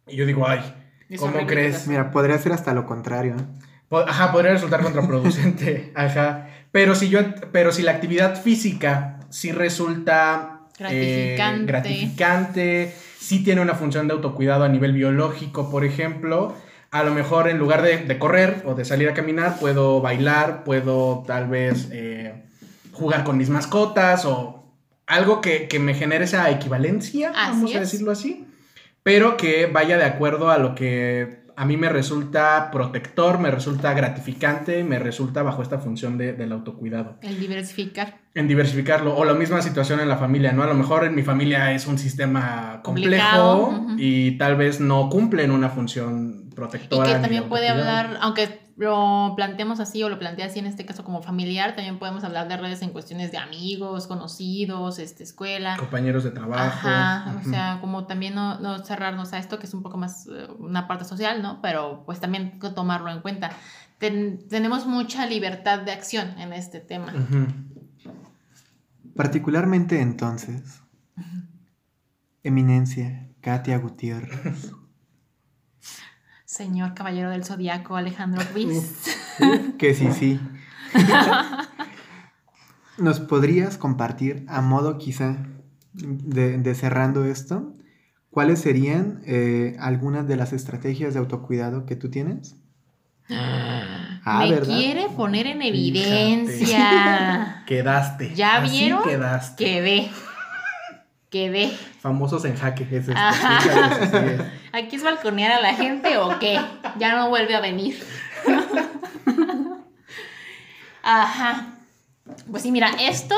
Y 0.07 0.17
yo 0.17 0.25
digo, 0.25 0.47
ay, 0.47 0.61
¿cómo 1.17 1.45
crees? 1.47 1.87
Mira, 1.87 2.11
podría 2.11 2.37
ser 2.37 2.51
hasta 2.51 2.73
lo 2.73 2.85
contrario. 2.85 3.35
¿Eh? 3.91 4.05
Ajá, 4.07 4.31
podría 4.31 4.53
resultar 4.53 4.81
contraproducente. 4.81 5.91
Ajá. 5.95 6.49
Pero 6.71 6.95
si 6.95 7.09
yo, 7.09 7.19
pero 7.51 7.71
si 7.71 7.81
la 7.81 7.91
actividad 7.91 8.41
física 8.41 9.19
sí 9.29 9.51
resulta 9.51 10.57
eh, 10.79 11.35
Gratificante. 11.37 11.65
gratificante, 11.65 12.95
sí 13.19 13.43
tiene 13.43 13.61
una 13.61 13.73
función 13.73 14.07
de 14.07 14.13
autocuidado 14.13 14.63
a 14.63 14.69
nivel 14.69 14.93
biológico, 14.93 15.71
por 15.71 15.83
ejemplo, 15.83 16.55
a 16.91 17.03
lo 17.03 17.13
mejor 17.13 17.47
en 17.49 17.57
lugar 17.57 17.81
de, 17.81 17.97
de 17.97 18.19
correr 18.19 18.63
o 18.65 18.75
de 18.75 18.85
salir 18.85 19.09
a 19.09 19.13
caminar, 19.13 19.59
puedo 19.59 20.01
bailar, 20.01 20.63
puedo 20.63 21.23
tal 21.25 21.47
vez 21.47 21.89
eh, 21.91 22.45
jugar 22.91 23.23
con 23.23 23.37
mis 23.37 23.49
mascotas 23.49 24.25
o 24.25 24.71
algo 25.07 25.41
que, 25.41 25.67
que 25.67 25.79
me 25.79 25.93
genere 25.93 26.25
esa 26.25 26.49
equivalencia, 26.51 27.29
Así 27.29 27.51
vamos 27.51 27.75
a 27.75 27.79
decirlo 27.79 28.11
así, 28.11 28.45
pero 29.03 29.37
que 29.37 29.65
vaya 29.65 29.97
de 29.97 30.05
acuerdo 30.05 30.51
a 30.51 30.57
lo 30.57 30.75
que 30.75 31.46
a 31.57 31.65
mí 31.65 31.75
me 31.75 31.89
resulta 31.89 32.69
protector, 32.71 33.39
me 33.39 33.49
resulta 33.49 33.91
gratificante, 33.93 34.83
me 34.83 34.99
resulta 34.99 35.41
bajo 35.41 35.63
esta 35.63 35.79
función 35.79 36.15
de, 36.15 36.33
del 36.33 36.51
autocuidado. 36.51 37.17
El 37.23 37.39
diversificar. 37.39 38.19
En 38.39 38.47
diversificarlo. 38.47 39.15
O 39.17 39.25
la 39.25 39.33
misma 39.33 39.61
situación 39.61 39.99
en 39.99 40.07
la 40.09 40.17
familia, 40.17 40.51
¿no? 40.53 40.63
A 40.63 40.67
lo 40.67 40.73
mejor 40.75 41.03
en 41.05 41.15
mi 41.15 41.23
familia 41.23 41.71
es 41.73 41.87
un 41.87 41.97
sistema 41.97 42.81
complejo 42.83 43.85
y 43.97 44.37
tal 44.37 44.55
vez 44.55 44.79
no 44.79 45.09
cumplen 45.09 45.51
una 45.51 45.69
función 45.69 46.43
Y 46.51 46.55
protectora. 46.55 47.07
que 47.09 47.15
ni 47.15 47.21
también 47.21 47.49
puede 47.49 47.69
hablar, 47.69 48.17
aunque 48.21 48.67
lo 48.77 49.33
planteamos 49.35 49.79
así 49.79 50.03
o 50.03 50.09
lo 50.09 50.19
plantea 50.19 50.45
así 50.45 50.59
en 50.59 50.67
este 50.67 50.85
caso 50.85 51.03
como 51.03 51.23
familiar, 51.23 51.73
también 51.75 51.97
podemos 51.97 52.23
hablar 52.23 52.47
de 52.47 52.57
redes 52.57 52.83
en 52.83 52.91
cuestiones 52.91 53.31
de 53.31 53.39
amigos, 53.39 54.05
conocidos, 54.05 54.99
este, 54.99 55.23
escuela. 55.23 55.75
Compañeros 55.77 56.23
de 56.23 56.29
trabajo. 56.29 56.87
Ajá, 56.87 57.37
o 57.43 57.49
sea, 57.49 57.77
como 57.81 58.05
también 58.05 58.35
no, 58.35 58.59
no 58.59 58.77
cerrarnos 58.85 59.33
a 59.33 59.39
esto, 59.39 59.57
que 59.57 59.65
es 59.65 59.73
un 59.73 59.81
poco 59.81 59.97
más 59.97 60.27
eh, 60.27 60.47
una 60.59 60.87
parte 60.87 61.05
social, 61.05 61.41
¿no? 61.41 61.59
Pero 61.63 62.03
pues 62.05 62.19
también 62.19 62.59
que 62.59 62.69
tomarlo 62.69 63.09
en 63.11 63.21
cuenta. 63.21 63.49
Ten- 63.97 64.47
tenemos 64.47 64.85
mucha 64.85 65.25
libertad 65.25 65.79
de 65.79 65.91
acción 65.91 66.37
en 66.37 66.53
este 66.53 66.79
tema. 66.79 67.13
Ujú. 67.15 67.47
Particularmente 69.17 69.99
entonces, 69.99 70.83
Eminencia, 72.43 73.27
Katia 73.41 73.79
Gutiérrez. 73.79 74.71
Señor 76.45 76.93
Caballero 76.93 77.31
del 77.31 77.43
Zodiaco, 77.43 77.95
Alejandro 77.95 78.43
Ruiz. 78.53 79.03
Que 79.77 79.95
sí, 79.95 80.11
sí. 80.11 80.39
¿Nos 82.99 83.19
podrías 83.19 83.77
compartir, 83.77 84.45
a 84.47 84.61
modo 84.61 84.97
quizá 84.97 85.37
de, 85.93 86.57
de 86.59 86.75
cerrando 86.75 87.25
esto, 87.25 87.75
cuáles 88.29 88.59
serían 88.59 89.21
eh, 89.25 89.75
algunas 89.79 90.27
de 90.27 90.35
las 90.35 90.53
estrategias 90.53 91.13
de 91.13 91.19
autocuidado 91.19 91.85
que 91.85 91.95
tú 91.95 92.09
tienes? 92.09 92.55
Ah, 93.29 94.39
Me 94.39 94.51
¿verdad? 94.51 94.75
quiere 94.77 95.09
poner 95.09 95.47
en 95.47 95.59
Fíjate. 95.61 95.67
evidencia. 95.69 97.63
Quedaste. 97.67 98.33
¿Ya 98.35 98.57
Así 98.57 98.79
vieron? 98.79 99.03
Quedaste. 99.03 99.63
Quedé. 99.65 100.09
Quedé. 101.29 101.69
Famosos 101.99 102.45
en 102.45 102.55
jaque 102.55 102.83
es 102.83 102.91
este. 102.91 103.11
Es. 103.13 104.41
¿Aquí 104.73 104.95
es 104.95 105.03
balconear 105.03 105.51
a 105.51 105.61
la 105.61 105.73
gente 105.75 106.17
o 106.17 106.39
qué? 106.39 106.59
Ya 106.99 107.15
no 107.15 107.29
vuelve 107.29 107.55
a 107.55 107.59
venir. 107.61 108.01
Ajá. 111.03 111.67
Pues 112.51 112.63
sí, 112.63 112.71
mira, 112.71 112.89
esto 112.99 113.35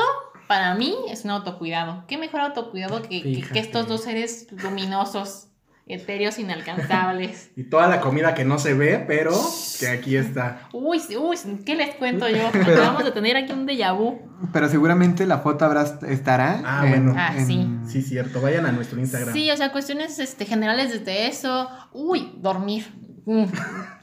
para 0.48 0.74
mí 0.74 0.94
es 1.08 1.24
un 1.24 1.30
autocuidado. 1.30 2.04
¿Qué 2.08 2.18
mejor 2.18 2.40
autocuidado 2.40 3.02
que, 3.02 3.22
que- 3.22 3.42
que 3.42 3.58
estos 3.58 3.86
dos 3.86 4.02
seres 4.02 4.48
luminosos, 4.50 5.46
etéreos, 5.92 6.38
inalcanzables? 6.38 7.50
Y 7.56 7.64
toda 7.64 7.88
la 7.88 8.00
comida 8.00 8.34
que 8.34 8.44
no 8.44 8.58
se 8.58 8.74
ve, 8.74 9.04
pero 9.06 9.32
que 9.78 9.88
aquí 9.88 10.16
está. 10.16 10.68
Uy, 10.72 11.00
uy, 11.18 11.36
¿qué 11.64 11.74
les 11.74 11.94
cuento 11.96 12.28
yo? 12.28 12.48
Pero- 12.52 12.72
Acabamos 12.72 13.04
de 13.04 13.10
tener 13.12 13.36
aquí 13.36 13.52
un 13.52 13.66
déjà 13.66 13.92
vu. 13.96 14.18
Pero 14.52 14.68
seguramente 14.68 15.26
la 15.26 15.38
foto 15.38 15.64
habrá, 15.64 15.82
estará. 16.08 16.62
Ah, 16.64 16.84
bueno. 16.88 17.14
Ah, 17.16 17.34
sí. 17.46 17.68
Sí, 17.86 18.02
cierto. 18.02 18.40
Vayan 18.40 18.66
a 18.66 18.72
nuestro 18.72 18.98
Instagram. 18.98 19.32
Sí, 19.34 19.50
o 19.50 19.56
sea, 19.56 19.72
cuestiones 19.72 20.18
este, 20.18 20.46
generales 20.46 20.90
desde 20.92 21.26
eso. 21.26 21.68
Uy, 21.92 22.32
dormir. 22.38 22.86
Mm. 23.26 23.44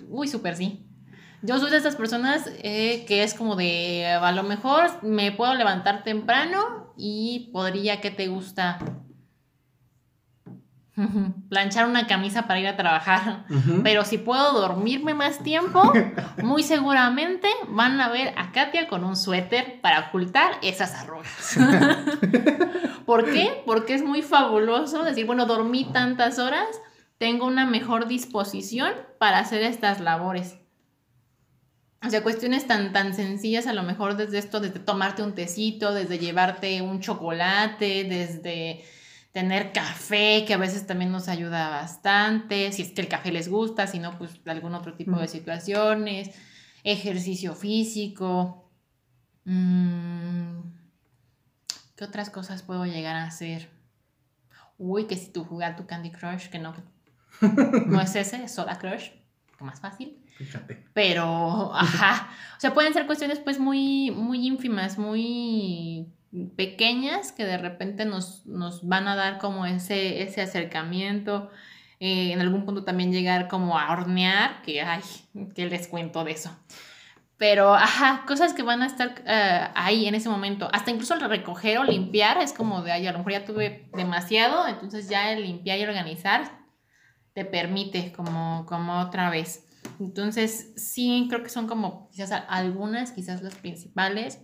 Uy, 0.10 0.28
súper 0.28 0.56
sí. 0.56 0.84
Yo 1.42 1.60
soy 1.60 1.70
de 1.72 1.78
estas 1.78 1.96
personas 1.96 2.50
eh, 2.64 3.06
que 3.08 3.24
es 3.24 3.34
como 3.34 3.56
de, 3.56 4.06
a 4.08 4.32
lo 4.32 4.44
mejor 4.44 5.04
me 5.04 5.32
puedo 5.32 5.54
levantar 5.54 6.04
temprano 6.04 6.94
y 6.98 7.50
podría, 7.54 8.02
¿qué 8.02 8.10
te 8.10 8.28
gusta? 8.28 8.80
Planchar 11.50 11.88
una 11.88 12.08
camisa 12.08 12.48
para 12.48 12.60
ir 12.60 12.68
a 12.68 12.76
trabajar. 12.76 13.46
Pero 13.84 14.04
si 14.04 14.18
puedo 14.18 14.54
dormirme 14.54 15.14
más 15.14 15.44
tiempo, 15.44 15.94
muy 16.44 16.64
seguramente 16.64 17.48
van 17.70 18.02
a 18.02 18.10
ver 18.10 18.34
a 18.36 18.52
Katia 18.52 18.88
con 18.88 19.04
un 19.04 19.16
suéter 19.16 19.80
para 19.82 20.08
ocultar 20.08 20.54
esas 20.64 20.96
arrugas. 20.96 21.58
¿Por 23.06 23.26
qué? 23.32 23.62
Porque 23.66 23.94
es 23.94 24.04
muy 24.04 24.24
fabuloso 24.24 25.04
decir, 25.04 25.28
bueno, 25.28 25.46
dormí 25.46 25.86
tantas 25.86 26.40
horas, 26.40 26.68
tengo 27.20 27.46
una 27.46 27.66
mejor 27.66 28.08
disposición 28.08 28.92
para 29.20 29.40
hacer 29.40 29.62
estas 29.62 30.02
labores. 30.02 30.58
O 32.06 32.10
sea, 32.10 32.24
cuestiones 32.24 32.66
tan, 32.68 32.92
tan 32.92 33.14
sencillas, 33.14 33.68
a 33.68 33.74
lo 33.74 33.84
mejor 33.84 34.18
desde 34.18 34.40
esto, 34.40 34.60
desde 34.60 34.80
tomarte 34.80 35.24
un 35.24 35.34
tecito, 35.34 35.94
desde 35.94 36.20
llevarte 36.20 36.82
un 36.82 37.02
chocolate, 37.02 38.04
desde 38.04 38.84
tener 39.38 39.72
café, 39.72 40.46
que 40.48 40.56
a 40.56 40.58
veces 40.58 40.88
también 40.88 41.12
nos 41.12 41.28
ayuda 41.28 41.70
bastante, 41.70 42.72
si 42.72 42.82
es 42.82 42.90
que 42.90 43.02
el 43.02 43.08
café 43.08 43.32
les 43.32 43.50
gusta, 43.50 43.86
si 43.86 44.00
no, 44.00 44.18
pues 44.18 44.32
algún 44.48 44.74
otro 44.74 44.96
tipo 44.96 45.16
de 45.20 45.28
situaciones, 45.28 46.32
ejercicio 46.84 47.54
físico. 47.54 48.68
Mm, 49.46 50.62
¿Qué 51.96 52.04
otras 52.04 52.32
cosas 52.32 52.64
puedo 52.64 52.88
llegar 52.88 53.16
a 53.16 53.26
hacer? 53.26 53.70
Uy, 54.80 55.06
que 55.06 55.16
si 55.16 55.32
tú 55.32 55.44
jugar 55.44 55.76
tu 55.76 55.86
Candy 55.86 56.10
Crush, 56.10 56.48
que 56.48 56.58
no, 56.58 56.74
no 57.86 58.02
es 58.02 58.16
ese, 58.16 58.44
es 58.44 58.56
Soda 58.56 58.80
Crush, 58.80 59.12
más 59.60 59.80
fácil. 59.80 60.18
Fíjate. 60.36 60.84
Pero, 60.96 61.76
ajá. 61.76 62.32
O 62.58 62.60
sea, 62.60 62.74
pueden 62.74 62.92
ser 62.92 63.06
cuestiones 63.06 63.38
pues 63.38 63.60
muy, 63.60 64.10
muy 64.10 64.48
ínfimas, 64.48 64.98
muy 64.98 66.08
pequeñas 66.56 67.32
que 67.32 67.46
de 67.46 67.58
repente 67.58 68.06
nos, 68.06 68.46
nos 68.46 68.88
van 68.88 69.08
a 69.08 69.16
dar 69.16 69.38
como 69.38 69.66
ese, 69.66 70.22
ese 70.24 70.42
acercamiento. 70.42 71.50
Eh, 72.00 72.32
en 72.32 72.42
algún 72.42 72.66
punto 72.66 72.84
también 72.84 73.12
llegar 73.12 73.48
como 73.48 73.78
a 73.78 73.92
hornear, 73.92 74.62
que 74.62 74.82
ay, 74.82 75.02
¿qué 75.56 75.66
les 75.66 75.88
cuento 75.88 76.24
de 76.24 76.32
eso? 76.32 76.56
Pero, 77.38 77.76
ajá, 77.76 78.24
cosas 78.28 78.54
que 78.54 78.64
van 78.64 78.82
a 78.82 78.88
estar 78.88 79.24
eh, 79.26 79.68
ahí 79.76 80.08
en 80.08 80.16
ese 80.16 80.28
momento. 80.28 80.70
Hasta 80.74 80.92
incluso 80.92 81.14
el 81.14 81.22
recoger 81.22 81.78
o 81.78 81.84
limpiar 81.84 82.40
es 82.40 82.52
como 82.52 82.82
de, 82.82 82.92
ay, 82.92 83.06
a 83.08 83.12
lo 83.12 83.20
mejor 83.20 83.32
ya 83.32 83.46
tuve 83.46 83.90
demasiado, 83.94 84.68
entonces 84.68 85.08
ya 85.08 85.32
el 85.32 85.44
limpiar 85.44 85.78
y 85.78 85.84
organizar 85.84 86.66
te 87.34 87.46
permite 87.46 88.12
como, 88.12 88.66
como 88.68 89.00
otra 89.00 89.30
vez. 89.30 89.68
Entonces, 90.00 90.74
sí, 90.76 91.28
creo 91.30 91.44
que 91.44 91.50
son 91.50 91.68
como 91.68 92.10
quizás 92.10 92.32
algunas, 92.48 93.12
quizás 93.12 93.44
las 93.44 93.56
principales. 93.56 94.42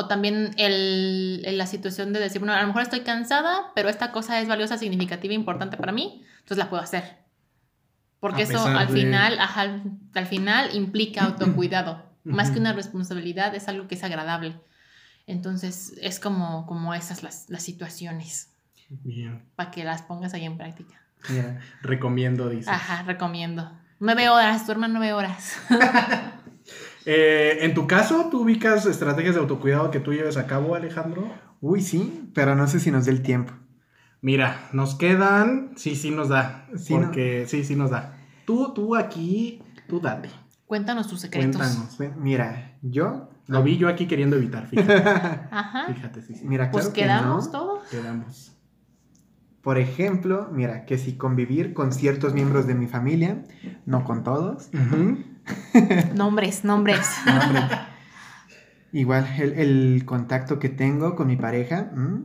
O 0.00 0.06
también 0.06 0.52
el, 0.58 1.42
la 1.58 1.66
situación 1.66 2.12
de 2.12 2.20
decir, 2.20 2.38
bueno, 2.38 2.54
a 2.54 2.60
lo 2.60 2.68
mejor 2.68 2.82
estoy 2.82 3.00
cansada, 3.00 3.72
pero 3.74 3.88
esta 3.88 4.12
cosa 4.12 4.40
es 4.40 4.46
valiosa, 4.46 4.78
significativa, 4.78 5.34
importante 5.34 5.76
para 5.76 5.90
mí, 5.90 6.22
entonces 6.38 6.58
la 6.58 6.70
puedo 6.70 6.80
hacer. 6.80 7.18
Porque 8.20 8.42
A 8.42 8.44
eso 8.44 8.64
al 8.64 8.86
de- 8.86 8.92
final, 8.92 9.38
ajá, 9.40 9.62
al, 9.62 9.82
al 10.14 10.26
final 10.26 10.74
implica 10.76 11.24
autocuidado. 11.24 12.04
Más 12.24 12.50
que 12.52 12.60
una 12.60 12.72
responsabilidad, 12.74 13.54
es 13.56 13.66
algo 13.66 13.88
que 13.88 13.96
es 13.96 14.04
agradable. 14.04 14.60
Entonces, 15.26 15.94
es 16.00 16.20
como, 16.20 16.64
como 16.66 16.94
esas 16.94 17.22
las, 17.24 17.50
las 17.50 17.62
situaciones, 17.64 18.50
Bien. 18.88 19.42
para 19.56 19.70
que 19.72 19.82
las 19.82 20.02
pongas 20.02 20.32
ahí 20.32 20.44
en 20.44 20.56
práctica. 20.56 20.94
Recomiendo, 21.82 22.48
dice. 22.48 22.70
Ajá, 22.70 23.02
recomiendo. 23.02 23.72
Nueve 23.98 24.28
horas, 24.28 24.64
duerman 24.64 24.92
nueve 24.92 25.12
horas. 25.12 25.56
Eh, 27.10 27.64
en 27.64 27.72
tu 27.72 27.86
caso, 27.86 28.28
¿tú 28.30 28.42
ubicas 28.42 28.84
estrategias 28.84 29.34
de 29.34 29.40
autocuidado 29.40 29.90
que 29.90 29.98
tú 29.98 30.12
lleves 30.12 30.36
a 30.36 30.46
cabo, 30.46 30.74
Alejandro? 30.74 31.32
Uy, 31.62 31.80
sí, 31.80 32.30
pero 32.34 32.54
no 32.54 32.66
sé 32.66 32.80
si 32.80 32.90
nos 32.90 33.06
dé 33.06 33.12
el 33.12 33.22
tiempo. 33.22 33.54
Mira, 34.20 34.68
nos 34.74 34.94
quedan. 34.94 35.70
Sí, 35.76 35.96
sí 35.96 36.10
nos 36.10 36.28
da. 36.28 36.66
Sí, 36.76 36.92
¿no? 36.92 37.06
porque 37.06 37.46
sí, 37.48 37.64
sí 37.64 37.76
nos 37.76 37.88
da. 37.90 38.14
Tú, 38.44 38.74
tú 38.74 38.94
aquí, 38.94 39.62
tú 39.88 40.00
date. 40.00 40.28
Cuéntanos 40.66 41.08
tus 41.08 41.22
secretos. 41.22 41.56
Cuéntanos. 41.56 42.18
Mira, 42.20 42.76
yo. 42.82 43.30
Lo 43.46 43.62
vi 43.62 43.78
yo 43.78 43.88
aquí 43.88 44.06
queriendo 44.06 44.36
evitar, 44.36 44.66
fíjate. 44.66 44.92
Ajá. 45.50 45.86
Fíjate, 45.86 46.20
sí, 46.20 46.34
sí. 46.34 46.44
Mira, 46.46 46.70
Pues 46.70 46.88
claro 46.88 46.94
que 46.94 47.00
quedamos 47.00 47.46
no. 47.46 47.52
todos. 47.52 47.88
Quedamos. 47.88 48.52
Por 49.62 49.78
ejemplo, 49.78 50.48
mira, 50.52 50.84
que 50.84 50.98
si 50.98 51.14
convivir 51.16 51.72
con 51.72 51.92
ciertos 51.92 52.34
miembros 52.34 52.66
de 52.66 52.74
mi 52.74 52.86
familia, 52.86 53.44
no 53.86 54.04
con 54.04 54.24
todos. 54.24 54.68
Ujú. 54.74 55.24
Nombres, 56.14 56.64
nombres. 56.64 57.00
Igual, 58.92 59.26
el, 59.38 59.52
el 59.52 60.04
contacto 60.04 60.58
que 60.58 60.68
tengo 60.68 61.14
con 61.14 61.26
mi 61.28 61.36
pareja. 61.36 61.90
Mm, 61.94 62.24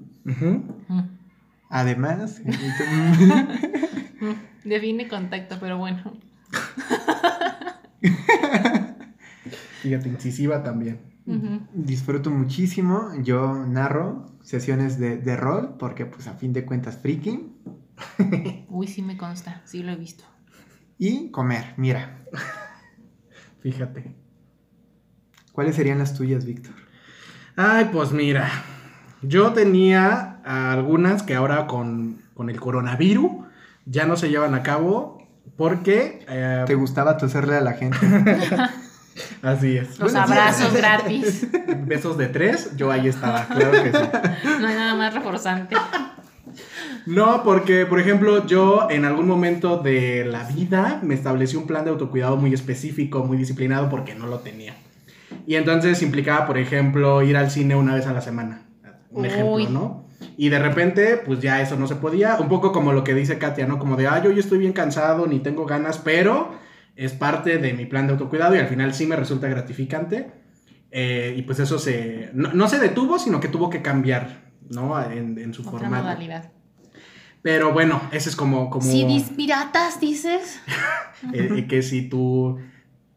Además, 1.70 2.42
mm. 2.46 4.34
Define 4.64 5.08
contacto, 5.08 5.58
pero 5.60 5.78
bueno. 5.78 6.14
Fíjate, 9.82 10.08
incisiva 10.08 10.64
también. 10.64 11.00
Disfruto 11.74 12.30
muchísimo. 12.30 13.10
Yo 13.24 13.66
narro 13.66 14.26
sesiones 14.44 15.00
de, 15.00 15.18
de 15.18 15.36
rol, 15.36 15.76
porque 15.78 16.06
pues 16.06 16.28
a 16.28 16.34
fin 16.36 16.54
de 16.54 16.66
cuentas 16.66 16.98
friki. 16.98 17.52
Uy, 18.70 18.88
sí 18.88 19.02
me 19.02 19.18
consta, 19.18 19.62
sí 19.66 19.84
lo 19.84 19.92
he 19.92 19.96
visto. 19.96 20.24
Y 20.98 21.32
comer, 21.32 21.74
mira. 21.78 22.24
Fíjate. 23.64 24.14
¿Cuáles 25.54 25.76
serían 25.76 25.98
las 26.00 26.14
tuyas, 26.14 26.46
Víctor? 26.46 26.74
Ay, 27.56 27.90
pues 27.92 28.12
mira. 28.12 28.50
Yo 29.22 29.54
tenía 29.54 30.42
algunas 30.44 31.24
que 31.24 31.34
ahora 31.34 31.66
con, 31.66 32.22
con 32.34 32.50
el 32.50 32.60
coronavirus 32.60 33.32
ya 33.86 34.06
no 34.06 34.18
se 34.18 34.30
llevan 34.30 34.54
a 34.54 34.64
cabo. 34.64 35.26
Porque... 35.56 36.26
eh, 36.28 36.64
¿Te 36.68 36.76
gustaba 36.76 37.16
toserle 37.18 37.56
a 37.56 37.62
la 37.62 37.74
gente? 37.74 37.98
así 39.42 39.78
es. 39.78 39.98
Los 40.00 40.12
Bueno, 40.12 40.28
sí, 40.28 40.34
abrazos 40.34 40.74
gratis. 40.74 41.48
Besos 41.86 42.18
de 42.18 42.28
tres, 42.28 42.76
yo 42.76 42.92
ahí 42.92 43.08
estaba, 43.08 43.46
claro 43.46 43.72
que 43.72 43.92
sí. 43.92 44.50
No 44.60 44.68
hay 44.68 44.76
nada 44.76 44.96
más 44.96 45.14
reforzante. 45.14 45.76
No, 47.06 47.44
porque, 47.44 47.86
por 47.86 48.00
ejemplo, 48.00 48.46
yo 48.48 48.88
en 48.90 49.06
algún 49.06 49.28
momento 49.28 49.78
de 49.78 50.26
la 50.26 50.44
vida 50.44 51.00
me 51.04 51.14
establecí 51.14 51.58
un 51.58 51.68
plan 51.68 51.84
de 51.84 51.92
autocuidado 51.92 52.38
muy 52.38 52.54
específico, 52.54 53.24
muy 53.24 53.38
disciplinado, 53.38 53.90
porque 53.90 54.16
no 54.16 54.28
lo 54.28 54.40
tenía. 54.40 54.76
Y 55.46 55.56
entonces 55.56 56.02
implicaba, 56.02 56.46
por 56.48 56.58
ejemplo, 56.58 57.22
ir 57.22 57.36
al 57.36 57.52
cine 57.52 57.76
una 57.76 57.96
vez 57.96 58.08
a 58.08 58.14
la 58.14 58.22
semana. 58.22 58.62
Un 59.10 59.26
ejemplo, 59.26 59.54
Uy. 59.54 59.68
¿no? 59.68 60.06
Y 60.38 60.50
de 60.50 60.60
repente, 60.60 61.18
pues 61.18 61.42
ya 61.42 61.62
eso 61.62 61.76
no 61.76 61.88
se 61.88 61.96
podía. 61.96 62.38
Un 62.38 62.48
poco 62.48 62.72
como 62.72 62.94
lo 62.94 63.04
que 63.04 63.14
dice 63.14 63.38
Katia, 63.38 63.68
¿no? 63.68 63.78
Como 63.80 63.96
de, 63.98 64.08
ah, 64.08 64.24
yo 64.24 64.32
ya 64.32 64.40
estoy 64.40 64.58
bien 64.58 64.74
cansado, 64.74 65.28
ni 65.28 65.40
tengo 65.40 65.66
ganas, 65.66 65.98
pero 65.98 66.52
es 66.96 67.12
parte 67.12 67.58
de 67.58 67.74
mi 67.74 67.86
plan 67.86 68.08
de 68.08 68.14
autocuidado 68.14 68.56
y 68.56 68.60
al 68.60 68.68
final 68.68 68.94
sí 68.94 69.06
me 69.06 69.16
resulta 69.16 69.48
gratificante. 69.48 70.32
Eh, 70.92 71.34
y 71.38 71.42
pues 71.42 71.60
eso 71.60 71.78
se. 71.80 72.30
No, 72.34 72.54
no 72.54 72.68
se 72.70 72.80
detuvo, 72.80 73.20
sino 73.20 73.40
que 73.40 73.48
tuvo 73.48 73.70
que 73.70 73.82
cambiar, 73.82 74.44
¿no? 74.70 75.02
En, 75.04 75.38
en 75.40 75.54
su 75.54 75.62
Otra 75.62 75.72
formato. 75.72 76.04
modalidad. 76.04 76.52
Pero 77.44 77.74
bueno, 77.74 78.02
ese 78.12 78.30
es 78.30 78.36
como. 78.36 78.70
como 78.70 78.90
CDs 78.90 79.30
piratas, 79.36 80.00
dices. 80.00 80.60
eh, 81.34 81.68
que 81.70 81.84
si 81.84 82.10
tú. 82.10 82.60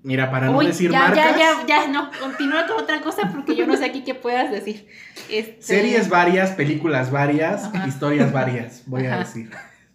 Mira, 0.03 0.31
para 0.31 0.47
no 0.47 0.59
Uy, 0.59 0.68
decir 0.68 0.91
ya, 0.91 1.01
marcas. 1.01 1.37
ya, 1.37 1.66
ya, 1.66 1.66
ya, 1.66 1.89
no, 1.89 2.11
continúa 2.20 2.66
con 2.68 2.81
otra 2.81 3.01
cosa 3.01 3.29
porque 3.33 3.57
yo 3.57 3.66
no 3.66 3.77
sé 3.77 3.87
aquí 3.87 4.05
qué 4.05 4.14
puedas 4.14 4.53
decir. 4.53 4.87
Este, 5.29 5.61
Series 5.61 6.09
varias, 6.09 6.53
películas 6.53 7.11
varias, 7.11 7.64
Ajá. 7.64 7.89
historias 7.89 8.33
varias, 8.33 8.85
voy 8.87 9.07
a 9.07 9.14
Ajá. 9.14 9.18
decir. 9.24 9.51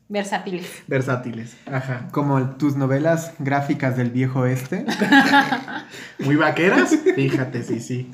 Versátiles. 0.10 0.84
Versátiles. 0.88 1.56
Ajá. 1.66 2.10
Como 2.12 2.58
tus 2.58 2.76
novelas 2.76 3.34
gráficas 3.40 3.96
del 3.96 4.12
viejo 4.12 4.46
este. 4.46 4.86
Muy 6.20 6.36
vaqueras. 6.36 6.94
Fíjate, 7.16 7.64
sí, 7.64 7.80
sí. 7.80 8.12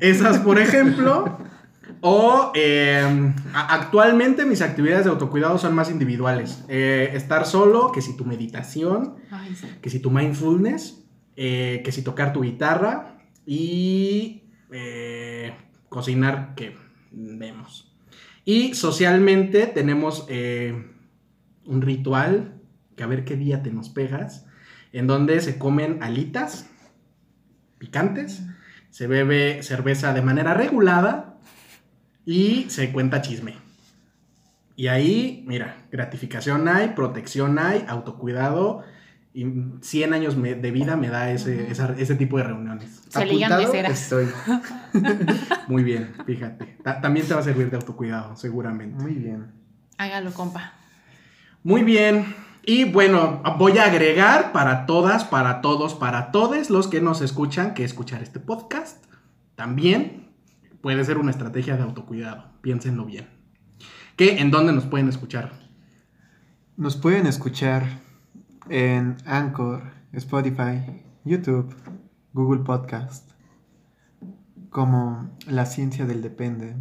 Esas, 0.00 0.38
por 0.38 0.58
ejemplo. 0.58 1.38
O 2.02 2.52
eh, 2.54 3.02
a- 3.52 3.74
actualmente 3.74 4.46
mis 4.46 4.62
actividades 4.62 5.04
de 5.04 5.10
autocuidado 5.10 5.58
son 5.58 5.74
más 5.74 5.90
individuales. 5.90 6.64
Eh, 6.68 7.10
estar 7.14 7.44
solo, 7.46 7.92
que 7.92 8.00
si 8.00 8.16
tu 8.16 8.24
meditación, 8.24 9.16
Ay, 9.30 9.54
sí. 9.54 9.66
que 9.82 9.90
si 9.90 9.98
tu 10.00 10.10
mindfulness, 10.10 11.04
eh, 11.36 11.82
que 11.84 11.92
si 11.92 12.02
tocar 12.02 12.32
tu 12.32 12.40
guitarra 12.42 13.18
y 13.44 14.44
eh, 14.72 15.52
cocinar, 15.88 16.54
que 16.54 16.76
vemos. 17.10 17.94
Y 18.44 18.74
socialmente 18.74 19.66
tenemos 19.66 20.26
un 21.66 21.82
ritual, 21.82 22.54
que 22.96 23.02
a 23.02 23.06
ver 23.06 23.24
qué 23.24 23.36
día 23.36 23.62
te 23.62 23.70
nos 23.70 23.90
pegas, 23.90 24.46
en 24.92 25.06
donde 25.06 25.40
se 25.40 25.58
comen 25.58 26.02
alitas 26.02 26.68
picantes, 27.78 28.42
se 28.90 29.06
bebe 29.06 29.62
cerveza 29.62 30.12
de 30.14 30.22
manera 30.22 30.54
regulada 30.54 31.29
y 32.26 32.66
se 32.68 32.92
cuenta 32.92 33.22
chisme. 33.22 33.54
Y 34.76 34.88
ahí, 34.88 35.44
mira, 35.46 35.76
gratificación 35.90 36.66
hay, 36.68 36.88
protección 36.88 37.58
hay, 37.58 37.84
autocuidado. 37.88 38.82
Y 39.32 39.46
100 39.82 40.12
años 40.14 40.36
me- 40.36 40.54
de 40.54 40.70
vida 40.72 40.96
me 40.96 41.08
da 41.08 41.30
ese, 41.30 41.70
esa- 41.70 41.94
ese 41.96 42.14
tipo 42.16 42.38
de 42.38 42.44
reuniones. 42.44 43.02
Se 43.08 43.24
ligan 43.26 43.52
Apuntado. 43.52 43.74
Estoy. 43.92 44.26
Muy 45.68 45.84
bien, 45.84 46.14
fíjate. 46.26 46.76
Ta- 46.82 47.00
también 47.00 47.26
te 47.26 47.34
va 47.34 47.40
a 47.40 47.44
servir 47.44 47.70
de 47.70 47.76
autocuidado, 47.76 48.34
seguramente. 48.36 49.00
Muy 49.02 49.12
bien. 49.14 49.52
Hágalo, 49.98 50.32
compa. 50.32 50.72
Muy 51.62 51.82
bien. 51.82 52.34
Y 52.64 52.84
bueno, 52.84 53.42
voy 53.58 53.78
a 53.78 53.84
agregar 53.84 54.52
para 54.52 54.86
todas, 54.86 55.24
para 55.24 55.60
todos, 55.60 55.94
para 55.94 56.30
todos 56.32 56.70
los 56.70 56.88
que 56.88 57.00
nos 57.00 57.20
escuchan, 57.20 57.74
que 57.74 57.84
escuchar 57.84 58.22
este 58.22 58.40
podcast 58.40 59.04
también 59.56 60.29
puede 60.80 61.04
ser 61.04 61.18
una 61.18 61.30
estrategia 61.30 61.76
de 61.76 61.82
autocuidado. 61.82 62.52
Piénsenlo 62.60 63.04
bien. 63.04 63.28
¿Qué? 64.16 64.40
¿En 64.40 64.50
dónde 64.50 64.72
nos 64.72 64.84
pueden 64.84 65.08
escuchar? 65.08 65.52
Nos 66.76 66.96
pueden 66.96 67.26
escuchar 67.26 67.84
en 68.68 69.16
Anchor, 69.26 69.82
Spotify, 70.12 71.04
YouTube, 71.24 71.74
Google 72.32 72.62
Podcast, 72.64 73.30
como 74.70 75.30
La 75.46 75.66
Ciencia 75.66 76.06
del 76.06 76.22
Depende. 76.22 76.76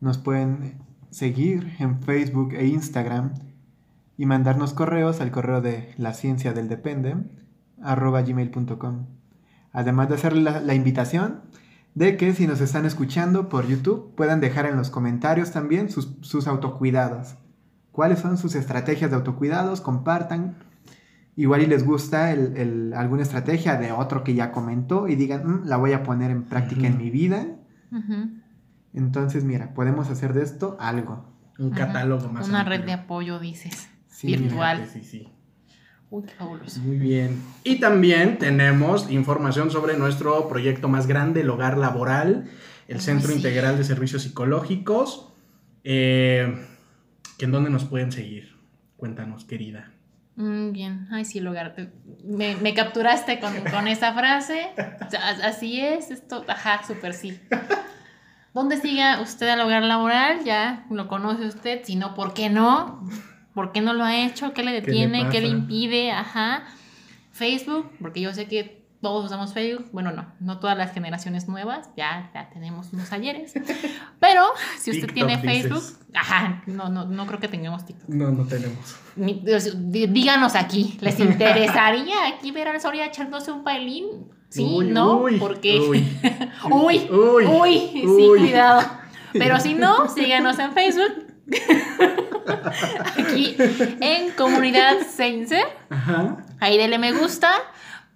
Nos 0.00 0.18
pueden 0.18 0.80
seguir 1.10 1.74
en 1.78 2.00
Facebook 2.02 2.54
e 2.54 2.66
Instagram 2.66 3.34
y 4.16 4.26
mandarnos 4.26 4.74
correos 4.74 5.20
al 5.20 5.30
correo 5.30 5.60
de 5.60 5.94
la 5.96 6.14
ciencia 6.14 6.52
del 6.52 6.68
depende 6.68 7.16
arroba 7.82 8.22
gmail.com. 8.22 9.06
Además 9.72 10.08
de 10.08 10.14
hacer 10.14 10.36
la, 10.36 10.60
la 10.60 10.74
invitación 10.74 11.40
de 12.00 12.16
que 12.16 12.32
si 12.32 12.46
nos 12.46 12.62
están 12.62 12.86
escuchando 12.86 13.50
por 13.50 13.66
YouTube 13.68 14.14
puedan 14.16 14.40
dejar 14.40 14.64
en 14.64 14.74
los 14.76 14.88
comentarios 14.88 15.50
también 15.52 15.90
sus, 15.90 16.16
sus 16.22 16.46
autocuidados. 16.46 17.34
¿Cuáles 17.92 18.20
son 18.20 18.38
sus 18.38 18.54
estrategias 18.54 19.10
de 19.10 19.16
autocuidados? 19.16 19.82
Compartan. 19.82 20.56
Igual 21.36 21.60
y 21.62 21.66
les 21.66 21.84
gusta 21.84 22.32
el- 22.32 22.56
el- 22.56 22.94
alguna 22.94 23.22
estrategia 23.22 23.76
de 23.76 23.92
otro 23.92 24.24
que 24.24 24.32
ya 24.34 24.50
comentó 24.50 25.08
y 25.08 25.14
digan, 25.14 25.42
"Mm, 25.46 25.66
la 25.66 25.76
voy 25.76 25.92
a 25.92 26.02
poner 26.02 26.30
en 26.30 26.44
práctica 26.44 26.86
en 26.86 26.96
mi 26.96 27.10
vida. 27.10 27.46
Entonces, 28.94 29.44
mira, 29.44 29.74
podemos 29.74 30.08
hacer 30.08 30.32
de 30.32 30.42
esto 30.42 30.78
algo. 30.80 31.26
Un 31.58 31.70
catálogo 31.70 32.28
más 32.32 32.48
Una 32.48 32.60
amplio. 32.60 32.78
red 32.78 32.86
de 32.86 32.92
apoyo, 32.94 33.38
dices. 33.38 33.88
Sí, 34.08 34.28
Virtual. 34.28 34.86
Sí, 34.90 35.02
sí. 35.04 35.28
Uy, 36.10 36.24
qué 36.24 36.34
fabuloso. 36.34 36.80
Muy 36.80 36.98
bien. 36.98 37.40
Y 37.62 37.76
también 37.76 38.38
tenemos 38.38 39.10
información 39.10 39.70
sobre 39.70 39.96
nuestro 39.96 40.48
proyecto 40.48 40.88
más 40.88 41.06
grande, 41.06 41.42
el 41.42 41.50
Hogar 41.50 41.78
Laboral, 41.78 42.50
el 42.88 43.00
Centro 43.00 43.28
sí. 43.30 43.36
Integral 43.36 43.78
de 43.78 43.84
Servicios 43.84 44.22
Psicológicos. 44.22 45.32
Eh, 45.84 46.66
¿que 47.38 47.44
¿En 47.44 47.52
dónde 47.52 47.70
nos 47.70 47.84
pueden 47.84 48.10
seguir? 48.10 48.56
Cuéntanos, 48.96 49.44
querida. 49.44 49.92
Mm, 50.36 50.72
bien, 50.72 51.08
ay, 51.10 51.24
sí, 51.24 51.38
el 51.38 51.46
hogar. 51.46 51.74
Me, 52.24 52.56
me 52.56 52.74
capturaste 52.74 53.38
con, 53.40 53.54
con 53.70 53.88
esa 53.88 54.12
frase. 54.12 54.70
Así 55.44 55.80
es, 55.80 56.10
esto, 56.10 56.44
ajá, 56.48 56.82
súper 56.86 57.14
sí. 57.14 57.38
¿Dónde 58.52 58.78
siga 58.78 59.20
usted 59.20 59.48
al 59.48 59.60
hogar 59.60 59.84
laboral? 59.84 60.44
Ya 60.44 60.86
lo 60.90 61.06
conoce 61.06 61.46
usted. 61.46 61.82
Si 61.84 61.94
no, 61.94 62.14
¿por 62.14 62.34
qué 62.34 62.50
no? 62.50 63.04
¿Por 63.54 63.72
qué 63.72 63.80
no 63.80 63.92
lo 63.94 64.04
ha 64.04 64.16
hecho? 64.24 64.52
¿Qué 64.52 64.62
le 64.62 64.72
detiene? 64.72 65.28
¿Qué 65.28 65.40
le 65.40 65.48
impide? 65.48 66.12
Ajá. 66.12 66.64
Facebook, 67.32 67.90
porque 68.00 68.20
yo 68.20 68.32
sé 68.34 68.46
que 68.46 68.80
todos 69.00 69.24
usamos 69.24 69.54
Facebook. 69.54 69.88
Bueno, 69.92 70.12
no, 70.12 70.26
no 70.40 70.58
todas 70.58 70.76
las 70.76 70.92
generaciones 70.92 71.48
nuevas. 71.48 71.88
Ya, 71.96 72.30
ya 72.34 72.50
tenemos 72.50 72.92
unos 72.92 73.10
ayeres. 73.12 73.54
Pero 74.20 74.42
si 74.78 74.90
usted 74.90 75.06
TikTok, 75.08 75.14
tiene 75.14 75.36
dices. 75.38 75.62
Facebook, 75.68 75.82
ajá, 76.14 76.62
no, 76.66 76.88
no, 76.90 77.06
no 77.06 77.26
creo 77.26 77.40
que 77.40 77.48
tengamos 77.48 77.86
TikTok. 77.86 78.08
No, 78.10 78.30
no 78.30 78.44
tenemos. 78.46 78.96
Dí- 79.16 80.06
Díganos 80.06 80.54
aquí, 80.54 80.98
¿les 81.00 81.18
interesaría 81.18 82.28
aquí 82.28 82.50
ver 82.52 82.68
al 82.68 82.80
Soria 82.80 83.06
echándose 83.06 83.50
un 83.52 83.64
bailín? 83.64 84.06
Sí, 84.50 84.64
Uy, 84.64 84.88
¿no? 84.88 85.18
uy, 85.18 85.38
Porque. 85.38 85.78
Uy. 85.80 86.06
Uy, 86.70 87.08
Uy. 87.10 87.46
uy, 87.46 87.78
sí, 87.94 88.26
cuidado. 88.38 88.82
Pero 89.32 89.60
si 89.60 89.74
no, 89.74 90.08
síganos 90.08 90.58
en 90.58 90.72
Facebook. 90.72 91.26
Aquí 93.18 93.56
en 94.00 94.30
Comunidad 94.32 94.98
Seinser. 95.08 95.66
Ahí 96.60 96.78
dele 96.78 96.98
me 96.98 97.12
gusta. 97.12 97.50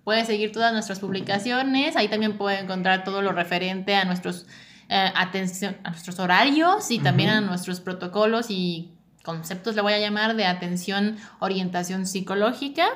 Puede 0.05 0.25
seguir 0.25 0.53
todas 0.53 0.73
nuestras 0.73 1.01
publicaciones. 1.01 1.97
Ahí 1.97 2.09
también 2.09 2.37
puede 2.37 2.61
encontrar 2.61 3.05
todo 3.05 3.23
lo 3.23 3.33
referente 3.33 3.95
a 3.95 4.05
nuestros 4.05 4.47
eh, 4.89 5.11
atención, 5.15 5.77
a 5.83 5.91
nuestros 5.91 6.19
horarios 6.19 6.91
y 6.91 6.99
también 6.99 7.31
a 7.31 7.41
nuestros 7.41 7.81
protocolos 7.81 8.51
y 8.51 8.93
conceptos, 9.25 9.75
le 9.75 9.81
voy 9.81 9.95
a 9.95 9.99
llamar, 9.99 10.37
de 10.37 10.45
atención, 10.45 11.17
orientación 11.41 12.07
psicológica. 12.07 12.87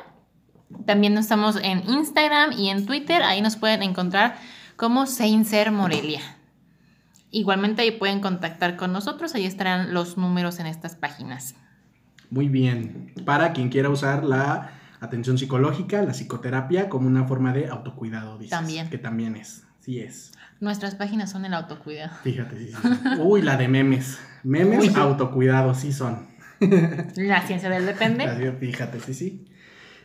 También 0.85 1.17
estamos 1.17 1.57
en 1.57 1.83
Instagram 1.89 2.53
y 2.53 2.69
en 2.69 2.85
Twitter. 2.85 3.23
Ahí 3.23 3.41
nos 3.41 3.57
pueden 3.57 3.83
encontrar 3.83 4.37
como 4.77 5.07
Seinser 5.07 5.73
Morelia. 5.73 6.21
Igualmente 7.31 7.83
ahí 7.83 7.93
pueden 7.93 8.21
contactar 8.21 8.77
con 8.77 8.93
nosotros. 8.93 9.35
Ahí 9.35 9.45
estarán 9.45 9.93
los 9.93 10.17
números 10.17 10.61
en 10.61 10.67
estas 10.67 10.97
páginas. 10.97 11.55
Muy 12.31 12.49
bien. 12.49 13.13
Para 13.25 13.53
quien 13.53 13.69
quiera 13.69 13.91
usar 13.91 14.25
la 14.25 14.73
atención 15.01 15.39
psicológica, 15.39 16.03
la 16.03 16.13
psicoterapia, 16.13 16.89
como 16.89 17.07
una 17.07 17.25
forma 17.25 17.53
de 17.53 17.69
autocuidado, 17.69 18.39
dices. 18.39 18.51
También. 18.51 18.89
Que 18.91 18.99
también 18.99 19.37
es. 19.37 19.65
Sí 19.81 20.01
es. 20.01 20.33
Nuestras 20.61 20.95
páginas 20.95 21.31
son 21.31 21.45
el 21.45 21.55
autocuidado. 21.55 22.17
Fíjate, 22.23 22.59
sí, 22.59 22.73
sí. 22.73 22.89
Uy, 23.21 23.43
la 23.43 23.57
de 23.57 23.69
memes. 23.69 24.19
Memes, 24.43 24.81
Uy. 24.81 24.93
autocuidado, 24.97 25.75
sí 25.75 25.93
son. 25.93 26.29
La 27.17 27.43
ciencia 27.47 27.71
del 27.71 27.87
depende. 27.87 28.57
Fíjate, 28.59 29.01
sí, 29.01 29.15
sí. 29.15 29.45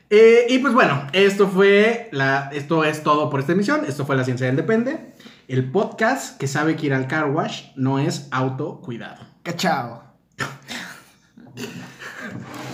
Eh, 0.10 0.46
y 0.50 0.60
pues 0.60 0.74
bueno, 0.74 1.08
esto 1.12 1.48
fue 1.48 2.10
la, 2.12 2.50
esto 2.54 2.84
es 2.84 3.02
todo 3.02 3.30
por 3.32 3.40
esta 3.40 3.54
emisión. 3.54 3.84
Esto 3.88 4.06
fue 4.06 4.16
La 4.16 4.24
Ciencia 4.24 4.46
del 4.46 4.56
Depende. 4.56 5.14
El 5.50 5.72
podcast 5.72 6.38
que 6.38 6.48
sabe 6.48 6.78
que 6.78 6.86
ir 6.86 6.94
al 6.94 7.08
car 7.08 7.30
wash 7.30 7.74
no 7.76 8.00
es 8.00 8.30
autocuidado. 8.32 9.26
¡Cachao! 9.44 10.04